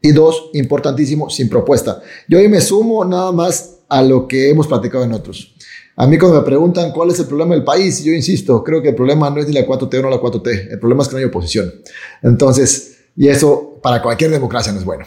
Y 0.00 0.12
dos, 0.12 0.50
importantísimo, 0.52 1.28
sin 1.28 1.48
propuesta. 1.48 2.00
Yo 2.28 2.38
hoy 2.38 2.48
me 2.48 2.60
sumo 2.60 3.04
nada 3.04 3.32
más 3.32 3.78
a 3.88 4.02
lo 4.02 4.28
que 4.28 4.50
hemos 4.50 4.68
platicado 4.68 5.02
en 5.02 5.12
otros. 5.12 5.54
A 6.00 6.06
mí 6.06 6.16
cuando 6.16 6.38
me 6.38 6.44
preguntan 6.44 6.92
cuál 6.92 7.10
es 7.10 7.18
el 7.18 7.26
problema 7.26 7.56
del 7.56 7.64
país, 7.64 8.04
yo 8.04 8.12
insisto, 8.12 8.62
creo 8.62 8.80
que 8.80 8.90
el 8.90 8.94
problema 8.94 9.30
no 9.30 9.40
es 9.40 9.48
ni 9.48 9.52
la 9.52 9.66
4T 9.66 9.98
o 9.98 10.02
no 10.02 10.10
la 10.10 10.20
4T, 10.20 10.70
el 10.70 10.78
problema 10.78 11.02
es 11.02 11.08
que 11.08 11.14
no 11.14 11.18
hay 11.18 11.24
oposición. 11.24 11.74
Entonces, 12.22 12.98
y 13.16 13.26
eso 13.26 13.80
para 13.82 14.00
cualquier 14.00 14.30
democracia 14.30 14.72
no 14.72 14.78
es 14.78 14.84
bueno. 14.84 15.04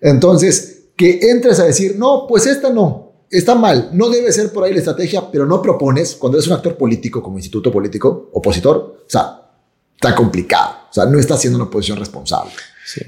Entonces, 0.00 0.86
que 0.96 1.30
entres 1.30 1.60
a 1.60 1.64
decir, 1.64 1.94
no, 1.96 2.26
pues 2.28 2.46
esta 2.46 2.70
no, 2.70 3.12
está 3.30 3.54
mal, 3.54 3.90
no 3.92 4.08
debe 4.08 4.32
ser 4.32 4.52
por 4.52 4.64
ahí 4.64 4.72
la 4.72 4.80
estrategia, 4.80 5.30
pero 5.30 5.46
no 5.46 5.62
propones, 5.62 6.16
cuando 6.16 6.38
eres 6.38 6.48
un 6.48 6.54
actor 6.54 6.76
político 6.76 7.22
como 7.22 7.38
instituto 7.38 7.70
político, 7.70 8.30
opositor, 8.32 9.04
o 9.06 9.08
sea, 9.10 9.48
está 9.94 10.12
complicado, 10.12 10.74
o 10.90 10.92
sea, 10.92 11.06
no 11.06 11.20
está 11.20 11.34
haciendo 11.34 11.56
una 11.56 11.66
oposición 11.66 11.98
responsable. 11.98 12.50
Sí. 12.84 13.00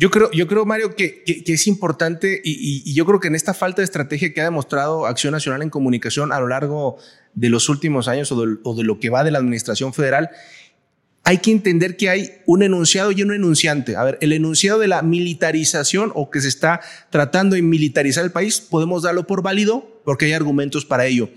Yo 0.00 0.10
creo, 0.10 0.30
yo 0.30 0.46
creo 0.46 0.64
Mario, 0.64 0.96
que, 0.96 1.22
es 1.26 1.66
importante 1.66 2.40
y, 2.42 2.94
yo 2.94 3.04
creo 3.04 3.20
que 3.20 3.28
en 3.28 3.34
esta 3.34 3.52
falta 3.52 3.82
de 3.82 3.84
estrategia 3.84 4.32
que 4.32 4.40
ha 4.40 4.44
demostrado 4.44 5.04
Acción 5.04 5.32
Nacional 5.32 5.60
en 5.60 5.68
Comunicación 5.68 6.32
a 6.32 6.40
lo 6.40 6.48
largo 6.48 6.96
de 7.34 7.50
los 7.50 7.68
últimos 7.68 8.08
años 8.08 8.32
o 8.32 8.46
de, 8.74 8.82
lo 8.82 8.98
que 8.98 9.10
va 9.10 9.24
de 9.24 9.30
la 9.30 9.40
Administración 9.40 9.92
Federal, 9.92 10.30
hay 11.22 11.36
que 11.36 11.50
entender 11.50 11.98
que 11.98 12.08
hay 12.08 12.30
un 12.46 12.62
enunciado 12.62 13.12
y 13.12 13.22
un 13.22 13.34
enunciante. 13.34 13.94
A 13.94 14.04
ver, 14.04 14.16
el 14.22 14.32
enunciado 14.32 14.78
de 14.78 14.88
la 14.88 15.02
militarización 15.02 16.12
o 16.14 16.30
que 16.30 16.40
se 16.40 16.48
está 16.48 16.80
tratando 17.10 17.54
de 17.56 17.60
militarizar 17.60 18.24
el 18.24 18.32
país, 18.32 18.58
podemos 18.58 19.02
darlo 19.02 19.26
por 19.26 19.42
válido 19.42 20.00
porque 20.06 20.24
hay 20.24 20.32
argumentos 20.32 20.86
para 20.86 21.04
ello. 21.04 21.28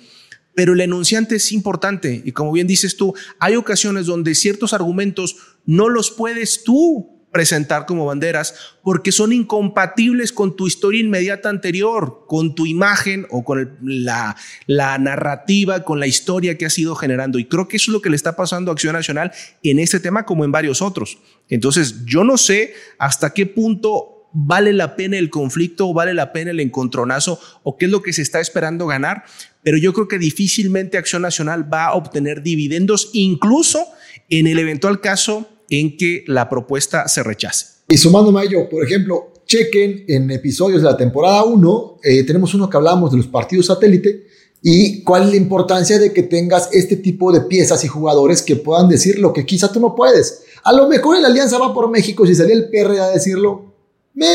Pero 0.56 0.72
el 0.72 0.80
enunciante 0.80 1.36
es 1.36 1.52
importante 1.52 2.22
y 2.24 2.32
como 2.32 2.54
bien 2.54 2.68
dices 2.68 2.96
tú, 2.96 3.14
hay 3.40 3.58
ocasiones 3.58 4.06
donde 4.06 4.36
ciertos 4.36 4.72
argumentos 4.72 5.36
no 5.66 5.90
los 5.90 6.12
puedes 6.12 6.64
tú 6.64 7.13
presentar 7.34 7.86
como 7.86 8.06
banderas 8.06 8.54
porque 8.84 9.12
son 9.12 9.34
incompatibles 9.34 10.32
con 10.32 10.56
tu 10.56 10.68
historia 10.68 11.02
inmediata 11.02 11.50
anterior, 11.50 12.26
con 12.28 12.56
tu 12.56 12.66
imagen 12.66 13.26
o 13.32 13.44
con 13.44 13.78
la, 13.82 14.38
narrativa, 14.68 15.84
con 15.84 16.00
la 16.00 16.08
historia 16.08 16.58
que 16.58 16.68
has 16.68 16.78
ido 16.78 16.96
generando. 16.96 17.40
Y 17.40 17.46
creo 17.46 17.68
que 17.68 17.78
eso 17.78 17.92
es 17.92 17.94
lo 17.94 18.02
que 18.02 18.12
le 18.12 18.16
está 18.16 18.36
pasando 18.36 18.72
a 18.72 18.74
Acción 18.74 18.94
Nacional 18.94 19.34
en 19.64 19.80
este 19.80 20.00
tema 20.00 20.26
como 20.26 20.46
en 20.46 20.52
varios 20.52 20.82
otros. 20.82 21.18
Entonces, 21.50 22.06
yo 22.06 22.24
no 22.24 22.38
sé 22.38 22.74
hasta 23.00 23.34
qué 23.34 23.48
punto 23.48 24.30
vale 24.32 24.72
la 24.72 24.96
pena 24.96 25.18
el 25.18 25.30
conflicto 25.30 25.88
o 25.88 25.94
vale 25.94 26.14
la 26.14 26.34
pena 26.34 26.52
el 26.52 26.60
encontronazo 26.60 27.40
o 27.64 27.78
qué 27.78 27.86
es 27.86 27.92
lo 27.92 28.02
que 28.02 28.14
se 28.14 28.22
está 28.22 28.40
esperando 28.40 28.88
ganar, 28.88 29.24
pero 29.64 29.78
yo 29.78 29.94
creo 29.94 30.08
que 30.08 30.20
difícilmente 30.20 30.98
Acción 30.98 31.22
Nacional 31.24 31.72
va 31.72 31.86
a 31.86 31.94
obtener 31.94 32.44
dividendos, 32.44 33.10
incluso 33.14 33.88
en 34.30 34.48
el 34.48 34.60
eventual 34.60 35.02
caso 35.02 35.48
en 35.80 35.98
que 35.98 36.24
la 36.28 36.50
propuesta 36.50 37.08
se 37.08 37.24
rechace. 37.24 37.66
Y 37.88 37.98
sumándome 37.98 38.42
a 38.42 38.44
ello, 38.44 38.70
por 38.70 38.84
ejemplo, 38.84 39.34
chequen 39.46 40.06
en 40.08 40.30
episodios 40.32 40.82
de 40.82 40.90
la 40.90 40.98
temporada 40.98 41.44
1, 41.44 42.00
eh, 42.04 42.24
tenemos 42.24 42.54
uno 42.54 42.70
que 42.70 42.78
hablamos 42.78 43.12
de 43.12 43.18
los 43.18 43.28
partidos 43.28 43.66
satélite 43.66 44.28
y 44.62 45.04
cuál 45.04 45.24
es 45.24 45.30
la 45.30 45.36
importancia 45.36 45.98
de 45.98 46.14
que 46.14 46.24
tengas 46.24 46.70
este 46.72 46.98
tipo 46.98 47.32
de 47.32 47.42
piezas 47.42 47.84
y 47.84 47.88
jugadores 47.88 48.42
que 48.42 48.56
puedan 48.56 48.88
decir 48.88 49.20
lo 49.20 49.34
que 49.34 49.46
quizá 49.46 49.72
tú 49.72 49.80
no 49.80 49.96
puedes. 49.96 50.44
A 50.64 50.72
lo 50.72 50.88
mejor 50.88 51.20
la 51.20 51.28
Alianza 51.28 51.58
va 51.58 51.74
por 51.74 51.90
México, 51.90 52.26
si 52.26 52.36
salía 52.36 52.56
el 52.56 52.70
PR 52.70 53.00
a 53.00 53.10
decirlo, 53.10 53.74
me 54.14 54.28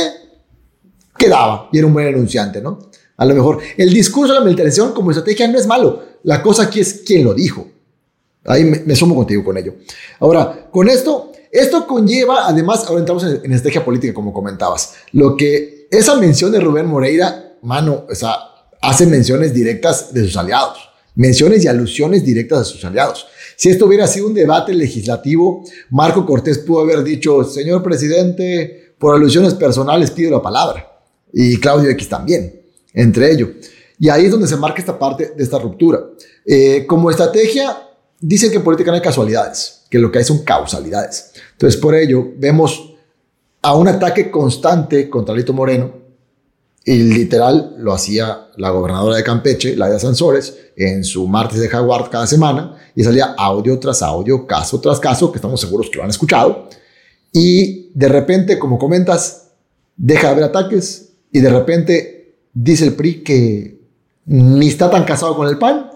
quedaba 1.17 1.69
y 1.73 1.79
era 1.79 1.87
un 1.87 1.95
buen 1.95 2.09
enunciante, 2.09 2.61
¿no? 2.61 2.91
A 3.17 3.25
lo 3.25 3.35
mejor 3.35 3.61
el 3.77 3.93
discurso 3.93 4.33
de 4.33 4.41
la 4.41 4.45
militarización 4.45 4.93
como 4.93 5.11
estrategia 5.11 5.49
no 5.49 5.59
es 5.59 5.67
malo. 5.67 6.03
La 6.25 6.43
cosa 6.43 6.65
aquí 6.65 6.81
es 6.81 7.03
quién 7.07 7.25
lo 7.25 7.33
dijo. 7.33 7.67
Ahí 8.49 8.65
me, 8.65 8.97
sumo 8.97 9.15
contigo 9.15 9.45
con 9.45 9.59
ello. 9.59 9.75
Ahora, 10.21 10.69
con 10.71 10.89
esto, 10.89 11.28
esto 11.51 11.87
conlleva, 11.87 12.47
además, 12.47 12.85
ahora 12.87 13.01
entramos 13.01 13.25
en, 13.25 13.53
estrategia 13.53 13.85
política, 13.85 14.15
como 14.15 14.33
comentabas, 14.33 14.95
lo 15.13 15.37
que 15.37 15.89
esa 15.91 16.17
mención 16.17 16.53
de 16.53 16.61
Rubén 16.61 16.87
Moreira, 16.87 17.57
mano, 17.63 18.07
o 18.09 18.15
sea, 18.15 18.37
hace 18.81 19.07
menciones 19.07 19.55
directas 19.55 20.13
de 20.13 20.25
sus 20.25 20.37
aliados, 20.37 20.79
menciones 21.15 21.65
y 21.65 21.69
alusiones 21.69 22.25
directas 22.25 22.61
de 22.61 22.65
sus 22.67 22.85
aliados. 22.85 23.27
Si 23.57 23.69
esto 23.69 23.87
hubiera 23.87 24.07
sido 24.07 24.27
un 24.27 24.35
debate 24.35 24.73
legislativo, 24.75 25.65
Marco 25.91 26.25
Cortés 26.25 26.59
pudo 26.59 26.81
haber 26.81 27.03
dicho, 27.03 27.43
señor 27.45 27.83
presidente, 27.83 28.95
por 28.99 29.15
alusiones 29.15 29.55
personales 29.55 30.11
pido 30.11 30.31
la 30.31 30.43
palabra. 30.43 31.01
Y 31.33 31.59
Claudio 31.59 31.91
X 31.91 32.09
también, 32.09 32.63
entre 32.95 33.33
ellos. 33.33 33.51
Y 33.99 34.09
ahí 34.09 34.27
es 34.27 34.31
donde 34.31 34.47
se 34.47 34.57
marca 34.57 34.79
esta 34.79 34.99
parte 34.99 35.33
de 35.37 35.43
esta 35.43 35.59
ruptura. 35.59 36.01
Eh, 36.47 36.87
como 36.87 37.11
estrategia, 37.11 37.89
Dicen 38.21 38.51
que 38.51 38.57
en 38.57 38.65
política 38.65 38.91
no 38.91 38.97
hay 38.97 39.03
casualidades, 39.03 39.78
que 39.89 39.99
lo 39.99 40.11
que 40.11 40.19
hay 40.19 40.25
son 40.25 40.45
causalidades. 40.45 41.33
Entonces, 41.53 41.81
por 41.81 41.95
ello, 41.95 42.33
vemos 42.37 42.95
a 43.63 43.75
un 43.75 43.89
ataque 43.89 44.31
constante 44.31 45.09
contra 45.09 45.35
Lito 45.35 45.53
Moreno, 45.53 45.93
y 46.85 47.03
literal 47.03 47.75
lo 47.79 47.93
hacía 47.93 48.49
la 48.57 48.71
gobernadora 48.71 49.17
de 49.17 49.23
Campeche, 49.23 49.77
Laida 49.77 49.99
Sansores, 49.99 50.57
en 50.75 51.05
su 51.05 51.27
martes 51.27 51.61
de 51.61 51.69
Jaguar 51.69 52.09
cada 52.09 52.27
semana, 52.27 52.77
y 52.95 53.05
salía 53.05 53.35
audio 53.37 53.79
tras 53.79 54.01
audio, 54.01 54.47
caso 54.47 54.81
tras 54.81 54.99
caso, 54.99 55.31
que 55.31 55.37
estamos 55.37 55.61
seguros 55.61 55.91
que 55.91 55.99
lo 55.99 56.05
han 56.05 56.11
escuchado. 56.11 56.69
Y 57.33 57.91
de 57.93 58.09
repente, 58.09 58.59
como 58.59 58.79
comentas, 58.79 59.49
deja 59.97 60.29
de 60.29 60.33
haber 60.33 60.45
ataques, 60.45 61.11
y 61.31 61.41
de 61.41 61.51
repente 61.51 62.37
dice 62.55 62.87
el 62.87 62.95
PRI 62.95 63.23
que 63.23 63.81
ni 64.25 64.69
está 64.69 64.91
tan 64.91 65.05
casado 65.05 65.37
con 65.37 65.47
el 65.47 65.59
PAN, 65.59 65.91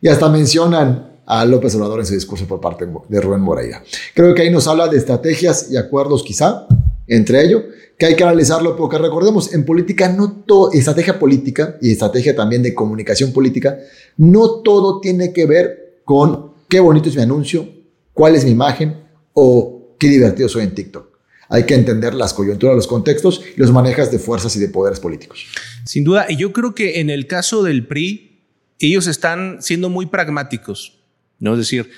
y 0.00 0.08
hasta 0.08 0.28
mencionan 0.28 1.15
a 1.26 1.44
López 1.44 1.74
Obrador 1.74 2.00
en 2.00 2.06
su 2.06 2.14
discurso 2.14 2.46
por 2.46 2.60
parte 2.60 2.86
de 3.08 3.20
Rubén 3.20 3.40
Moreira. 3.40 3.82
Creo 4.14 4.34
que 4.34 4.42
ahí 4.42 4.50
nos 4.50 4.66
habla 4.68 4.88
de 4.88 4.96
estrategias 4.96 5.70
y 5.70 5.76
acuerdos 5.76 6.22
quizá, 6.22 6.66
entre 7.06 7.44
ellos, 7.44 7.64
que 7.98 8.06
hay 8.06 8.16
que 8.16 8.24
analizarlo 8.24 8.76
porque 8.76 8.98
recordemos, 8.98 9.52
en 9.52 9.64
política 9.64 10.08
no 10.08 10.44
todo, 10.46 10.72
estrategia 10.72 11.18
política 11.18 11.76
y 11.80 11.92
estrategia 11.92 12.36
también 12.36 12.62
de 12.62 12.74
comunicación 12.74 13.32
política, 13.32 13.78
no 14.16 14.60
todo 14.60 15.00
tiene 15.00 15.32
que 15.32 15.46
ver 15.46 16.00
con 16.04 16.52
qué 16.68 16.80
bonito 16.80 17.08
es 17.08 17.16
mi 17.16 17.22
anuncio, 17.22 17.68
cuál 18.12 18.36
es 18.36 18.44
mi 18.44 18.50
imagen 18.50 19.02
o 19.32 19.94
qué 19.98 20.08
divertido 20.08 20.48
soy 20.48 20.64
en 20.64 20.74
TikTok. 20.74 21.16
Hay 21.48 21.64
que 21.64 21.74
entender 21.74 22.14
las 22.14 22.34
coyunturas, 22.34 22.76
los 22.76 22.86
contextos 22.86 23.40
y 23.56 23.60
los 23.60 23.72
manejas 23.72 24.10
de 24.10 24.18
fuerzas 24.18 24.54
y 24.56 24.58
de 24.58 24.68
poderes 24.68 25.00
políticos. 25.00 25.46
Sin 25.84 26.04
duda, 26.04 26.26
y 26.28 26.36
yo 26.36 26.52
creo 26.52 26.74
que 26.74 27.00
en 27.00 27.08
el 27.08 27.26
caso 27.26 27.62
del 27.62 27.86
PRI, 27.86 28.42
ellos 28.78 29.06
están 29.06 29.58
siendo 29.62 29.88
muy 29.88 30.06
pragmáticos. 30.06 30.95
¿No? 31.38 31.52
Es 31.52 31.58
decir, 31.58 31.90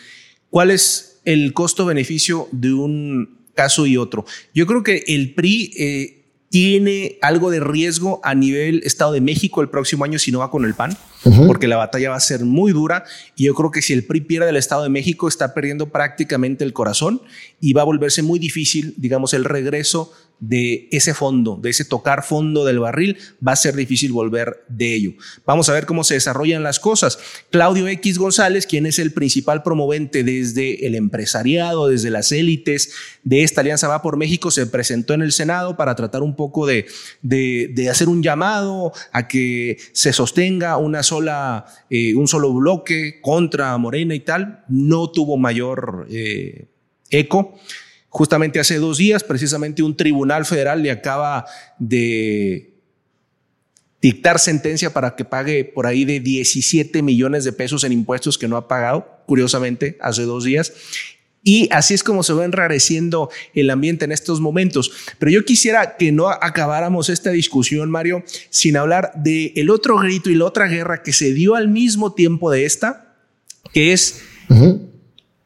¿cuál 0.50 0.70
es 0.70 1.20
el 1.24 1.52
costo-beneficio 1.52 2.48
de 2.52 2.72
un 2.72 3.38
caso 3.54 3.86
y 3.86 3.96
otro? 3.96 4.24
Yo 4.54 4.66
creo 4.66 4.82
que 4.82 5.04
el 5.06 5.34
PRI 5.34 5.72
eh, 5.76 6.18
tiene 6.50 7.18
algo 7.20 7.50
de 7.50 7.60
riesgo 7.60 8.20
a 8.24 8.34
nivel 8.34 8.82
Estado 8.84 9.12
de 9.12 9.20
México 9.20 9.60
el 9.60 9.68
próximo 9.68 10.04
año 10.04 10.18
si 10.18 10.32
no 10.32 10.38
va 10.38 10.50
con 10.50 10.64
el 10.64 10.74
PAN, 10.74 10.96
porque 11.46 11.68
la 11.68 11.76
batalla 11.76 12.10
va 12.10 12.16
a 12.16 12.20
ser 12.20 12.44
muy 12.44 12.72
dura 12.72 13.04
y 13.36 13.44
yo 13.44 13.54
creo 13.54 13.70
que 13.70 13.82
si 13.82 13.92
el 13.92 14.04
PRI 14.04 14.22
pierde 14.22 14.50
el 14.50 14.56
Estado 14.56 14.82
de 14.82 14.88
México 14.88 15.28
está 15.28 15.52
perdiendo 15.52 15.90
prácticamente 15.90 16.64
el 16.64 16.72
corazón 16.72 17.20
y 17.60 17.74
va 17.74 17.82
a 17.82 17.84
volverse 17.84 18.22
muy 18.22 18.38
difícil, 18.38 18.94
digamos, 18.96 19.34
el 19.34 19.44
regreso 19.44 20.12
de 20.40 20.88
ese 20.92 21.14
fondo, 21.14 21.58
de 21.60 21.70
ese 21.70 21.84
tocar 21.84 22.22
fondo 22.22 22.64
del 22.64 22.78
barril, 22.78 23.18
va 23.46 23.52
a 23.52 23.56
ser 23.56 23.74
difícil 23.74 24.12
volver 24.12 24.64
de 24.68 24.94
ello. 24.94 25.12
Vamos 25.44 25.68
a 25.68 25.72
ver 25.72 25.86
cómo 25.86 26.04
se 26.04 26.14
desarrollan 26.14 26.62
las 26.62 26.78
cosas. 26.78 27.18
Claudio 27.50 27.88
X 27.88 28.18
González, 28.18 28.66
quien 28.66 28.86
es 28.86 28.98
el 28.98 29.12
principal 29.12 29.62
promovente 29.62 30.22
desde 30.22 30.86
el 30.86 30.94
empresariado, 30.94 31.88
desde 31.88 32.10
las 32.10 32.30
élites 32.30 32.92
de 33.24 33.42
esta 33.42 33.62
Alianza 33.62 33.88
Va 33.88 34.02
por 34.02 34.16
México, 34.16 34.50
se 34.50 34.66
presentó 34.66 35.14
en 35.14 35.22
el 35.22 35.32
Senado 35.32 35.76
para 35.76 35.94
tratar 35.94 36.22
un 36.22 36.36
poco 36.36 36.66
de, 36.66 36.86
de, 37.22 37.88
hacer 37.90 38.08
un 38.08 38.22
llamado 38.22 38.92
a 39.12 39.26
que 39.28 39.78
se 39.92 40.12
sostenga 40.12 40.76
una 40.76 41.02
sola, 41.02 41.64
eh, 41.90 42.14
un 42.14 42.28
solo 42.28 42.52
bloque 42.52 43.20
contra 43.20 43.76
Morena 43.78 44.14
y 44.14 44.20
tal. 44.20 44.64
No 44.68 45.10
tuvo 45.10 45.36
mayor 45.36 46.06
eh, 46.10 46.66
eco. 47.10 47.58
Justamente 48.10 48.58
hace 48.58 48.78
dos 48.78 48.98
días, 48.98 49.22
precisamente 49.22 49.82
un 49.82 49.96
tribunal 49.96 50.46
federal 50.46 50.82
le 50.82 50.90
acaba 50.90 51.44
de 51.78 52.74
dictar 54.00 54.38
sentencia 54.38 54.92
para 54.92 55.16
que 55.16 55.24
pague 55.24 55.64
por 55.64 55.86
ahí 55.86 56.04
de 56.04 56.20
17 56.20 57.02
millones 57.02 57.44
de 57.44 57.52
pesos 57.52 57.84
en 57.84 57.92
impuestos 57.92 58.38
que 58.38 58.48
no 58.48 58.56
ha 58.56 58.68
pagado, 58.68 59.22
curiosamente, 59.26 59.98
hace 60.00 60.22
dos 60.22 60.44
días. 60.44 60.72
Y 61.42 61.68
así 61.72 61.94
es 61.94 62.02
como 62.02 62.22
se 62.22 62.32
va 62.32 62.44
enrareciendo 62.44 63.30
el 63.54 63.70
ambiente 63.70 64.04
en 64.04 64.12
estos 64.12 64.40
momentos. 64.40 64.90
Pero 65.18 65.30
yo 65.30 65.44
quisiera 65.44 65.96
que 65.96 66.12
no 66.12 66.28
acabáramos 66.28 67.08
esta 67.08 67.30
discusión, 67.30 67.90
Mario, 67.90 68.24
sin 68.50 68.76
hablar 68.76 69.12
del 69.14 69.52
el 69.54 69.70
otro 69.70 69.98
grito 69.98 70.30
y 70.30 70.34
la 70.34 70.46
otra 70.46 70.66
guerra 70.66 71.02
que 71.02 71.12
se 71.12 71.32
dio 71.32 71.54
al 71.54 71.68
mismo 71.68 72.12
tiempo 72.12 72.50
de 72.50 72.64
esta, 72.64 73.16
que 73.72 73.92
es 73.92 74.22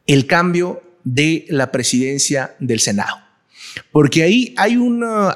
el 0.07 0.27
cambio 0.27 0.81
de 1.03 1.45
la 1.49 1.71
presidencia 1.71 2.55
del 2.59 2.79
Senado. 2.79 3.17
Porque 3.91 4.23
ahí 4.23 4.53
hay, 4.57 4.77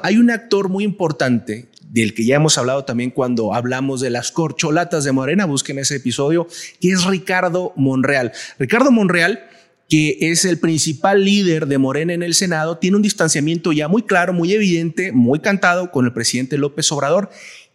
hay 0.02 0.16
un 0.16 0.30
actor 0.30 0.68
muy 0.68 0.84
importante 0.84 1.68
del 1.90 2.14
que 2.14 2.24
ya 2.24 2.36
hemos 2.36 2.58
hablado 2.58 2.84
también 2.84 3.10
cuando 3.10 3.54
hablamos 3.54 4.00
de 4.00 4.10
las 4.10 4.30
corcholatas 4.30 5.04
de 5.04 5.12
Morena, 5.12 5.46
busquen 5.46 5.78
ese 5.78 5.96
episodio, 5.96 6.46
que 6.80 6.90
es 6.92 7.04
Ricardo 7.04 7.72
Monreal. 7.76 8.32
Ricardo 8.58 8.90
Monreal, 8.90 9.44
que 9.88 10.18
es 10.20 10.44
el 10.44 10.58
principal 10.58 11.24
líder 11.24 11.66
de 11.66 11.78
Morena 11.78 12.12
en 12.12 12.22
el 12.22 12.34
Senado, 12.34 12.76
tiene 12.78 12.96
un 12.96 13.02
distanciamiento 13.02 13.72
ya 13.72 13.88
muy 13.88 14.02
claro, 14.02 14.32
muy 14.32 14.52
evidente, 14.52 15.12
muy 15.12 15.40
cantado 15.40 15.90
con 15.90 16.04
el 16.04 16.12
presidente 16.12 16.58
López 16.58 16.92
Obrador 16.92 17.30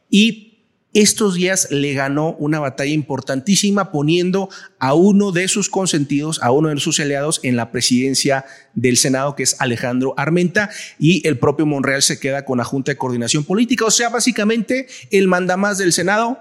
y 0.09 0.52
estos 0.93 1.35
días 1.35 1.67
le 1.71 1.93
ganó 1.93 2.35
una 2.39 2.59
batalla 2.59 2.91
importantísima 2.91 3.91
poniendo 3.91 4.49
a 4.79 4.93
uno 4.93 5.31
de 5.31 5.47
sus 5.47 5.69
consentidos, 5.69 6.41
a 6.43 6.51
uno 6.51 6.69
de 6.69 6.79
sus 6.79 6.99
aliados 6.99 7.39
en 7.43 7.55
la 7.55 7.71
presidencia 7.71 8.45
del 8.73 8.97
Senado, 8.97 9.35
que 9.35 9.43
es 9.43 9.55
Alejandro 9.59 10.13
Armenta, 10.17 10.69
y 10.99 11.27
el 11.27 11.37
propio 11.39 11.65
Monreal 11.65 12.01
se 12.01 12.19
queda 12.19 12.45
con 12.45 12.57
la 12.57 12.63
Junta 12.63 12.91
de 12.91 12.97
Coordinación 12.97 13.43
Política. 13.43 13.85
O 13.85 13.91
sea, 13.91 14.09
básicamente 14.09 14.87
el 15.11 15.27
mandamás 15.27 15.77
del 15.77 15.93
Senado 15.93 16.39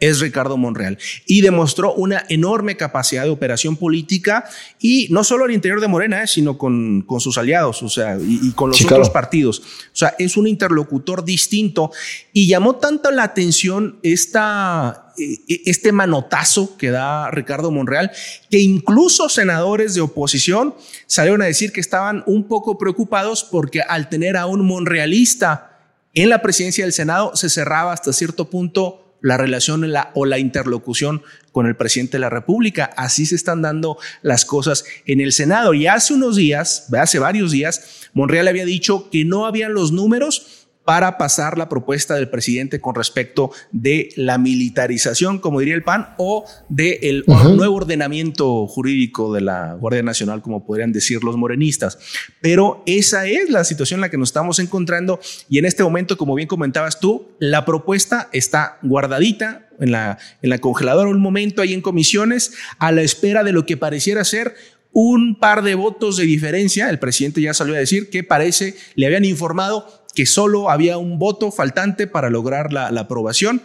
es 0.00 0.20
Ricardo 0.20 0.56
Monreal 0.56 0.96
y 1.26 1.40
demostró 1.40 1.92
una 1.94 2.24
enorme 2.28 2.76
capacidad 2.76 3.24
de 3.24 3.30
operación 3.30 3.76
política 3.76 4.44
y 4.80 5.08
no 5.10 5.24
solo 5.24 5.44
al 5.44 5.52
interior 5.52 5.80
de 5.80 5.88
Morena, 5.88 6.22
eh, 6.22 6.26
sino 6.26 6.56
con, 6.56 7.02
con, 7.02 7.20
sus 7.20 7.36
aliados, 7.36 7.82
o 7.82 7.88
sea, 7.88 8.16
y, 8.20 8.52
con 8.52 8.70
los 8.70 8.80
otros 8.84 9.10
partidos. 9.10 9.60
O 9.92 9.96
sea, 9.96 10.14
es 10.18 10.36
un 10.36 10.46
interlocutor 10.46 11.24
distinto 11.24 11.90
y 12.32 12.46
llamó 12.46 12.76
tanto 12.76 13.10
la 13.10 13.24
atención 13.24 13.98
esta, 14.04 15.12
e, 15.18 15.32
e, 15.52 15.62
este 15.66 15.90
manotazo 15.90 16.76
que 16.76 16.90
da 16.90 17.30
Ricardo 17.32 17.72
Monreal, 17.72 18.12
que 18.50 18.60
incluso 18.60 19.28
senadores 19.28 19.94
de 19.94 20.00
oposición 20.00 20.74
salieron 21.06 21.42
a 21.42 21.46
decir 21.46 21.72
que 21.72 21.80
estaban 21.80 22.22
un 22.26 22.44
poco 22.44 22.78
preocupados 22.78 23.42
porque 23.42 23.80
al 23.80 24.08
tener 24.08 24.36
a 24.36 24.46
un 24.46 24.64
monrealista 24.64 25.72
en 26.14 26.28
la 26.28 26.40
presidencia 26.40 26.84
del 26.84 26.92
Senado 26.92 27.34
se 27.34 27.50
cerraba 27.50 27.92
hasta 27.92 28.12
cierto 28.12 28.48
punto 28.48 29.07
la 29.20 29.36
relación 29.36 29.84
o 30.14 30.26
la 30.26 30.38
interlocución 30.38 31.22
con 31.52 31.66
el 31.66 31.76
presidente 31.76 32.12
de 32.12 32.20
la 32.20 32.30
República. 32.30 32.90
Así 32.96 33.26
se 33.26 33.34
están 33.34 33.62
dando 33.62 33.98
las 34.22 34.44
cosas 34.44 34.84
en 35.06 35.20
el 35.20 35.32
Senado. 35.32 35.74
Y 35.74 35.86
hace 35.86 36.14
unos 36.14 36.36
días, 36.36 36.86
hace 36.98 37.18
varios 37.18 37.50
días, 37.50 38.08
Monreal 38.12 38.48
había 38.48 38.64
dicho 38.64 39.10
que 39.10 39.24
no 39.24 39.46
habían 39.46 39.74
los 39.74 39.92
números 39.92 40.57
para 40.88 41.18
pasar 41.18 41.58
la 41.58 41.68
propuesta 41.68 42.14
del 42.14 42.30
presidente 42.30 42.80
con 42.80 42.94
respecto 42.94 43.50
de 43.72 44.08
la 44.16 44.38
militarización, 44.38 45.38
como 45.38 45.60
diría 45.60 45.74
el 45.74 45.82
PAN, 45.82 46.14
o 46.16 46.46
del 46.70 47.24
de 47.26 47.54
nuevo 47.54 47.74
ordenamiento 47.74 48.66
jurídico 48.66 49.34
de 49.34 49.42
la 49.42 49.74
Guardia 49.74 50.02
Nacional, 50.02 50.40
como 50.40 50.64
podrían 50.64 50.90
decir 50.90 51.22
los 51.22 51.36
morenistas. 51.36 51.98
Pero 52.40 52.82
esa 52.86 53.26
es 53.26 53.50
la 53.50 53.64
situación 53.64 53.98
en 53.98 54.00
la 54.00 54.08
que 54.08 54.16
nos 54.16 54.30
estamos 54.30 54.60
encontrando 54.60 55.20
y 55.50 55.58
en 55.58 55.66
este 55.66 55.84
momento, 55.84 56.16
como 56.16 56.34
bien 56.34 56.48
comentabas 56.48 57.00
tú, 57.00 57.32
la 57.38 57.66
propuesta 57.66 58.30
está 58.32 58.78
guardadita 58.80 59.68
en 59.80 59.92
la, 59.92 60.16
en 60.40 60.48
la 60.48 60.56
congeladora 60.56 61.10
un 61.10 61.20
momento 61.20 61.60
ahí 61.60 61.74
en 61.74 61.82
comisiones 61.82 62.54
a 62.78 62.92
la 62.92 63.02
espera 63.02 63.44
de 63.44 63.52
lo 63.52 63.66
que 63.66 63.76
pareciera 63.76 64.24
ser 64.24 64.54
un 64.92 65.38
par 65.38 65.62
de 65.62 65.74
votos 65.74 66.16
de 66.16 66.24
diferencia. 66.24 66.88
El 66.88 66.98
presidente 66.98 67.40
ya 67.40 67.54
salió 67.54 67.74
a 67.74 67.78
decir 67.78 68.10
que 68.10 68.24
parece, 68.24 68.74
le 68.94 69.06
habían 69.06 69.24
informado 69.24 69.97
que 70.14 70.26
solo 70.26 70.70
había 70.70 70.98
un 70.98 71.18
voto 71.18 71.50
faltante 71.50 72.06
para 72.06 72.30
lograr 72.30 72.72
la, 72.72 72.88
aprobación. 72.88 73.62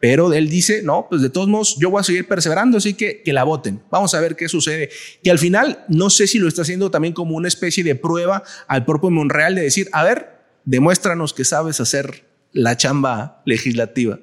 Pero 0.00 0.32
él 0.34 0.50
dice, 0.50 0.82
no, 0.82 1.06
pues 1.08 1.22
de 1.22 1.30
todos 1.30 1.48
modos 1.48 1.76
yo 1.78 1.90
voy 1.90 2.00
a 2.00 2.04
seguir 2.04 2.28
perseverando, 2.28 2.76
así 2.76 2.92
que 2.92 3.22
que 3.22 3.32
la 3.32 3.44
voten. 3.44 3.80
Vamos 3.90 4.12
a 4.12 4.20
ver 4.20 4.36
qué 4.36 4.48
sucede. 4.48 4.90
Que 5.22 5.30
al 5.30 5.38
final, 5.38 5.84
no 5.88 6.10
sé 6.10 6.26
si 6.26 6.38
lo 6.38 6.46
está 6.46 6.62
haciendo 6.62 6.90
también 6.90 7.14
como 7.14 7.36
una 7.36 7.48
especie 7.48 7.82
de 7.82 7.94
prueba 7.94 8.42
al 8.66 8.84
propio 8.84 9.10
Monreal 9.10 9.54
de 9.54 9.62
decir, 9.62 9.88
a 9.92 10.04
ver, 10.04 10.40
demuéstranos 10.64 11.32
que 11.32 11.44
sabes 11.44 11.80
hacer 11.80 12.24
la 12.52 12.76
chamba 12.76 13.42
legislativa. 13.46 14.18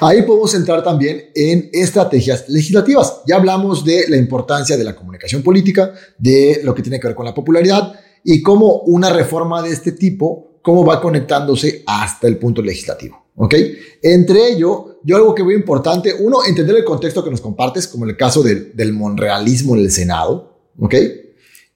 Ahí 0.00 0.22
podemos 0.22 0.54
entrar 0.54 0.82
también 0.82 1.30
en 1.34 1.68
estrategias 1.72 2.48
legislativas. 2.48 3.20
Ya 3.26 3.36
hablamos 3.36 3.84
de 3.84 4.04
la 4.08 4.16
importancia 4.16 4.76
de 4.76 4.84
la 4.84 4.94
comunicación 4.94 5.42
política, 5.42 5.92
de 6.18 6.60
lo 6.64 6.74
que 6.74 6.82
tiene 6.82 7.00
que 7.00 7.08
ver 7.08 7.16
con 7.16 7.26
la 7.26 7.34
popularidad 7.34 7.92
y 8.24 8.42
cómo 8.42 8.80
una 8.82 9.10
reforma 9.10 9.62
de 9.62 9.70
este 9.70 9.92
tipo 9.92 10.47
cómo 10.68 10.84
va 10.84 11.00
conectándose 11.00 11.82
hasta 11.86 12.28
el 12.28 12.36
punto 12.36 12.60
legislativo. 12.60 13.24
¿Ok? 13.36 13.54
Entre 14.02 14.52
ello, 14.52 15.00
yo 15.02 15.16
algo 15.16 15.34
que 15.34 15.42
muy 15.42 15.54
importante, 15.54 16.12
uno, 16.20 16.40
entender 16.46 16.76
el 16.76 16.84
contexto 16.84 17.24
que 17.24 17.30
nos 17.30 17.40
compartes, 17.40 17.88
como 17.88 18.04
el 18.04 18.18
caso 18.18 18.42
del, 18.42 18.76
del 18.76 18.92
monrealismo 18.92 19.74
en 19.74 19.80
el 19.80 19.90
Senado. 19.90 20.68
¿Ok? 20.78 20.94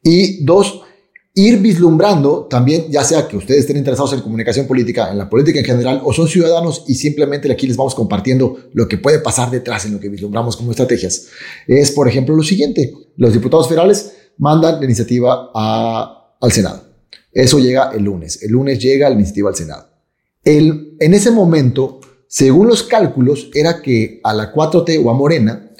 Y 0.02 0.44
dos, 0.44 0.82
ir 1.32 1.58
vislumbrando 1.60 2.44
también, 2.50 2.90
ya 2.90 3.02
sea 3.02 3.26
que 3.26 3.38
ustedes 3.38 3.60
estén 3.60 3.78
interesados 3.78 4.12
en 4.12 4.20
comunicación 4.20 4.66
política, 4.66 5.10
en 5.10 5.16
la 5.16 5.30
política 5.30 5.60
en 5.60 5.64
general, 5.64 6.02
o 6.04 6.12
son 6.12 6.28
ciudadanos 6.28 6.84
y 6.86 6.94
simplemente 6.94 7.50
aquí 7.50 7.66
les 7.66 7.78
vamos 7.78 7.94
compartiendo 7.94 8.58
lo 8.74 8.86
que 8.86 8.98
puede 8.98 9.20
pasar 9.20 9.50
detrás 9.50 9.86
en 9.86 9.94
lo 9.94 10.00
que 10.00 10.10
vislumbramos 10.10 10.54
como 10.54 10.72
estrategias. 10.72 11.28
Es, 11.66 11.92
por 11.92 12.08
ejemplo, 12.08 12.36
lo 12.36 12.42
siguiente. 12.42 12.92
Los 13.16 13.32
diputados 13.32 13.68
federales 13.68 14.12
mandan 14.36 14.80
la 14.80 14.84
iniciativa 14.84 15.50
a, 15.54 16.36
al 16.38 16.52
Senado. 16.52 16.91
Eso 17.32 17.58
llega 17.58 17.90
el 17.94 18.04
lunes. 18.04 18.42
El 18.42 18.52
lunes 18.52 18.78
llega 18.78 19.08
la 19.08 19.14
iniciativa 19.14 19.48
al 19.48 19.56
Senado. 19.56 19.88
En 20.44 21.14
ese 21.14 21.30
momento, 21.30 22.00
según 22.26 22.68
los 22.68 22.82
cálculos, 22.82 23.50
era 23.54 23.80
que 23.80 24.20
a 24.24 24.34
la 24.34 24.52
4T 24.52 25.02
o 25.04 25.10
a 25.10 25.14
Morena, 25.14 25.70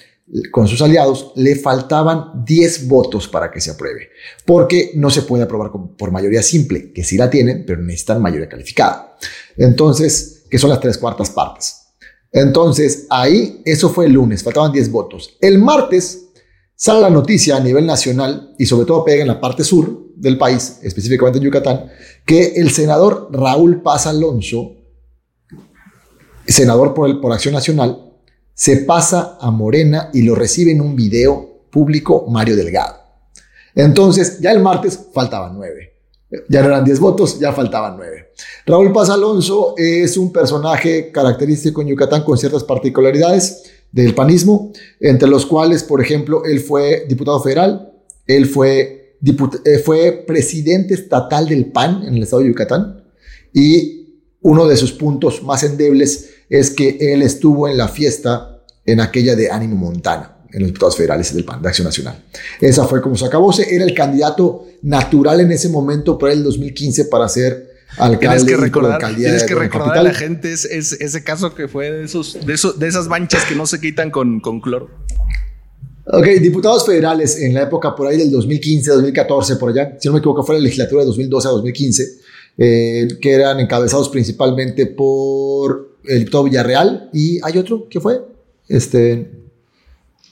con 0.50 0.66
sus 0.66 0.80
aliados, 0.80 1.32
le 1.36 1.56
faltaban 1.56 2.44
10 2.44 2.88
votos 2.88 3.28
para 3.28 3.50
que 3.50 3.60
se 3.60 3.70
apruebe. 3.70 4.08
Porque 4.46 4.92
no 4.94 5.10
se 5.10 5.22
puede 5.22 5.44
aprobar 5.44 5.72
por 5.96 6.10
mayoría 6.10 6.42
simple, 6.42 6.92
que 6.92 7.04
sí 7.04 7.16
la 7.18 7.28
tienen, 7.28 7.64
pero 7.66 7.82
necesitan 7.82 8.22
mayoría 8.22 8.48
calificada. 8.48 9.16
Entonces, 9.56 10.44
que 10.50 10.58
son 10.58 10.70
las 10.70 10.80
tres 10.80 10.96
cuartas 10.96 11.30
partes. 11.30 11.76
Entonces, 12.30 13.06
ahí, 13.10 13.60
eso 13.66 13.90
fue 13.90 14.06
el 14.06 14.12
lunes, 14.12 14.42
faltaban 14.42 14.72
10 14.72 14.90
votos. 14.90 15.36
El 15.40 15.58
martes 15.58 16.30
sale 16.74 17.00
la 17.00 17.10
noticia 17.10 17.56
a 17.56 17.60
nivel 17.60 17.84
nacional 17.84 18.54
y 18.58 18.64
sobre 18.64 18.86
todo 18.86 19.04
pega 19.04 19.20
en 19.22 19.28
la 19.28 19.40
parte 19.40 19.64
sur, 19.64 20.01
del 20.16 20.38
país, 20.38 20.78
específicamente 20.82 21.38
en 21.38 21.44
Yucatán, 21.44 21.90
que 22.24 22.54
el 22.56 22.70
senador 22.70 23.28
Raúl 23.30 23.82
Paz 23.82 24.06
Alonso, 24.06 24.76
senador 26.46 26.94
por, 26.94 27.08
el, 27.08 27.20
por 27.20 27.32
Acción 27.32 27.54
Nacional, 27.54 28.12
se 28.54 28.78
pasa 28.78 29.38
a 29.40 29.50
Morena 29.50 30.10
y 30.12 30.22
lo 30.22 30.34
recibe 30.34 30.72
en 30.72 30.80
un 30.80 30.94
video 30.94 31.66
público 31.70 32.26
Mario 32.28 32.56
Delgado. 32.56 32.96
Entonces, 33.74 34.40
ya 34.40 34.52
el 34.52 34.60
martes 34.60 35.08
faltaban 35.12 35.54
nueve. 35.54 35.90
Ya 36.48 36.62
no 36.62 36.68
eran 36.68 36.84
diez 36.84 36.98
votos, 36.98 37.38
ya 37.38 37.52
faltaban 37.52 37.96
nueve. 37.96 38.30
Raúl 38.66 38.92
Paz 38.92 39.10
Alonso 39.10 39.74
es 39.76 40.16
un 40.16 40.32
personaje 40.32 41.10
característico 41.10 41.82
en 41.82 41.88
Yucatán 41.88 42.24
con 42.24 42.38
ciertas 42.38 42.64
particularidades 42.64 43.64
del 43.90 44.14
panismo, 44.14 44.72
entre 45.00 45.28
los 45.28 45.44
cuales, 45.44 45.82
por 45.82 46.00
ejemplo, 46.00 46.44
él 46.44 46.60
fue 46.60 47.04
diputado 47.08 47.42
federal, 47.42 47.92
él 48.26 48.46
fue 48.46 49.01
eh, 49.24 49.78
fue 49.78 50.24
presidente 50.26 50.94
estatal 50.94 51.48
del 51.48 51.66
PAN 51.66 52.02
en 52.04 52.14
el 52.14 52.22
estado 52.22 52.42
de 52.42 52.48
Yucatán 52.48 53.04
y 53.52 54.02
uno 54.40 54.66
de 54.66 54.76
sus 54.76 54.92
puntos 54.92 55.42
más 55.42 55.62
endebles 55.62 56.30
es 56.48 56.70
que 56.70 56.98
él 57.12 57.22
estuvo 57.22 57.68
en 57.68 57.76
la 57.76 57.88
fiesta 57.88 58.62
en 58.84 59.00
aquella 59.00 59.36
de 59.36 59.50
Ánimo 59.50 59.76
Montana, 59.76 60.38
en 60.52 60.60
los 60.60 60.68
diputados 60.68 60.96
federales 60.96 61.32
del 61.32 61.44
PAN, 61.44 61.62
de 61.62 61.68
Acción 61.68 61.86
Nacional. 61.86 62.24
Esa 62.60 62.84
fue 62.86 63.00
como 63.00 63.16
se 63.16 63.24
acabó. 63.24 63.52
Era 63.58 63.84
el 63.84 63.94
candidato 63.94 64.66
natural 64.82 65.40
en 65.40 65.52
ese 65.52 65.68
momento 65.68 66.18
para 66.18 66.32
el 66.32 66.42
2015 66.42 67.04
para 67.04 67.28
ser 67.28 67.70
alcalde. 67.96 68.18
Tienes 68.18 68.44
que 68.44 68.56
recordar, 68.56 69.14
tienes 69.14 69.44
que 69.44 69.54
recordar 69.54 69.98
a 69.98 70.02
la 70.02 70.14
gente 70.14 70.52
ese 70.52 71.24
caso 71.24 71.54
que 71.54 71.68
fue 71.68 71.90
de, 71.90 72.04
esos, 72.04 72.38
de, 72.44 72.88
esas 72.88 73.08
manchas 73.08 73.44
que 73.44 73.54
no 73.54 73.66
se 73.66 73.80
quitan 73.80 74.10
con, 74.10 74.40
con 74.40 74.60
cloro. 74.60 74.90
Ok, 76.04 76.26
diputados 76.40 76.84
federales 76.84 77.40
en 77.40 77.54
la 77.54 77.62
época 77.62 77.94
por 77.94 78.08
ahí 78.08 78.16
del 78.16 78.30
2015, 78.32 78.90
2014, 78.90 79.56
por 79.56 79.70
allá, 79.70 79.96
si 80.00 80.08
no 80.08 80.14
me 80.14 80.18
equivoco, 80.18 80.42
fue 80.42 80.56
la 80.56 80.60
legislatura 80.60 81.02
de 81.02 81.06
2012 81.06 81.48
a 81.48 81.50
2015, 81.52 82.04
eh, 82.58 83.08
que 83.20 83.32
eran 83.32 83.60
encabezados 83.60 84.08
principalmente 84.08 84.86
por 84.86 85.98
el 86.04 86.18
diputado 86.18 86.44
Villarreal 86.44 87.08
y 87.12 87.38
hay 87.44 87.56
otro, 87.56 87.86
¿qué 87.88 88.00
fue? 88.00 88.20
Este, 88.66 89.30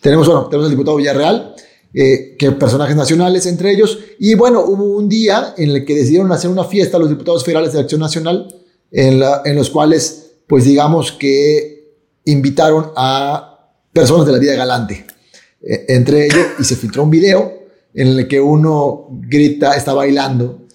tenemos, 0.01 0.27
bueno, 0.27 0.49
tenemos 0.49 0.67
el 0.67 0.73
diputado 0.73 0.97
Villarreal, 0.97 1.55
eh, 1.95 2.35
que 2.37 2.51
personajes 2.51 2.97
nacionales 2.97 3.47
entre 3.47 3.71
ellos, 3.71 3.97
y 4.19 4.35
bueno, 4.35 4.65
hubo 4.65 4.97
un 4.97 5.09
día 5.09 5.55
en 5.57 5.71
el 5.71 5.85
que 5.85 5.95
decidieron 5.95 6.33
hacer 6.33 6.51
una 6.51 6.65
fiesta 6.65 6.99
los 6.99 7.11
diputados 7.11 7.45
federales 7.45 7.73
de 7.73 7.79
Acción 7.81 8.01
Nacional, 8.01 8.53
en, 8.91 9.21
la, 9.21 9.43
en 9.45 9.55
los 9.55 9.71
cuales, 9.71 10.33
pues 10.49 10.65
digamos 10.65 11.13
que 11.13 11.95
invitaron 12.25 12.91
a 12.97 13.71
personas 13.93 14.27
de 14.27 14.33
la 14.33 14.39
vida 14.41 14.55
galante 14.57 15.07
eh, 15.63 15.87
entre 15.89 16.27
ellos 16.27 16.47
y 16.59 16.65
se 16.65 16.77
filtró 16.77 17.03
un 17.03 17.11
video 17.11 17.61
en 17.95 18.09
el 18.09 18.29
que 18.29 18.41
uno 18.41 19.09
grita, 19.11 19.75
está 19.75 19.93
bailando 19.93 20.67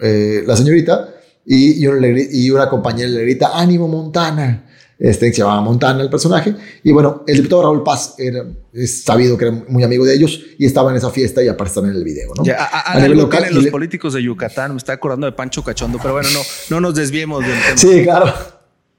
eh, 0.00 0.42
la 0.46 0.56
señorita 0.56 1.10
y, 1.44 1.84
y, 1.84 2.50
una 2.50 2.68
compañera 2.68 3.08
le 3.08 3.22
grita, 3.22 3.50
ánimo 3.58 3.86
Montana, 3.86 4.64
este, 4.98 5.30
se 5.32 5.38
llamaba 5.38 5.60
Montana 5.60 6.02
el 6.02 6.08
personaje, 6.08 6.54
y 6.82 6.92
bueno, 6.92 7.22
el 7.26 7.36
diputado 7.36 7.62
Raúl 7.64 7.82
Paz 7.82 8.14
era, 8.16 8.44
es 8.72 9.02
sabido 9.02 9.36
que 9.36 9.46
era 9.46 9.64
muy 9.68 9.82
amigo 9.82 10.06
de 10.06 10.14
ellos 10.14 10.40
y 10.58 10.64
estaba 10.64 10.90
en 10.90 10.96
esa 10.96 11.10
fiesta 11.10 11.42
y 11.42 11.48
aparecen 11.48 11.84
en 11.86 11.96
el 11.96 12.04
video, 12.04 12.32
¿no? 12.34 12.44
Ya, 12.44 12.66
a, 12.70 12.98
nivel 12.98 13.18
local, 13.18 13.44
los 13.50 13.66
políticos 13.66 14.14
de 14.14 14.22
Yucatán, 14.22 14.70
me 14.70 14.78
está 14.78 14.94
acordando 14.94 15.26
de 15.26 15.32
Pancho 15.32 15.62
Cachondo, 15.62 15.98
pero 16.00 16.14
bueno, 16.14 16.28
no, 16.32 16.40
no 16.70 16.80
nos 16.80 16.94
desviemos 16.94 17.44
del 17.44 17.60
tema. 17.60 17.76
Sí, 17.76 18.02
claro. 18.04 18.32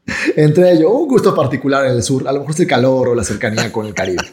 Entre 0.35 0.71
ellos, 0.71 0.91
un 0.93 1.07
gusto 1.07 1.33
particular 1.33 1.85
en 1.85 1.93
el 1.93 2.03
sur, 2.03 2.27
a 2.27 2.31
lo 2.31 2.39
mejor 2.39 2.53
es 2.53 2.59
el 2.61 2.67
calor 2.67 3.09
o 3.09 3.15
la 3.15 3.23
cercanía 3.23 3.71
con 3.71 3.85
el 3.85 3.93
Caribe, 3.93 4.23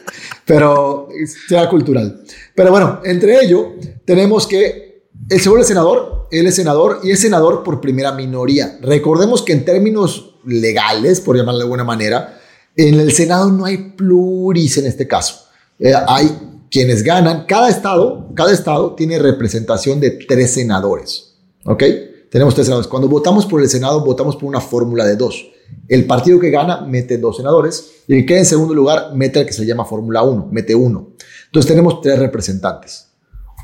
pero 0.45 1.09
sea 1.47 1.67
cultural. 1.69 2.23
Pero 2.53 2.71
bueno, 2.71 3.01
entre 3.03 3.43
ellos 3.43 3.67
tenemos 4.05 4.45
que 4.45 5.07
el 5.29 5.39
segundo 5.39 5.63
senador, 5.63 6.27
él 6.31 6.47
es 6.47 6.55
senador 6.55 6.99
y 7.03 7.11
es 7.11 7.19
senador 7.19 7.63
por 7.63 7.79
primera 7.81 8.11
minoría. 8.11 8.77
Recordemos 8.81 9.41
que 9.41 9.53
en 9.53 9.65
términos 9.65 10.35
legales, 10.45 11.21
por 11.21 11.37
llamarlo 11.37 11.59
de 11.59 11.63
alguna 11.63 11.83
manera, 11.83 12.39
en 12.75 12.99
el 12.99 13.11
Senado 13.11 13.51
no 13.51 13.65
hay 13.65 13.93
pluris 13.95 14.77
en 14.77 14.87
este 14.87 15.07
caso. 15.07 15.45
Eh, 15.79 15.93
hay 16.07 16.29
quienes 16.69 17.03
ganan. 17.03 17.45
Cada 17.45 17.69
estado, 17.69 18.29
cada 18.35 18.51
estado 18.51 18.95
tiene 18.95 19.19
representación 19.19 19.99
de 19.99 20.11
tres 20.11 20.51
senadores. 20.51 21.35
¿Ok? 21.65 21.83
Tenemos 22.29 22.55
tres 22.55 22.65
senadores. 22.65 22.87
Cuando 22.87 23.07
votamos 23.07 23.45
por 23.45 23.61
el 23.61 23.69
Senado, 23.69 24.03
votamos 24.03 24.35
por 24.35 24.45
una 24.45 24.59
fórmula 24.59 25.05
de 25.05 25.15
dos. 25.15 25.45
El 25.87 26.05
partido 26.05 26.39
que 26.39 26.49
gana 26.49 26.81
mete 26.81 27.17
dos 27.17 27.37
senadores 27.37 27.91
y 28.07 28.13
el 28.13 28.19
que 28.21 28.25
queda 28.25 28.39
en 28.39 28.45
segundo 28.45 28.73
lugar 28.73 29.13
mete 29.15 29.39
el 29.39 29.45
que 29.45 29.53
se 29.53 29.65
llama 29.65 29.85
Fórmula 29.85 30.23
1, 30.23 30.49
mete 30.51 30.75
uno. 30.75 31.13
Entonces 31.45 31.69
tenemos 31.69 32.01
tres 32.01 32.19
representantes. 32.19 33.09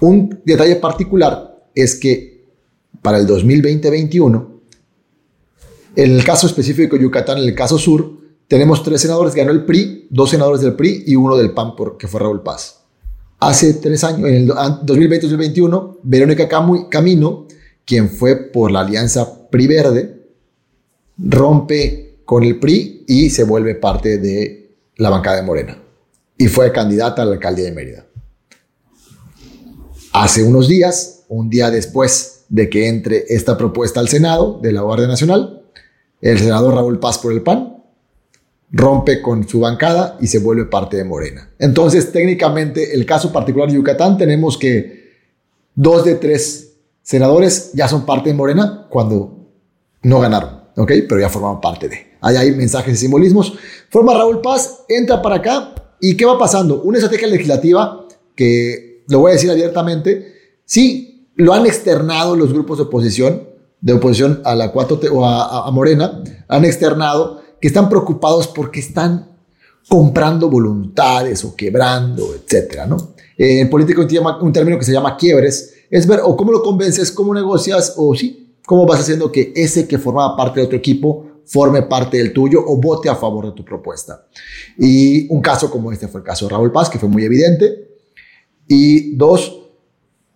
Un 0.01 0.41
detalle 0.45 0.75
particular 0.77 1.65
es 1.73 1.95
que 1.95 2.47
para 3.01 3.17
el 3.17 3.27
2020-21, 3.27 4.47
en 5.95 6.11
el 6.11 6.23
caso 6.23 6.47
específico 6.47 6.95
de 6.95 7.03
Yucatán, 7.03 7.39
en 7.39 7.45
el 7.45 7.55
caso 7.55 7.77
sur, 7.77 8.19
tenemos 8.47 8.83
tres 8.83 9.01
senadores, 9.01 9.35
ganó 9.35 9.51
el 9.51 9.65
PRI, 9.65 10.07
dos 10.09 10.31
senadores 10.31 10.61
del 10.61 10.73
PRI 10.73 11.03
y 11.07 11.15
uno 11.15 11.37
del 11.37 11.51
PAN, 11.51 11.73
que 11.97 12.07
fue 12.07 12.19
Raúl 12.19 12.41
Paz. 12.41 12.81
Hace 13.39 13.75
tres 13.75 14.03
años, 14.03 14.27
en 14.27 14.35
el 14.35 14.49
2020-2021, 14.49 15.99
Verónica 16.03 16.47
Camino, 16.89 17.47
quien 17.85 18.09
fue 18.09 18.35
por 18.35 18.71
la 18.71 18.81
alianza 18.81 19.49
PRI-Verde, 19.49 20.18
rompe 21.21 22.21
con 22.25 22.43
el 22.43 22.59
PRI 22.59 23.05
y 23.07 23.29
se 23.29 23.43
vuelve 23.43 23.75
parte 23.75 24.17
de 24.17 24.75
la 24.97 25.09
bancada 25.09 25.37
de 25.37 25.43
Morena. 25.43 25.77
Y 26.37 26.47
fue 26.47 26.71
candidata 26.71 27.21
a 27.21 27.25
la 27.25 27.33
alcaldía 27.33 27.65
de 27.65 27.71
Mérida. 27.71 28.05
Hace 30.13 30.43
unos 30.43 30.67
días, 30.67 31.25
un 31.27 31.49
día 31.49 31.69
después 31.69 32.45
de 32.49 32.69
que 32.69 32.87
entre 32.87 33.25
esta 33.29 33.57
propuesta 33.57 33.99
al 33.99 34.09
Senado 34.09 34.59
de 34.61 34.71
la 34.71 34.81
Guardia 34.81 35.07
Nacional, 35.07 35.63
el 36.21 36.39
senador 36.39 36.75
Raúl 36.75 36.99
Paz 36.99 37.17
por 37.17 37.31
el 37.31 37.41
PAN 37.41 37.77
rompe 38.71 39.21
con 39.21 39.47
su 39.47 39.61
bancada 39.61 40.17
y 40.19 40.27
se 40.27 40.39
vuelve 40.39 40.65
parte 40.65 40.97
de 40.97 41.03
Morena. 41.03 41.49
Entonces, 41.59 42.11
técnicamente, 42.11 42.93
el 42.93 43.05
caso 43.05 43.31
particular 43.31 43.69
de 43.69 43.75
Yucatán, 43.75 44.17
tenemos 44.17 44.57
que 44.57 45.09
dos 45.75 46.05
de 46.05 46.15
tres 46.15 46.73
senadores 47.01 47.71
ya 47.73 47.87
son 47.87 48.05
parte 48.05 48.29
de 48.29 48.35
Morena 48.35 48.87
cuando 48.89 49.47
no 50.03 50.19
ganaron. 50.19 50.58
¿Ok? 50.79 50.91
Pero 51.07 51.19
ya 51.19 51.29
forman 51.29 51.59
parte 51.59 51.89
de. 51.89 52.07
Ahí 52.21 52.37
hay 52.37 52.51
mensajes 52.51 52.93
y 52.93 52.97
simbolismos. 52.97 53.53
Forma 53.89 54.13
Raúl 54.13 54.41
Paz, 54.41 54.83
entra 54.87 55.21
para 55.21 55.35
acá. 55.35 55.75
¿Y 55.99 56.15
qué 56.15 56.25
va 56.25 56.39
pasando? 56.39 56.81
Una 56.81 56.97
estrategia 56.97 57.27
legislativa 57.27 58.05
que, 58.35 59.03
lo 59.09 59.19
voy 59.19 59.31
a 59.31 59.33
decir 59.33 59.51
abiertamente, 59.51 60.33
sí, 60.63 61.29
lo 61.35 61.53
han 61.53 61.65
externado 61.65 62.35
los 62.35 62.53
grupos 62.53 62.77
de 62.77 62.85
oposición, 62.85 63.43
de 63.81 63.93
oposición 63.93 64.41
a 64.45 64.55
la 64.55 64.73
4T 64.73 65.09
o 65.11 65.25
a, 65.25 65.69
Morena, 65.71 66.23
han 66.47 66.63
externado 66.63 67.41
que 67.59 67.67
están 67.67 67.89
preocupados 67.89 68.47
porque 68.47 68.79
están 68.79 69.27
comprando 69.87 70.49
voluntades 70.49 71.43
o 71.43 71.55
quebrando, 71.55 72.33
etcétera, 72.35 72.85
¿no? 72.85 73.13
En 73.37 73.69
política 73.69 74.01
un, 74.01 74.47
un 74.47 74.53
término 74.53 74.77
que 74.77 74.85
se 74.85 74.93
llama 74.93 75.17
quiebres 75.17 75.73
es 75.89 76.05
ver 76.05 76.21
o 76.23 76.37
cómo 76.37 76.51
lo 76.51 76.61
convences, 76.61 77.11
cómo 77.11 77.33
negocias 77.33 77.95
o 77.97 78.15
sí, 78.15 78.38
¿Cómo 78.69 78.85
vas 78.85 78.99
haciendo 78.99 79.31
que 79.31 79.51
ese 79.55 79.87
que 79.87 79.97
formaba 79.97 80.37
parte 80.37 80.59
de 80.59 80.67
otro 80.67 80.77
equipo 80.77 81.41
forme 81.43 81.81
parte 81.81 82.17
del 82.17 82.31
tuyo 82.31 82.63
o 82.63 82.77
vote 82.77 83.09
a 83.09 83.15
favor 83.15 83.47
de 83.47 83.53
tu 83.53 83.65
propuesta? 83.65 84.27
Y 84.77 85.27
un 85.33 85.41
caso 85.41 85.71
como 85.71 85.91
este 85.91 86.07
fue 86.07 86.21
el 86.21 86.23
caso 86.27 86.45
de 86.45 86.51
Raúl 86.51 86.71
Paz, 86.71 86.87
que 86.87 86.99
fue 86.99 87.09
muy 87.09 87.23
evidente. 87.23 87.97
Y 88.67 89.15
dos, 89.15 89.71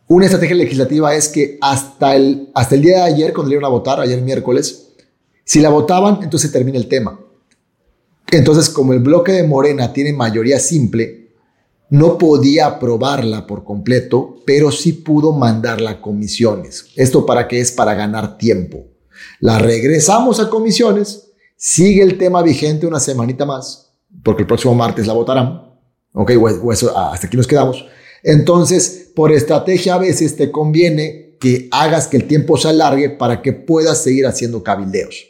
una 0.08 0.26
estrategia 0.26 0.56
legislativa 0.56 1.14
es 1.14 1.30
que 1.30 1.60
hasta 1.62 2.16
el, 2.16 2.50
hasta 2.56 2.74
el 2.74 2.82
día 2.82 2.96
de 2.96 3.14
ayer, 3.14 3.34
cuando 3.34 3.52
le 3.52 3.58
iban 3.58 3.66
a 3.66 3.70
votar, 3.70 4.00
ayer 4.00 4.20
miércoles, 4.24 4.96
si 5.44 5.60
la 5.60 5.70
votaban, 5.70 6.18
entonces 6.24 6.52
termina 6.52 6.80
el 6.80 6.88
tema. 6.88 7.20
Entonces, 8.32 8.68
como 8.68 8.94
el 8.94 9.00
bloque 9.00 9.34
de 9.34 9.44
Morena 9.44 9.94
tiene 9.94 10.12
mayoría 10.12 10.60
simple, 10.60 11.23
no 11.94 12.18
podía 12.18 12.66
aprobarla 12.66 13.46
por 13.46 13.64
completo, 13.64 14.42
pero 14.48 14.72
sí 14.72 14.94
pudo 14.94 15.32
mandarla 15.32 15.92
a 15.92 16.02
comisiones. 16.02 16.88
¿Esto 16.96 17.24
para 17.24 17.48
qué 17.48 17.60
es? 17.60 17.72
Para 17.72 17.94
ganar 17.94 18.40
tiempo. 18.40 18.88
La 19.40 19.60
regresamos 19.60 20.40
a 20.40 20.50
comisiones, 20.50 21.34
sigue 21.56 22.02
el 22.02 22.18
tema 22.18 22.42
vigente 22.42 22.88
una 22.88 23.00
semanita 23.00 23.46
más, 23.46 23.94
porque 24.24 24.42
el 24.42 24.48
próximo 24.48 24.74
martes 24.74 25.06
la 25.06 25.14
votarán. 25.14 25.72
Ok, 26.14 26.32
eso, 26.72 26.92
ah, 26.98 27.12
hasta 27.14 27.28
aquí 27.28 27.38
nos 27.38 27.46
quedamos. 27.46 27.86
Entonces, 28.24 29.12
por 29.16 29.32
estrategia 29.32 29.94
a 29.94 30.00
veces 30.00 30.36
te 30.36 30.50
conviene 30.50 31.38
que 31.40 31.68
hagas 31.70 32.08
que 32.08 32.18
el 32.18 32.24
tiempo 32.24 32.58
se 32.58 32.70
alargue 32.70 33.12
para 33.12 33.44
que 33.44 33.54
puedas 33.54 34.02
seguir 34.02 34.26
haciendo 34.26 34.64
cabildeos. 34.64 35.28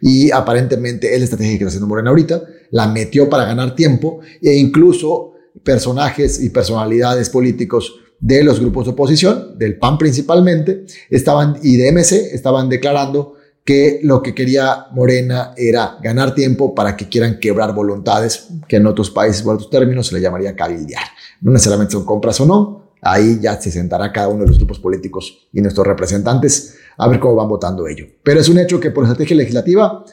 Y 0.00 0.30
aparentemente 0.30 1.12
es 1.12 1.18
la 1.18 1.24
estrategia 1.24 1.58
que 1.58 1.64
está 1.64 1.68
haciendo 1.68 1.88
Morena 1.88 2.08
ahorita, 2.08 2.42
la 2.70 2.88
metió 2.88 3.28
para 3.28 3.44
ganar 3.44 3.74
tiempo 3.74 4.20
e 4.40 4.54
incluso 4.54 5.34
personajes 5.62 6.42
y 6.42 6.50
personalidades 6.50 7.30
políticos 7.30 8.00
de 8.18 8.42
los 8.44 8.60
grupos 8.60 8.86
de 8.86 8.92
oposición, 8.92 9.58
del 9.58 9.78
PAN 9.78 9.98
principalmente, 9.98 10.86
estaban, 11.10 11.58
y 11.62 11.76
de 11.76 11.92
MC, 11.92 12.34
estaban 12.34 12.68
declarando 12.68 13.34
que 13.64 14.00
lo 14.04 14.22
que 14.22 14.34
quería 14.34 14.86
Morena 14.92 15.52
era 15.56 15.98
ganar 16.00 16.34
tiempo 16.34 16.74
para 16.74 16.96
que 16.96 17.08
quieran 17.08 17.40
quebrar 17.40 17.74
voluntades, 17.74 18.46
que 18.68 18.76
en 18.76 18.86
otros 18.86 19.10
países, 19.10 19.42
por 19.42 19.56
otros 19.56 19.70
términos, 19.70 20.06
se 20.06 20.14
le 20.14 20.20
llamaría 20.20 20.54
cabildear. 20.54 21.02
No 21.40 21.50
necesariamente 21.50 21.92
son 21.92 22.04
compras 22.04 22.40
o 22.40 22.46
no, 22.46 22.92
ahí 23.02 23.38
ya 23.40 23.60
se 23.60 23.70
sentará 23.70 24.12
cada 24.12 24.28
uno 24.28 24.44
de 24.44 24.48
los 24.48 24.58
grupos 24.58 24.78
políticos 24.78 25.48
y 25.52 25.60
nuestros 25.60 25.86
representantes 25.86 26.76
a 26.96 27.08
ver 27.08 27.18
cómo 27.18 27.34
van 27.34 27.48
votando 27.48 27.86
ello. 27.88 28.06
Pero 28.22 28.40
es 28.40 28.48
un 28.48 28.58
hecho 28.58 28.78
que 28.78 28.92
por 28.92 29.04
estrategia 29.04 29.36
legislativa 29.36 30.04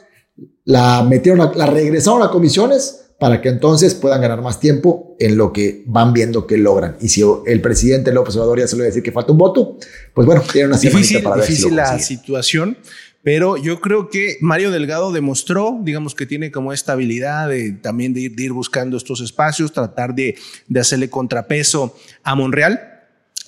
la 0.64 1.04
metieron, 1.04 1.50
la 1.54 1.66
regresaron 1.66 2.22
a 2.22 2.30
comisiones 2.30 3.03
para 3.18 3.40
que 3.40 3.48
entonces 3.48 3.94
puedan 3.94 4.20
ganar 4.20 4.42
más 4.42 4.60
tiempo 4.60 5.16
en 5.18 5.36
lo 5.36 5.52
que 5.52 5.82
van 5.86 6.12
viendo 6.12 6.46
que 6.46 6.58
logran. 6.58 6.96
Y 7.00 7.08
si 7.08 7.22
el 7.46 7.60
presidente 7.60 8.12
López 8.12 8.36
Obrador 8.36 8.58
ya 8.58 8.66
se 8.66 8.76
le 8.76 8.82
va 8.82 8.84
a 8.84 8.88
decir 8.88 9.02
que 9.02 9.12
falta 9.12 9.32
un 9.32 9.38
voto, 9.38 9.78
pues 10.12 10.26
bueno, 10.26 10.42
tiene 10.52 10.68
una 10.68 10.78
difícil, 10.78 11.22
para 11.22 11.36
ver 11.36 11.46
difícil 11.46 11.76
la 11.76 11.98
situación, 11.98 12.76
pero 13.24 13.56
yo 13.56 13.80
creo 13.80 14.10
que 14.10 14.36
Mario 14.42 14.70
Delgado 14.70 15.10
demostró, 15.10 15.78
digamos 15.82 16.14
que 16.14 16.26
tiene 16.26 16.50
como 16.50 16.74
esta 16.74 16.92
habilidad 16.92 17.48
de, 17.48 17.72
también 17.72 18.12
de 18.12 18.20
ir, 18.20 18.52
buscando 18.52 18.98
estos 18.98 19.22
espacios, 19.22 19.72
tratar 19.72 20.14
de, 20.14 20.36
hacerle 20.78 21.08
contrapeso 21.08 21.96
a 22.22 22.34
Monreal. 22.34 22.90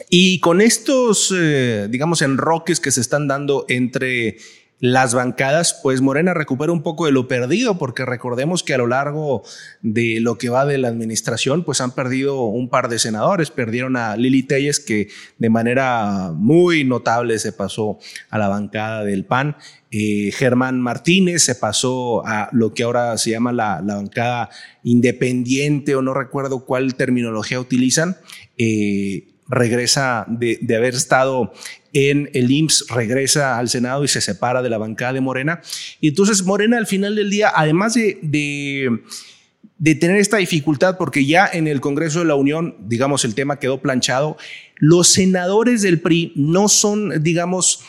Y 0.09 0.41
con 0.41 0.62
estos, 0.62 1.33
eh, 1.37 1.89
digamos, 1.91 2.23
enroques 2.23 2.81
que 2.81 2.91
se 2.91 3.03
están 3.03 3.29
dando 3.29 3.67
entre 3.69 4.39
las 4.79 5.14
bancadas, 5.14 5.79
pues 5.83 6.03
Morena 6.03 6.35
recupera 6.35 6.70
un 6.70 6.83
poco 6.83 7.07
de 7.07 7.12
lo 7.12 7.29
perdido, 7.29 7.79
porque 7.79 8.05
recordemos 8.05 8.62
que 8.62 8.74
a 8.74 8.79
lo 8.79 8.87
largo 8.87 9.43
de 9.81 10.18
lo 10.20 10.37
que 10.37 10.51
va 10.51 10.66
de 10.66 10.77
la 10.77 10.89
administración, 10.89 11.64
pues 11.64 11.81
han 11.81 11.93
perdido 11.93 12.43
un 12.45 12.68
par 12.68 12.89
de 12.89 12.99
senadores, 12.99 13.51
perdieron 13.51 13.97
a 13.97 14.16
Lili 14.16 14.43
Telles, 14.43 14.79
que 14.79 15.09
de 15.39 15.49
manera 15.49 16.31
muy 16.35 16.85
notable 16.85 17.39
se 17.39 17.53
pasó 17.53 17.99
a 18.29 18.39
la 18.39 18.49
bancada 18.49 19.03
del 19.03 19.24
PAN, 19.24 19.57
eh, 19.91 20.31
Germán 20.33 20.81
Martínez 20.81 21.43
se 21.45 21.55
pasó 21.55 22.27
a 22.27 22.51
lo 22.53 22.74
que 22.74 22.83
ahora 22.83 23.16
se 23.16 23.31
llama 23.31 23.53
la, 23.53 23.81
bancada 23.81 24.51
independiente, 24.83 25.95
o 25.95 26.03
no 26.03 26.12
recuerdo 26.12 26.66
cuál 26.66 26.97
terminología 26.97 27.59
utilizan, 27.59 28.18
eh, 28.59 29.29
regresa 29.49 30.27
de, 30.29 30.59
de 30.61 30.77
haber 30.77 30.95
estado 30.95 31.53
en 31.97 32.29
el 32.35 32.51
IMSS, 32.51 32.89
regresa 32.91 33.59
al 33.59 33.71
Senado 33.71 34.05
y 34.05 34.09
se 34.09 34.21
separa 34.21 34.61
de 34.61 34.69
la 34.69 34.77
bancada 34.77 35.15
de 35.15 35.23
Morena. 35.23 35.63
Y 35.99 36.09
entonces 36.09 36.45
Morena 36.45 36.77
al 36.77 36.87
final 36.87 37.17
del 37.17 37.31
día, 37.31 37.51
además 37.55 37.95
de, 37.95 38.19
de, 38.21 39.95
tener 39.95 40.17
esta 40.19 40.37
dificultad, 40.37 40.99
porque 40.99 41.25
ya 41.25 41.49
en 41.51 41.67
el 41.67 41.81
Congreso 41.81 42.19
de 42.19 42.27
la 42.27 42.35
Unión, 42.35 42.77
digamos, 42.81 43.25
el 43.25 43.35
tema 43.35 43.59
quedó 43.59 43.81
planchado, 43.81 44.37
los 44.75 45.09
senadores 45.09 45.81
del 45.81 46.03
PRI 46.03 46.35
no 46.37 46.69
son, 46.69 47.23
digamos, 47.23 47.81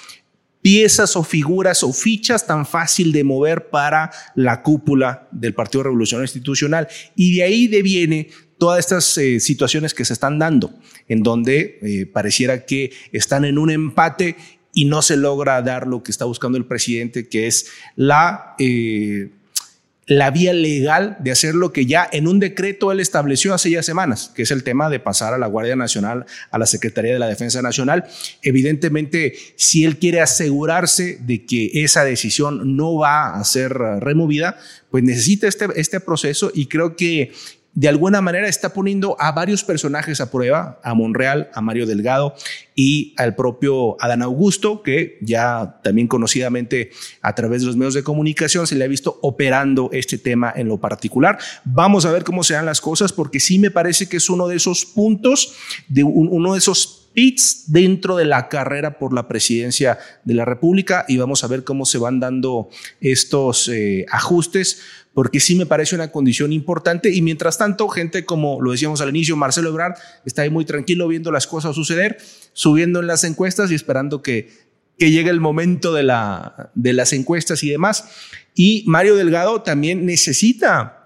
piezas 0.62 1.18
o 1.18 1.24
figuras 1.24 1.84
o 1.84 1.92
fichas 1.92 2.48
tan 2.48 2.66
fácil 2.66 3.12
de 3.12 3.26
mover 3.26 3.70
para 3.70 4.12
la 4.36 4.64
cúpula 4.64 5.28
del 5.32 5.54
Partido 5.54 5.84
Revolucionario 5.84 6.24
Institucional. 6.26 6.88
Y 7.14 7.36
de 7.36 7.44
ahí 7.44 7.68
deviene 7.68 8.30
todas 8.58 8.80
estas 8.80 9.18
eh, 9.18 9.40
situaciones 9.40 9.94
que 9.94 10.06
se 10.06 10.14
están 10.14 10.40
dando, 10.40 10.74
en 11.08 11.24
donde 11.24 11.80
eh, 11.82 12.06
pareciera 12.06 12.66
que 12.66 12.92
están 13.12 13.46
en 13.46 13.58
un 13.58 13.72
empate 13.72 14.36
y 14.74 14.86
no 14.86 15.02
se 15.02 15.18
logra 15.18 15.62
dar 15.62 15.88
lo 15.88 16.04
que 16.04 16.12
está 16.12 16.26
buscando 16.26 16.58
el 16.58 16.66
presidente, 16.66 17.28
que 17.28 17.48
es 17.48 17.68
la, 17.96 18.56
eh, 18.60 19.30
la 20.06 20.32
vía 20.32 20.54
legal 20.54 21.18
de 21.20 21.32
hacer 21.32 21.56
lo 21.56 21.74
que 21.74 21.86
ya 21.86 22.08
en 22.12 22.28
un 22.28 22.40
decreto 22.40 22.92
él 22.92 23.00
estableció 23.00 23.54
hace 23.54 23.72
ya 23.72 23.84
semanas, 23.84 24.32
que 24.36 24.44
es 24.44 24.52
el 24.52 24.64
tema 24.64 24.90
de 24.90 25.00
pasar 25.00 25.34
a 25.34 25.38
la 25.38 25.48
Guardia 25.48 25.76
Nacional, 25.76 26.26
a 26.52 26.58
la 26.58 26.66
Secretaría 26.66 27.14
de 27.14 27.20
la 27.20 27.28
Defensa 27.28 27.62
Nacional. 27.62 28.06
Evidentemente, 28.42 29.34
si 29.56 29.84
él 29.84 29.98
quiere 29.98 30.22
asegurarse 30.22 31.18
de 31.22 31.46
que 31.46 31.84
esa 31.84 32.04
decisión 32.04 32.78
no 32.78 32.96
va 32.96 33.36
a 33.36 33.44
ser 33.44 33.74
removida, 33.74 34.58
pues 34.90 35.04
necesita 35.04 35.48
este, 35.48 35.68
este 35.76 36.00
proceso 36.00 36.52
y 36.54 36.68
creo 36.68 36.96
que 36.96 37.34
de 37.78 37.88
alguna 37.88 38.22
manera 38.22 38.48
está 38.48 38.74
poniendo 38.74 39.16
a 39.20 39.32
varios 39.34 39.64
personajes 39.64 40.20
a 40.20 40.32
prueba, 40.32 40.80
a 40.84 40.96
Monreal, 40.96 41.52
a 41.54 41.62
Mario 41.62 41.86
Delgado 41.86 42.34
y 42.74 43.14
al 43.18 43.36
propio 43.36 44.02
Adán 44.02 44.24
Augusto, 44.24 44.82
que 44.82 45.20
ya 45.22 45.80
también 45.84 46.08
conocidamente 46.08 46.90
a 47.22 47.36
través 47.36 47.62
de 47.62 47.68
los 47.68 47.78
medios 47.78 47.94
de 47.94 48.02
comunicación 48.02 48.66
se 48.66 48.74
le 48.74 48.84
ha 48.84 48.88
visto 48.88 49.20
operando 49.22 49.92
este 49.94 50.18
tema 50.18 50.52
en 50.56 50.70
lo 50.70 50.80
particular. 50.80 51.38
Vamos 51.66 52.08
a 52.08 52.12
ver 52.12 52.24
cómo 52.24 52.44
se 52.44 52.56
dan 52.56 52.66
las 52.66 52.82
cosas, 52.82 53.14
porque 53.14 53.40
sí 53.40 53.60
me 53.60 53.70
parece 53.70 54.10
que 54.10 54.18
es 54.18 54.28
uno 54.28 54.48
de 54.48 54.56
esos 54.56 54.84
puntos, 54.84 55.54
de 55.88 56.04
uno 56.04 56.54
de 56.54 56.58
esos 56.58 57.07
pits 57.18 57.64
dentro 57.72 58.16
de 58.16 58.26
la 58.26 58.48
carrera 58.48 59.00
por 59.00 59.12
la 59.12 59.28
presidencia 59.28 59.98
de 60.24 60.36
la 60.36 60.46
República 60.46 61.04
y 61.08 61.18
vamos 61.18 61.44
a 61.44 61.48
ver 61.48 61.64
cómo 61.64 61.88
se 61.88 61.98
van 61.98 62.20
dando 62.20 62.70
estos 63.02 63.70
eh, 63.70 64.06
ajustes 64.12 64.84
porque 65.16 65.40
sí 65.40 65.56
me 65.56 65.66
parece 65.66 65.96
una 65.96 66.12
condición 66.12 66.54
importante 66.54 67.12
y 67.12 67.24
mientras 67.24 67.58
tanto, 67.58 67.88
gente 67.88 68.24
como 68.24 68.62
lo 68.62 68.70
decíamos 68.70 69.02
al 69.02 69.10
inicio, 69.10 69.36
Marcelo 69.36 69.70
Ebrard 69.70 69.96
está 70.26 70.44
ahí 70.44 70.52
muy 70.52 70.64
tranquilo 70.64 71.08
viendo 71.08 71.32
las 71.32 71.48
cosas 71.48 71.74
suceder, 71.74 72.20
subiendo 72.54 73.00
en 73.00 73.08
las 73.08 73.24
encuestas 73.24 73.72
y 73.72 73.74
esperando 73.74 74.22
que, 74.22 74.52
que 75.00 75.10
llegue 75.10 75.32
el 75.32 75.40
momento 75.40 75.96
de, 75.96 76.04
la, 76.04 76.70
de 76.76 76.94
las 76.94 77.14
encuestas 77.14 77.64
y 77.64 77.70
demás. 77.72 78.10
Y 78.54 78.84
Mario 78.86 79.16
Delgado 79.16 79.64
también 79.64 80.06
necesita 80.06 80.97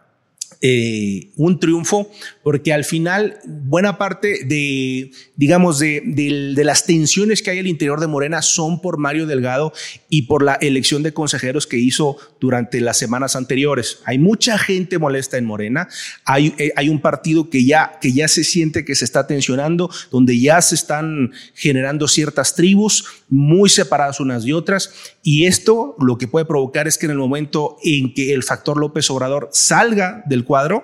eh, 0.64 1.32
un 1.38 1.60
triunfo, 1.60 2.12
porque 2.44 2.72
al 2.72 2.86
final 2.86 3.40
buena 3.48 3.98
parte 3.98 4.46
de, 4.46 5.12
digamos, 5.36 5.80
de, 5.80 6.04
de, 6.06 6.64
las 6.64 6.86
tensiones 6.86 7.42
que 7.42 7.50
hay 7.50 7.58
al 7.58 7.66
interior 7.66 8.00
de 8.00 8.06
Morena 8.06 8.44
son 8.44 8.80
por 8.80 9.00
Mario 9.00 9.26
Delgado 9.26 9.74
y 10.08 10.24
por 10.24 10.44
la 10.44 10.54
elección 10.56 11.02
de 11.02 11.14
consejeros 11.14 11.66
que 11.66 11.78
hizo 11.78 12.18
durante 12.40 12.80
las 12.80 12.98
semanas 12.98 13.36
anteriores. 13.36 14.00
Hay 14.06 14.20
mucha 14.20 14.60
gente 14.60 15.00
molesta 15.00 15.40
en 15.40 15.46
Morena, 15.46 15.88
hay, 16.26 16.54
eh, 16.60 16.72
hay 16.76 16.90
un 16.90 17.02
partido 17.02 17.50
que 17.50 17.66
ya, 17.66 17.98
que 18.00 18.14
ya 18.14 18.28
se 18.28 18.44
siente 18.44 18.86
que 18.86 18.94
se 18.94 19.06
está 19.06 19.26
tensionando, 19.26 19.90
donde 20.12 20.40
ya 20.40 20.62
se 20.62 20.76
están 20.76 21.32
generando 21.56 22.08
ciertas 22.08 22.56
tribus 22.56 23.21
muy 23.32 23.70
separadas 23.70 24.20
unas 24.20 24.44
de 24.44 24.54
otras, 24.54 24.94
y 25.24 25.46
esto 25.46 25.96
lo 26.00 26.18
que 26.18 26.28
puede 26.28 26.46
provocar 26.46 26.88
es 26.88 26.98
que 26.98 27.08
en 27.08 27.14
el 27.14 27.18
momento 27.18 27.78
en 27.84 28.14
que 28.14 28.34
el 28.34 28.44
factor 28.44 28.78
López 28.78 29.10
Obrador 29.10 29.50
salga 29.52 30.22
del 30.28 30.46
cuadro, 30.46 30.84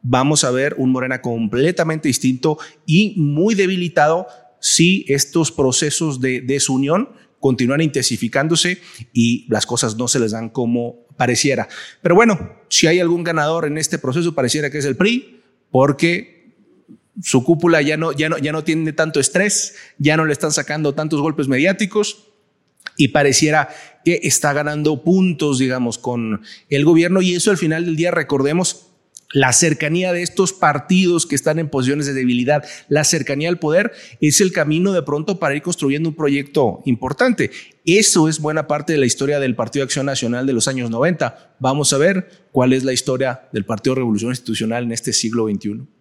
vamos 0.00 0.44
a 0.44 0.50
ver 0.50 0.76
un 0.78 0.92
Morena 0.92 1.20
completamente 1.20 2.08
distinto 2.08 2.58
y 2.86 3.14
muy 3.18 3.54
debilitado 3.54 4.26
si 4.60 5.04
estos 5.08 5.52
procesos 5.52 6.20
de 6.20 6.40
desunión 6.40 7.10
continúan 7.40 7.80
intensificándose 7.80 8.80
y 9.12 9.46
las 9.48 9.66
cosas 9.66 9.96
no 9.96 10.08
se 10.08 10.20
les 10.20 10.32
dan 10.32 10.50
como 10.50 11.06
pareciera. 11.16 11.68
Pero 12.00 12.14
bueno, 12.14 12.56
si 12.68 12.86
hay 12.86 13.00
algún 13.00 13.24
ganador 13.24 13.66
en 13.66 13.76
este 13.76 13.98
proceso, 13.98 14.34
pareciera 14.34 14.70
que 14.70 14.78
es 14.78 14.84
el 14.84 14.96
PRI, 14.96 15.42
porque 15.70 16.37
su 17.22 17.44
cúpula 17.44 17.82
ya 17.82 17.96
no, 17.96 18.12
ya 18.12 18.28
no, 18.28 18.38
ya 18.38 18.52
no 18.52 18.64
tiene 18.64 18.92
tanto 18.92 19.20
estrés, 19.20 19.74
ya 19.98 20.16
no 20.16 20.24
le 20.24 20.32
están 20.32 20.52
sacando 20.52 20.94
tantos 20.94 21.20
golpes 21.20 21.48
mediáticos 21.48 22.28
y 22.96 23.08
pareciera 23.08 23.68
que 24.04 24.20
está 24.22 24.52
ganando 24.52 25.02
puntos, 25.02 25.58
digamos, 25.58 25.98
con 25.98 26.42
el 26.68 26.84
gobierno 26.84 27.22
y 27.22 27.34
eso 27.34 27.50
al 27.50 27.58
final 27.58 27.84
del 27.84 27.96
día, 27.96 28.10
recordemos, 28.10 28.88
la 29.32 29.52
cercanía 29.52 30.12
de 30.12 30.22
estos 30.22 30.54
partidos 30.54 31.26
que 31.26 31.34
están 31.34 31.58
en 31.58 31.68
posiciones 31.68 32.06
de 32.06 32.14
debilidad, 32.14 32.64
la 32.88 33.04
cercanía 33.04 33.50
al 33.50 33.58
poder, 33.58 33.92
es 34.20 34.40
el 34.40 34.52
camino 34.52 34.92
de 34.92 35.02
pronto 35.02 35.38
para 35.38 35.54
ir 35.54 35.62
construyendo 35.62 36.08
un 36.08 36.14
proyecto 36.14 36.80
importante. 36.86 37.50
Eso 37.84 38.28
es 38.28 38.40
buena 38.40 38.66
parte 38.66 38.94
de 38.94 38.98
la 38.98 39.06
historia 39.06 39.38
del 39.38 39.54
Partido 39.54 39.84
Acción 39.84 40.06
Nacional 40.06 40.46
de 40.46 40.54
los 40.54 40.66
años 40.66 40.88
90. 40.90 41.56
Vamos 41.58 41.92
a 41.92 41.98
ver 41.98 42.48
cuál 42.52 42.72
es 42.72 42.84
la 42.84 42.94
historia 42.94 43.48
del 43.52 43.66
Partido 43.66 43.96
Revolución 43.96 44.30
Institucional 44.30 44.84
en 44.84 44.92
este 44.92 45.12
siglo 45.12 45.46
XXI. 45.46 45.97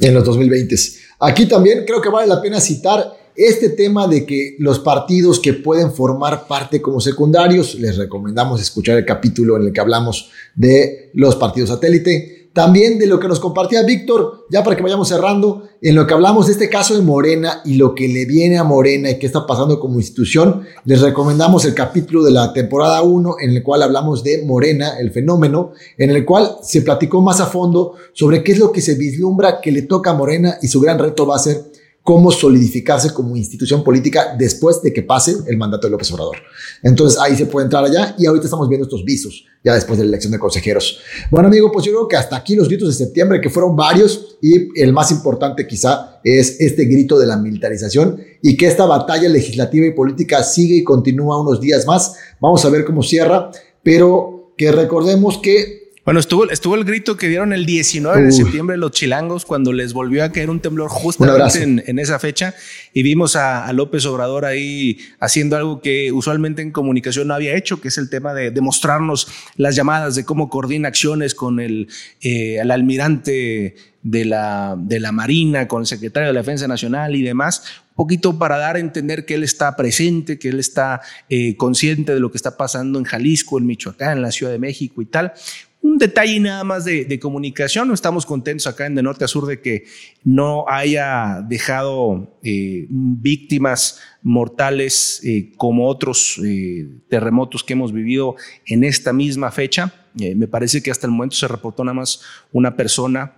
En 0.00 0.14
los 0.14 0.24
2020. 0.24 0.76
Aquí 1.20 1.46
también 1.46 1.84
creo 1.86 2.00
que 2.00 2.08
vale 2.08 2.28
la 2.28 2.40
pena 2.40 2.60
citar 2.60 3.18
este 3.38 3.70
tema 3.70 4.08
de 4.08 4.26
que 4.26 4.56
los 4.58 4.80
partidos 4.80 5.38
que 5.38 5.54
pueden 5.54 5.92
formar 5.92 6.48
parte 6.48 6.82
como 6.82 7.00
secundarios, 7.00 7.76
les 7.76 7.96
recomendamos 7.96 8.60
escuchar 8.60 8.98
el 8.98 9.04
capítulo 9.04 9.56
en 9.56 9.66
el 9.66 9.72
que 9.72 9.80
hablamos 9.80 10.30
de 10.56 11.10
los 11.14 11.36
partidos 11.36 11.70
satélite. 11.70 12.37
También 12.52 12.98
de 12.98 13.06
lo 13.06 13.20
que 13.20 13.28
nos 13.28 13.40
compartía 13.40 13.82
Víctor, 13.82 14.46
ya 14.50 14.64
para 14.64 14.76
que 14.76 14.82
vayamos 14.82 15.08
cerrando, 15.08 15.68
en 15.80 15.94
lo 15.94 16.06
que 16.06 16.14
hablamos 16.14 16.46
de 16.46 16.52
este 16.52 16.68
caso 16.68 16.96
de 16.96 17.02
Morena 17.02 17.60
y 17.64 17.74
lo 17.74 17.94
que 17.94 18.08
le 18.08 18.24
viene 18.24 18.58
a 18.58 18.64
Morena 18.64 19.10
y 19.10 19.18
qué 19.18 19.26
está 19.26 19.46
pasando 19.46 19.78
como 19.78 20.00
institución, 20.00 20.62
les 20.84 21.00
recomendamos 21.00 21.64
el 21.64 21.74
capítulo 21.74 22.24
de 22.24 22.32
la 22.32 22.52
temporada 22.52 23.02
1 23.02 23.36
en 23.40 23.50
el 23.50 23.62
cual 23.62 23.82
hablamos 23.82 24.24
de 24.24 24.42
Morena, 24.44 24.98
el 24.98 25.12
fenómeno, 25.12 25.72
en 25.96 26.10
el 26.10 26.24
cual 26.24 26.56
se 26.62 26.82
platicó 26.82 27.20
más 27.20 27.40
a 27.40 27.46
fondo 27.46 27.94
sobre 28.12 28.42
qué 28.42 28.52
es 28.52 28.58
lo 28.58 28.72
que 28.72 28.80
se 28.80 28.94
vislumbra 28.94 29.60
que 29.60 29.70
le 29.70 29.82
toca 29.82 30.10
a 30.10 30.14
Morena 30.14 30.58
y 30.60 30.68
su 30.68 30.80
gran 30.80 30.98
reto 30.98 31.26
va 31.26 31.36
a 31.36 31.40
ser 31.40 31.77
cómo 32.08 32.32
solidificarse 32.32 33.12
como 33.12 33.36
institución 33.36 33.84
política 33.84 34.34
después 34.38 34.80
de 34.80 34.94
que 34.94 35.02
pase 35.02 35.36
el 35.46 35.58
mandato 35.58 35.86
de 35.86 35.90
López 35.90 36.10
Obrador. 36.10 36.38
Entonces 36.82 37.20
ahí 37.20 37.36
se 37.36 37.44
puede 37.44 37.66
entrar 37.66 37.84
allá 37.84 38.16
y 38.18 38.24
ahorita 38.24 38.46
estamos 38.46 38.66
viendo 38.66 38.86
estos 38.86 39.04
visos 39.04 39.44
ya 39.62 39.74
después 39.74 39.98
de 39.98 40.06
la 40.06 40.08
elección 40.08 40.32
de 40.32 40.38
consejeros. 40.38 41.00
Bueno, 41.30 41.48
amigo, 41.48 41.70
pues 41.70 41.84
yo 41.84 41.92
creo 41.92 42.08
que 42.08 42.16
hasta 42.16 42.34
aquí 42.34 42.56
los 42.56 42.66
gritos 42.66 42.88
de 42.88 43.04
septiembre, 43.04 43.42
que 43.42 43.50
fueron 43.50 43.76
varios 43.76 44.38
y 44.40 44.80
el 44.80 44.94
más 44.94 45.10
importante 45.10 45.66
quizá 45.66 46.18
es 46.24 46.58
este 46.60 46.86
grito 46.86 47.18
de 47.18 47.26
la 47.26 47.36
militarización 47.36 48.18
y 48.42 48.56
que 48.56 48.68
esta 48.68 48.86
batalla 48.86 49.28
legislativa 49.28 49.84
y 49.84 49.92
política 49.92 50.42
sigue 50.42 50.76
y 50.76 50.84
continúa 50.84 51.42
unos 51.42 51.60
días 51.60 51.86
más. 51.86 52.14
Vamos 52.40 52.64
a 52.64 52.70
ver 52.70 52.86
cómo 52.86 53.02
cierra, 53.02 53.50
pero 53.82 54.54
que 54.56 54.72
recordemos 54.72 55.36
que 55.36 55.77
bueno, 56.08 56.20
estuvo, 56.20 56.48
estuvo 56.48 56.74
el 56.74 56.84
grito 56.84 57.18
que 57.18 57.28
dieron 57.28 57.52
el 57.52 57.66
19 57.66 58.22
de 58.22 58.32
septiembre 58.32 58.78
los 58.78 58.92
chilangos 58.92 59.44
cuando 59.44 59.74
les 59.74 59.92
volvió 59.92 60.24
a 60.24 60.32
caer 60.32 60.48
un 60.48 60.58
temblor 60.58 60.88
justamente 60.88 61.62
en, 61.62 61.98
esa 61.98 62.18
fecha 62.18 62.54
y 62.94 63.02
vimos 63.02 63.36
a, 63.36 63.70
López 63.74 64.06
Obrador 64.06 64.46
ahí 64.46 64.96
haciendo 65.20 65.58
algo 65.58 65.82
que 65.82 66.10
usualmente 66.10 66.62
en 66.62 66.70
comunicación 66.70 67.28
no 67.28 67.34
había 67.34 67.54
hecho, 67.54 67.82
que 67.82 67.88
es 67.88 67.98
el 67.98 68.08
tema 68.08 68.32
de 68.32 68.50
demostrarnos 68.50 69.28
las 69.56 69.76
llamadas 69.76 70.14
de 70.14 70.24
cómo 70.24 70.48
coordina 70.48 70.88
acciones 70.88 71.34
con 71.34 71.60
el, 71.60 71.88
eh, 72.22 72.56
el 72.58 72.70
almirante 72.70 73.74
de 74.02 74.24
la, 74.24 74.76
de 74.78 75.00
la 75.00 75.12
Marina, 75.12 75.68
con 75.68 75.82
el 75.82 75.86
secretario 75.86 76.28
de 76.28 76.32
la 76.32 76.40
Defensa 76.40 76.66
Nacional 76.66 77.16
y 77.16 77.22
demás, 77.22 77.82
un 77.90 77.96
poquito 77.96 78.38
para 78.38 78.56
dar 78.56 78.76
a 78.76 78.78
entender 78.78 79.26
que 79.26 79.34
él 79.34 79.42
está 79.42 79.76
presente, 79.76 80.38
que 80.38 80.48
él 80.48 80.60
está 80.60 81.02
eh, 81.28 81.56
consciente 81.56 82.14
de 82.14 82.20
lo 82.20 82.30
que 82.30 82.38
está 82.38 82.56
pasando 82.56 82.98
en 82.98 83.04
Jalisco, 83.04 83.58
en 83.58 83.66
Michoacán, 83.66 84.18
en 84.18 84.22
la 84.22 84.30
Ciudad 84.30 84.52
de 84.52 84.58
México 84.58 85.02
y 85.02 85.06
tal 85.06 85.34
un 85.80 85.98
detalle 85.98 86.38
nada 86.40 86.64
más 86.64 86.84
de, 86.84 87.18
comunicación. 87.20 87.92
Estamos 87.92 88.26
contentos 88.26 88.66
acá 88.66 88.86
en 88.86 88.94
de 88.94 89.02
norte 89.02 89.24
a 89.24 89.28
sur 89.28 89.46
de 89.46 89.60
que 89.60 89.84
no 90.24 90.64
haya 90.68 91.44
dejado 91.48 92.36
eh, 92.42 92.86
víctimas 92.88 94.00
mortales 94.22 95.20
eh, 95.24 95.52
como 95.56 95.88
otros 95.88 96.40
eh, 96.44 96.88
terremotos 97.08 97.64
que 97.64 97.74
hemos 97.74 97.92
vivido 97.92 98.36
en 98.66 98.84
esta 98.84 99.12
misma 99.12 99.50
fecha. 99.50 99.92
me 100.14 100.48
parece 100.48 100.82
que 100.82 100.90
hasta 100.90 101.06
el 101.06 101.12
momento 101.12 101.36
se 101.36 101.48
reportó 101.48 101.84
nada 101.84 101.94
más 101.94 102.20
una 102.52 102.76
persona 102.76 103.34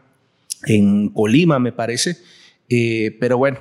en 0.64 1.10
Colima, 1.10 1.58
me 1.58 1.72
parece. 1.72 2.16
pero 3.20 3.38
bueno, 3.38 3.58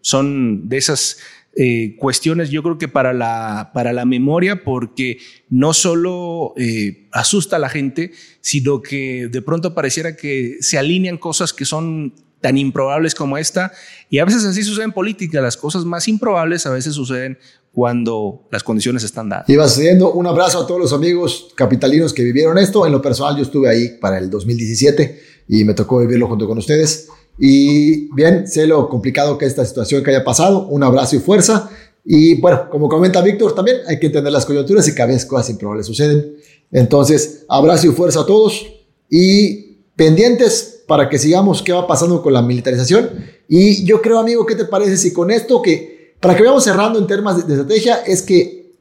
son 0.00 0.68
de 0.68 0.76
esas 0.76 1.18
eh, 1.56 1.96
cuestiones, 1.98 2.50
yo 2.50 2.62
creo 2.62 2.78
que 2.78 2.88
para 2.88 3.12
la, 3.12 3.70
para 3.72 3.92
la 3.92 4.04
memoria, 4.04 4.64
porque 4.64 5.18
no 5.50 5.72
solo 5.72 6.52
eh, 6.56 7.08
asusta 7.12 7.56
a 7.56 7.58
la 7.60 7.68
gente, 7.68 8.12
sino 8.40 8.82
que 8.82 9.28
de 9.30 9.42
pronto 9.42 9.74
pareciera 9.74 10.16
que 10.16 10.56
se 10.60 10.78
alinean 10.78 11.16
cosas 11.16 11.52
que 11.52 11.64
son 11.64 12.14
tan 12.40 12.58
improbables 12.58 13.14
como 13.14 13.38
esta, 13.38 13.72
y 14.10 14.18
a 14.18 14.24
veces 14.24 14.44
así 14.44 14.62
sucede 14.62 14.84
en 14.84 14.92
política, 14.92 15.40
las 15.40 15.56
cosas 15.56 15.84
más 15.84 16.08
improbables 16.08 16.66
a 16.66 16.70
veces 16.70 16.94
suceden 16.94 17.38
cuando 17.72 18.46
las 18.52 18.62
condiciones 18.62 19.02
están 19.02 19.28
dadas. 19.28 19.48
Iba 19.48 19.66
un 20.12 20.26
abrazo 20.26 20.60
a 20.60 20.66
todos 20.66 20.80
los 20.80 20.92
amigos 20.92 21.52
capitalinos 21.56 22.12
que 22.12 22.22
vivieron 22.22 22.58
esto. 22.58 22.86
En 22.86 22.92
lo 22.92 23.00
personal, 23.00 23.36
yo 23.36 23.42
estuve 23.42 23.68
ahí 23.68 23.96
para 24.00 24.18
el 24.18 24.28
2017 24.30 25.20
y 25.48 25.64
me 25.64 25.74
tocó 25.74 26.00
vivirlo 26.00 26.28
junto 26.28 26.46
con 26.46 26.58
ustedes. 26.58 27.08
Y 27.38 28.12
bien, 28.14 28.46
sé 28.46 28.66
lo 28.66 28.88
complicado 28.88 29.36
que 29.38 29.46
esta 29.46 29.64
situación 29.64 30.02
que 30.02 30.10
haya 30.10 30.24
pasado. 30.24 30.66
Un 30.68 30.82
abrazo 30.82 31.16
y 31.16 31.18
fuerza. 31.18 31.70
Y 32.04 32.40
bueno, 32.40 32.68
como 32.70 32.88
comenta 32.88 33.22
Víctor, 33.22 33.54
también 33.54 33.78
hay 33.86 33.98
que 33.98 34.06
entender 34.06 34.32
las 34.32 34.44
coyunturas 34.44 34.86
y 34.88 34.94
que 34.94 35.02
a 35.02 35.06
veces 35.06 35.24
cosas 35.24 35.50
improbables 35.50 35.86
suceden. 35.86 36.36
Entonces, 36.70 37.44
abrazo 37.48 37.86
y 37.86 37.90
fuerza 37.90 38.20
a 38.20 38.26
todos 38.26 38.66
y 39.08 39.78
pendientes 39.96 40.82
para 40.86 41.08
que 41.08 41.18
sigamos 41.18 41.62
qué 41.62 41.72
va 41.72 41.86
pasando 41.86 42.22
con 42.22 42.32
la 42.32 42.42
militarización. 42.42 43.10
Y 43.48 43.84
yo 43.84 44.02
creo, 44.02 44.18
amigo, 44.18 44.44
¿qué 44.44 44.54
te 44.54 44.64
parece 44.64 44.96
si 44.96 45.12
con 45.12 45.30
esto 45.30 45.62
que, 45.62 46.14
para 46.20 46.34
que 46.34 46.42
vayamos 46.42 46.64
cerrando 46.64 46.98
en 46.98 47.06
temas 47.06 47.46
de, 47.46 47.52
estrategia, 47.52 47.96
es 48.06 48.22
que, 48.22 48.72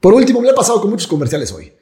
por 0.00 0.14
último, 0.14 0.40
me 0.40 0.50
ha 0.50 0.54
pasado 0.54 0.80
con 0.80 0.90
muchos 0.90 1.06
comerciales 1.06 1.52
hoy. 1.52 1.72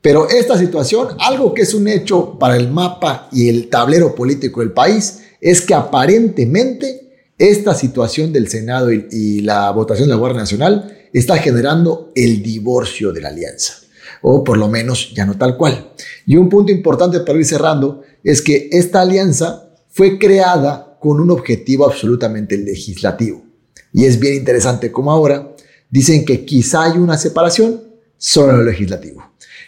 Pero 0.00 0.28
esta 0.28 0.56
situación, 0.56 1.08
algo 1.18 1.52
que 1.52 1.62
es 1.62 1.74
un 1.74 1.88
hecho 1.88 2.38
para 2.38 2.56
el 2.56 2.70
mapa 2.70 3.28
y 3.32 3.48
el 3.48 3.68
tablero 3.68 4.14
político 4.14 4.60
del 4.60 4.72
país, 4.72 5.22
es 5.40 5.60
que 5.60 5.74
aparentemente 5.74 7.06
esta 7.38 7.74
situación 7.74 8.32
del 8.32 8.48
Senado 8.48 8.90
y, 8.92 9.40
la 9.40 9.70
votación 9.70 10.08
de 10.08 10.14
la 10.14 10.18
Guardia 10.18 10.40
Nacional 10.40 10.96
está 11.12 11.36
generando 11.36 12.10
el 12.14 12.42
divorcio 12.42 13.12
de 13.12 13.20
la 13.20 13.28
alianza, 13.28 13.74
o 14.22 14.42
por 14.42 14.56
lo 14.56 14.68
menos 14.68 15.12
ya 15.14 15.26
no 15.26 15.36
tal 15.36 15.56
cual. 15.56 15.92
Y 16.26 16.36
un 16.36 16.48
punto 16.48 16.72
importante 16.72 17.20
para 17.20 17.38
ir 17.38 17.44
cerrando 17.44 18.02
es 18.24 18.42
que 18.42 18.68
esta 18.72 19.02
alianza 19.02 19.70
fue 19.88 20.18
creada 20.18 20.98
con 21.00 21.20
un 21.20 21.30
objetivo 21.30 21.86
absolutamente 21.86 22.56
legislativo. 22.56 23.44
Y 23.92 24.04
es 24.04 24.18
bien 24.18 24.34
interesante 24.34 24.90
como 24.90 25.10
ahora 25.10 25.54
dicen 25.90 26.24
que 26.24 26.44
quizá 26.44 26.84
hay 26.84 26.98
una 26.98 27.16
separación 27.16 27.82
solo 28.16 28.50
en 28.52 28.58
lo 28.58 28.64
legislativo. 28.64 29.22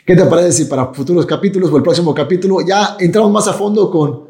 ¿Qué 0.06 0.16
te 0.16 0.24
parece 0.24 0.52
si 0.52 0.64
para 0.64 0.92
futuros 0.92 1.26
capítulos 1.26 1.70
o 1.70 1.76
el 1.76 1.82
próximo 1.82 2.14
capítulo 2.14 2.66
ya 2.66 2.96
entramos 2.98 3.30
más 3.30 3.46
a 3.46 3.52
fondo 3.52 3.90
con 3.90 4.27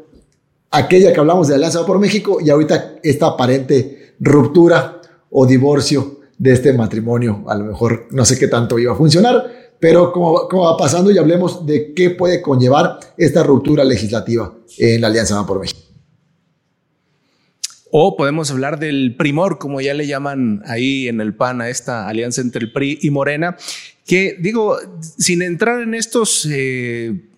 aquella 0.71 1.13
que 1.13 1.19
hablamos 1.19 1.47
de 1.47 1.55
Alianza 1.55 1.85
por 1.85 1.99
México 1.99 2.39
y 2.41 2.49
ahorita 2.49 2.95
esta 3.03 3.27
aparente 3.27 4.15
ruptura 4.19 5.01
o 5.29 5.45
divorcio 5.45 6.19
de 6.37 6.53
este 6.53 6.73
matrimonio. 6.73 7.43
A 7.47 7.55
lo 7.55 7.65
mejor 7.65 8.07
no 8.11 8.25
sé 8.25 8.37
qué 8.37 8.47
tanto 8.47 8.79
iba 8.79 8.93
a 8.93 8.95
funcionar, 8.95 9.75
pero 9.79 10.11
como, 10.11 10.47
va 10.63 10.77
pasando 10.77 11.11
y 11.11 11.17
hablemos 11.17 11.65
de 11.65 11.93
qué 11.93 12.11
puede 12.11 12.41
conllevar 12.41 12.99
esta 13.17 13.43
ruptura 13.43 13.83
legislativa 13.83 14.53
en 14.77 15.01
la 15.01 15.07
Alianza 15.07 15.45
por 15.45 15.59
México. 15.59 15.79
O 17.91 18.15
podemos 18.15 18.51
hablar 18.51 18.77
del 18.77 19.15
primor, 19.17 19.57
como 19.57 19.81
ya 19.81 19.95
le 19.95 20.05
llaman 20.05 20.61
ahí 20.67 21.07
en 21.07 21.21
el 21.21 21.33
PAN 21.33 21.61
a 21.61 21.69
esta 21.69 22.07
alianza 22.07 22.41
entre 22.41 22.65
el 22.65 22.71
PRI 22.71 22.99
y 23.01 23.09
Morena, 23.09 23.57
que 24.05 24.37
digo, 24.39 24.77
sin 25.01 25.41
entrar 25.41 25.81
en 25.81 25.95
estos 25.95 26.47
eh, 26.51 27.28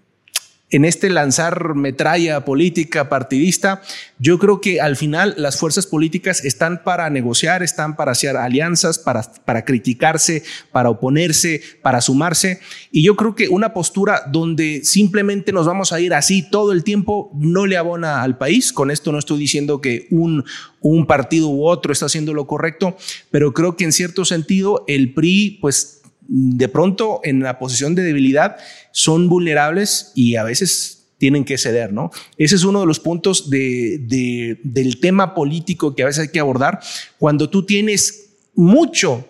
en 0.71 0.85
este 0.85 1.09
lanzar 1.09 1.75
metralla 1.75 2.45
política 2.45 3.09
partidista, 3.09 3.81
yo 4.19 4.39
creo 4.39 4.61
que 4.61 4.79
al 4.79 4.95
final 4.95 5.33
las 5.37 5.57
fuerzas 5.57 5.85
políticas 5.85 6.43
están 6.45 6.83
para 6.83 7.09
negociar, 7.09 7.61
están 7.61 7.95
para 7.95 8.13
hacer 8.13 8.37
alianzas, 8.37 8.97
para, 8.97 9.21
para 9.45 9.65
criticarse, 9.65 10.43
para 10.71 10.89
oponerse, 10.89 11.61
para 11.81 12.01
sumarse. 12.01 12.59
Y 12.91 13.03
yo 13.03 13.15
creo 13.15 13.35
que 13.35 13.49
una 13.49 13.73
postura 13.73 14.23
donde 14.31 14.81
simplemente 14.83 15.51
nos 15.51 15.65
vamos 15.65 15.91
a 15.91 15.99
ir 15.99 16.13
así 16.13 16.41
todo 16.49 16.71
el 16.71 16.83
tiempo 16.83 17.31
no 17.35 17.65
le 17.65 17.77
abona 17.77 18.21
al 18.21 18.37
país. 18.37 18.71
Con 18.71 18.91
esto 18.91 19.11
no 19.11 19.19
estoy 19.19 19.39
diciendo 19.39 19.81
que 19.81 20.07
un, 20.09 20.45
un 20.79 21.05
partido 21.05 21.49
u 21.49 21.67
otro 21.67 21.91
está 21.91 22.05
haciendo 22.05 22.33
lo 22.33 22.47
correcto, 22.47 22.95
pero 23.29 23.53
creo 23.53 23.75
que 23.75 23.83
en 23.83 23.91
cierto 23.91 24.25
sentido 24.25 24.85
el 24.87 25.13
PRI, 25.13 25.57
pues 25.61 26.00
de 26.33 26.69
pronto 26.69 27.19
en 27.25 27.41
la 27.41 27.59
posición 27.59 27.93
de 27.93 28.03
debilidad 28.03 28.55
son 28.93 29.27
vulnerables 29.27 30.13
y 30.15 30.37
a 30.37 30.43
veces 30.45 31.09
tienen 31.17 31.43
que 31.43 31.57
ceder, 31.57 31.91
¿no? 31.91 32.09
Ese 32.37 32.55
es 32.55 32.63
uno 32.63 32.79
de 32.79 32.85
los 32.85 33.01
puntos 33.01 33.49
de, 33.49 34.57
del 34.63 34.99
tema 35.01 35.35
político 35.35 35.93
que 35.93 36.03
a 36.03 36.05
veces 36.05 36.21
hay 36.21 36.27
que 36.29 36.39
abordar. 36.39 36.79
Cuando 37.19 37.49
tú 37.49 37.65
tienes 37.65 38.29
mucho, 38.55 39.27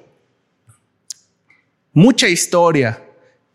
mucha 1.92 2.30
historia 2.30 3.04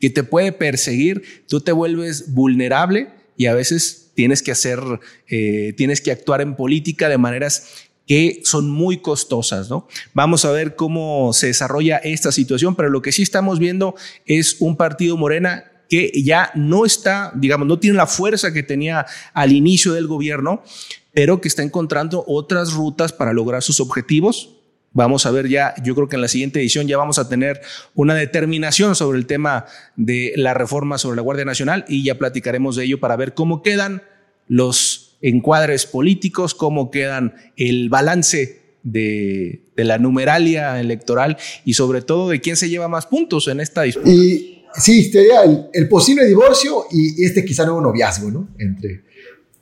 que 0.00 0.10
te 0.10 0.24
puede 0.24 0.50
perseguir, 0.50 1.44
tú 1.46 1.60
te 1.60 1.70
vuelves 1.70 2.34
vulnerable 2.34 3.10
y 3.36 3.46
a 3.46 3.54
veces 3.54 4.10
tienes 4.14 4.42
que 4.42 4.50
hacer, 4.50 4.80
eh, 5.28 5.72
tienes 5.76 6.00
que 6.00 6.10
actuar 6.10 6.40
en 6.40 6.56
política 6.56 7.08
de 7.08 7.18
maneras 7.18 7.85
que 8.06 8.40
son 8.44 8.70
muy 8.70 8.98
costosas, 8.98 9.68
¿no? 9.68 9.88
Vamos 10.14 10.44
a 10.44 10.52
ver 10.52 10.76
cómo 10.76 11.32
se 11.32 11.48
desarrolla 11.48 11.96
esta 11.98 12.30
situación, 12.32 12.76
pero 12.76 12.88
lo 12.88 13.02
que 13.02 13.12
sí 13.12 13.22
estamos 13.22 13.58
viendo 13.58 13.94
es 14.26 14.56
un 14.60 14.76
partido 14.76 15.16
Morena 15.16 15.64
que 15.88 16.10
ya 16.22 16.50
no 16.54 16.84
está, 16.84 17.32
digamos, 17.34 17.66
no 17.66 17.78
tiene 17.78 17.96
la 17.96 18.06
fuerza 18.06 18.52
que 18.52 18.62
tenía 18.62 19.06
al 19.34 19.52
inicio 19.52 19.92
del 19.92 20.06
gobierno, 20.06 20.62
pero 21.12 21.40
que 21.40 21.48
está 21.48 21.62
encontrando 21.62 22.24
otras 22.26 22.72
rutas 22.72 23.12
para 23.12 23.32
lograr 23.32 23.62
sus 23.62 23.80
objetivos. 23.80 24.50
Vamos 24.92 25.26
a 25.26 25.30
ver 25.30 25.48
ya, 25.48 25.74
yo 25.84 25.94
creo 25.94 26.08
que 26.08 26.16
en 26.16 26.22
la 26.22 26.28
siguiente 26.28 26.58
edición 26.58 26.86
ya 26.86 26.96
vamos 26.96 27.18
a 27.18 27.28
tener 27.28 27.60
una 27.94 28.14
determinación 28.14 28.94
sobre 28.94 29.18
el 29.18 29.26
tema 29.26 29.66
de 29.96 30.32
la 30.36 30.54
reforma 30.54 30.96
sobre 30.96 31.16
la 31.16 31.22
Guardia 31.22 31.44
Nacional 31.44 31.84
y 31.88 32.02
ya 32.02 32.16
platicaremos 32.16 32.76
de 32.76 32.84
ello 32.84 32.98
para 32.98 33.16
ver 33.16 33.34
cómo 33.34 33.62
quedan 33.62 34.02
los 34.48 34.95
encuadres 35.20 35.86
políticos, 35.86 36.54
cómo 36.54 36.90
quedan 36.90 37.34
el 37.56 37.88
balance 37.88 38.66
de, 38.82 39.62
la 39.76 39.98
numeralia 39.98 40.80
electoral 40.80 41.36
y 41.64 41.74
sobre 41.74 42.02
todo 42.02 42.28
de 42.30 42.40
quién 42.40 42.56
se 42.56 42.68
lleva 42.68 42.88
más 42.88 43.06
puntos 43.06 43.48
en 43.48 43.60
esta 43.60 43.82
disputa. 43.82 44.08
Y 44.08 44.64
sí, 44.74 45.10
sería 45.10 45.40
el, 45.72 45.88
posible 45.88 46.24
divorcio 46.24 46.84
y 46.90 47.24
este 47.24 47.44
quizá 47.44 47.64
nuevo 47.64 47.80
noviazgo, 47.80 48.30
¿no? 48.30 48.48
Entre 48.58 49.02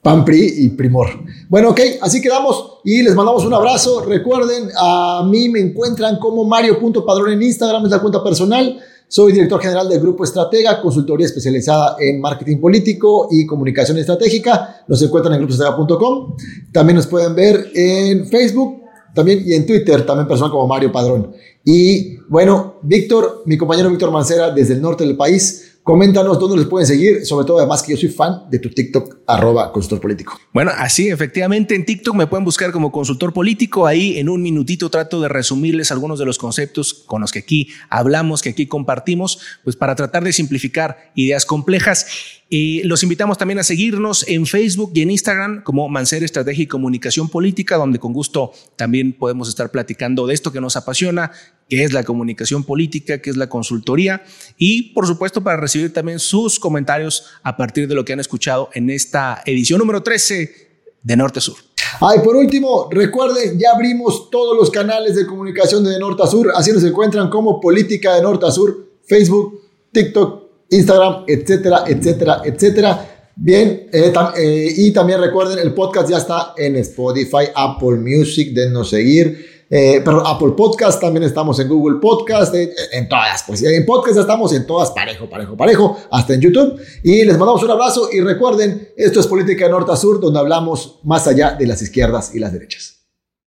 PAMPRI 0.03 0.55
y 0.59 0.69
Primor. 0.71 1.09
Bueno, 1.49 1.71
ok, 1.71 1.81
así 2.03 2.21
quedamos 2.21 2.81
y 2.85 3.03
les 3.03 3.15
mandamos 3.15 3.45
un 3.45 3.55
abrazo. 3.55 4.05
Recuerden, 4.05 4.69
a 4.79 5.27
mí 5.29 5.49
me 5.49 5.61
encuentran 5.61 6.19
como 6.19 6.45
Mario.padrón 6.45 7.33
en 7.33 7.43
Instagram, 7.43 7.87
es 7.87 7.91
la 7.91 8.01
cuenta 8.01 8.23
personal. 8.23 8.79
Soy 9.07 9.33
director 9.33 9.61
general 9.61 9.89
del 9.89 10.01
Grupo 10.01 10.25
Estratega, 10.25 10.81
consultoría 10.81 11.27
especializada 11.27 11.97
en 12.01 12.21
marketing 12.21 12.59
político 12.59 13.29
y 13.31 13.47
comunicación 13.47 13.99
estratégica. 13.99 14.85
Nos 14.89 15.03
encuentran 15.03 15.35
en 15.35 15.41
grupoestratega.com. 15.41 16.37
También 16.73 16.97
nos 16.97 17.07
pueden 17.07 17.35
ver 17.35 17.71
en 17.75 18.27
Facebook 18.27 18.83
también 19.15 19.43
y 19.47 19.55
en 19.55 19.67
Twitter, 19.67 20.05
también 20.05 20.27
personal 20.27 20.51
como 20.51 20.67
Mario 20.67 20.91
Padrón. 20.91 21.33
Y 21.65 22.17
bueno, 22.29 22.77
Víctor, 22.83 23.43
mi 23.47 23.57
compañero 23.57 23.89
Víctor 23.91 24.11
Mancera, 24.11 24.51
desde 24.51 24.75
el 24.75 24.83
norte 24.83 25.05
del 25.05 25.17
país, 25.17 25.74
Coméntanos 25.85 26.39
dónde 26.39 26.57
les 26.57 26.67
pueden 26.67 26.87
seguir, 26.87 27.27
sobre 27.27 27.47
todo 27.47 27.59
además 27.59 27.83
que 27.83 27.93
yo 27.93 27.99
soy 27.99 28.09
fan 28.09 28.49
de 28.51 28.59
tu 28.59 28.71
TikTok, 28.71 29.19
arroba 29.27 29.71
consultor 29.71 30.01
político. 30.01 30.41
Bueno, 30.55 30.71
así 30.75 31.11
efectivamente 31.11 31.75
en 31.75 31.85
TikTok 31.85 32.17
me 32.17 32.27
pueden 32.27 32.43
buscar 32.43 32.73
como 32.73 32.91
consultor 32.91 33.35
político. 33.35 33.87
Ahí 33.87 34.19
en 34.19 34.31
un 34.31 34.43
minutito 34.43 34.89
trato 34.89 35.21
de 35.21 35.29
resumirles 35.29 35.93
algunos 35.93 36.19
de 36.19 36.25
los 36.25 36.39
conceptos 36.39 36.95
con 36.95 37.21
los 37.21 37.33
que 37.33 37.41
aquí 37.41 37.69
hablamos, 37.91 38.41
que 38.41 38.49
aquí 38.49 38.67
compartimos, 38.67 39.41
pues 39.63 39.77
para 39.77 39.95
tratar 39.95 40.25
de 40.25 40.33
simplificar 40.33 41.13
ideas 41.17 41.45
complejas. 41.45 42.07
Y 42.49 42.83
los 42.83 43.03
invitamos 43.03 43.39
también 43.39 43.59
a 43.59 43.63
seguirnos 43.63 44.27
en 44.29 44.47
Facebook 44.47 44.93
y 44.95 45.03
en 45.03 45.11
Instagram 45.11 45.63
como 45.63 45.89
Mancer 45.89 46.23
Estrategia 46.23 46.65
y 46.65 46.67
Comunicación 46.67 47.29
Política, 47.29 47.77
donde 47.77 47.99
con 47.99 48.13
gusto 48.13 48.53
también 48.77 49.13
podemos 49.13 49.49
estar 49.49 49.71
platicando 49.71 50.27
de 50.27 50.35
esto 50.35 50.53
que 50.53 50.61
nos 50.61 50.77
apasiona, 50.77 51.33
que 51.69 51.85
es 51.85 51.93
la 51.93 52.05
comunicación 52.05 52.65
política, 52.65 53.23
que 53.23 53.31
es 53.31 53.37
la 53.37 53.49
consultoría 53.49 54.23
y 54.59 54.93
por 54.93 55.07
supuesto 55.07 55.43
para 55.43 55.57
recibir 55.57 55.93
también 55.93 56.19
sus 56.19 56.61
comentarios 56.61 57.27
a 57.43 57.57
partir 57.57 57.89
de 57.89 57.95
lo 57.95 58.05
que 58.05 58.13
han 58.13 58.21
escuchado 58.21 58.69
en 58.75 58.91
esta 58.91 59.43
edición 59.47 59.79
número 59.79 60.03
13 60.03 60.65
de 61.03 61.17
Norte 61.17 61.41
Sur. 61.41 61.57
Ay, 62.01 62.19
por 62.25 62.37
último, 62.37 62.89
recuerden, 62.91 63.59
ya 63.59 63.71
abrimos 63.75 64.31
todos 64.31 64.57
los 64.57 64.71
canales 64.71 65.15
de 65.15 65.27
comunicación 65.27 65.85
de 65.85 65.99
Norte 65.99 66.23
a 66.23 66.27
Sur, 66.27 66.53
así 66.55 66.73
nos 66.73 66.85
encuentran 66.85 67.31
como 67.31 67.61
Política 67.61 68.15
de 68.15 68.23
Norte 68.23 68.47
a 68.47 68.51
Sur, 68.51 68.89
Facebook, 69.07 69.61
TikTok, 69.93 70.44
Instagram, 70.71 71.25
etcétera, 71.27 71.85
etcétera, 71.87 72.43
etcétera. 72.45 73.09
Bien, 73.37 73.89
eh, 73.93 74.13
eh, 74.37 74.73
y 74.77 74.93
también 74.93 75.21
recuerden, 75.21 75.59
el 75.59 75.75
podcast 75.75 76.09
ya 76.09 76.19
está 76.19 76.55
en 76.57 76.77
Spotify, 76.77 77.51
Apple 77.55 77.97
Music, 77.97 78.53
denos 78.55 78.91
seguir. 78.91 79.55
Eh, 79.71 80.03
pero 80.05 80.25
Apple 80.25 80.53
Podcast, 80.57 81.01
también 81.01 81.25
estamos 81.25 81.59
en 81.59 81.69
Google 81.69 81.99
Podcast, 81.99 82.55
en, 82.55 83.09
todas, 83.09 83.43
pues 83.47 83.63
en 83.63 83.85
podcast 83.85 84.19
estamos 84.19 84.53
en 84.53 84.67
todas, 84.67 84.91
parejo, 84.91 85.29
parejo, 85.29 85.57
parejo, 85.57 85.99
hasta 86.13 86.35
en 86.35 86.41
YouTube. 86.41 86.81
Y 87.03 87.25
les 87.25 87.37
mandamos 87.39 87.63
un 87.63 87.71
abrazo 87.71 88.09
y 88.13 88.21
recuerden, 88.21 88.91
esto 88.97 89.21
es 89.21 89.27
Política 89.27 89.69
Norte 89.69 89.91
a 89.91 89.97
Sur, 89.97 90.21
donde 90.21 90.39
hablamos 90.39 91.01
más 91.03 91.27
allá 91.27 91.57
de 91.59 91.67
las 91.67 91.83
izquierdas 91.83 92.35
y 92.35 92.39
las 92.39 92.53
derechas. 92.53 92.94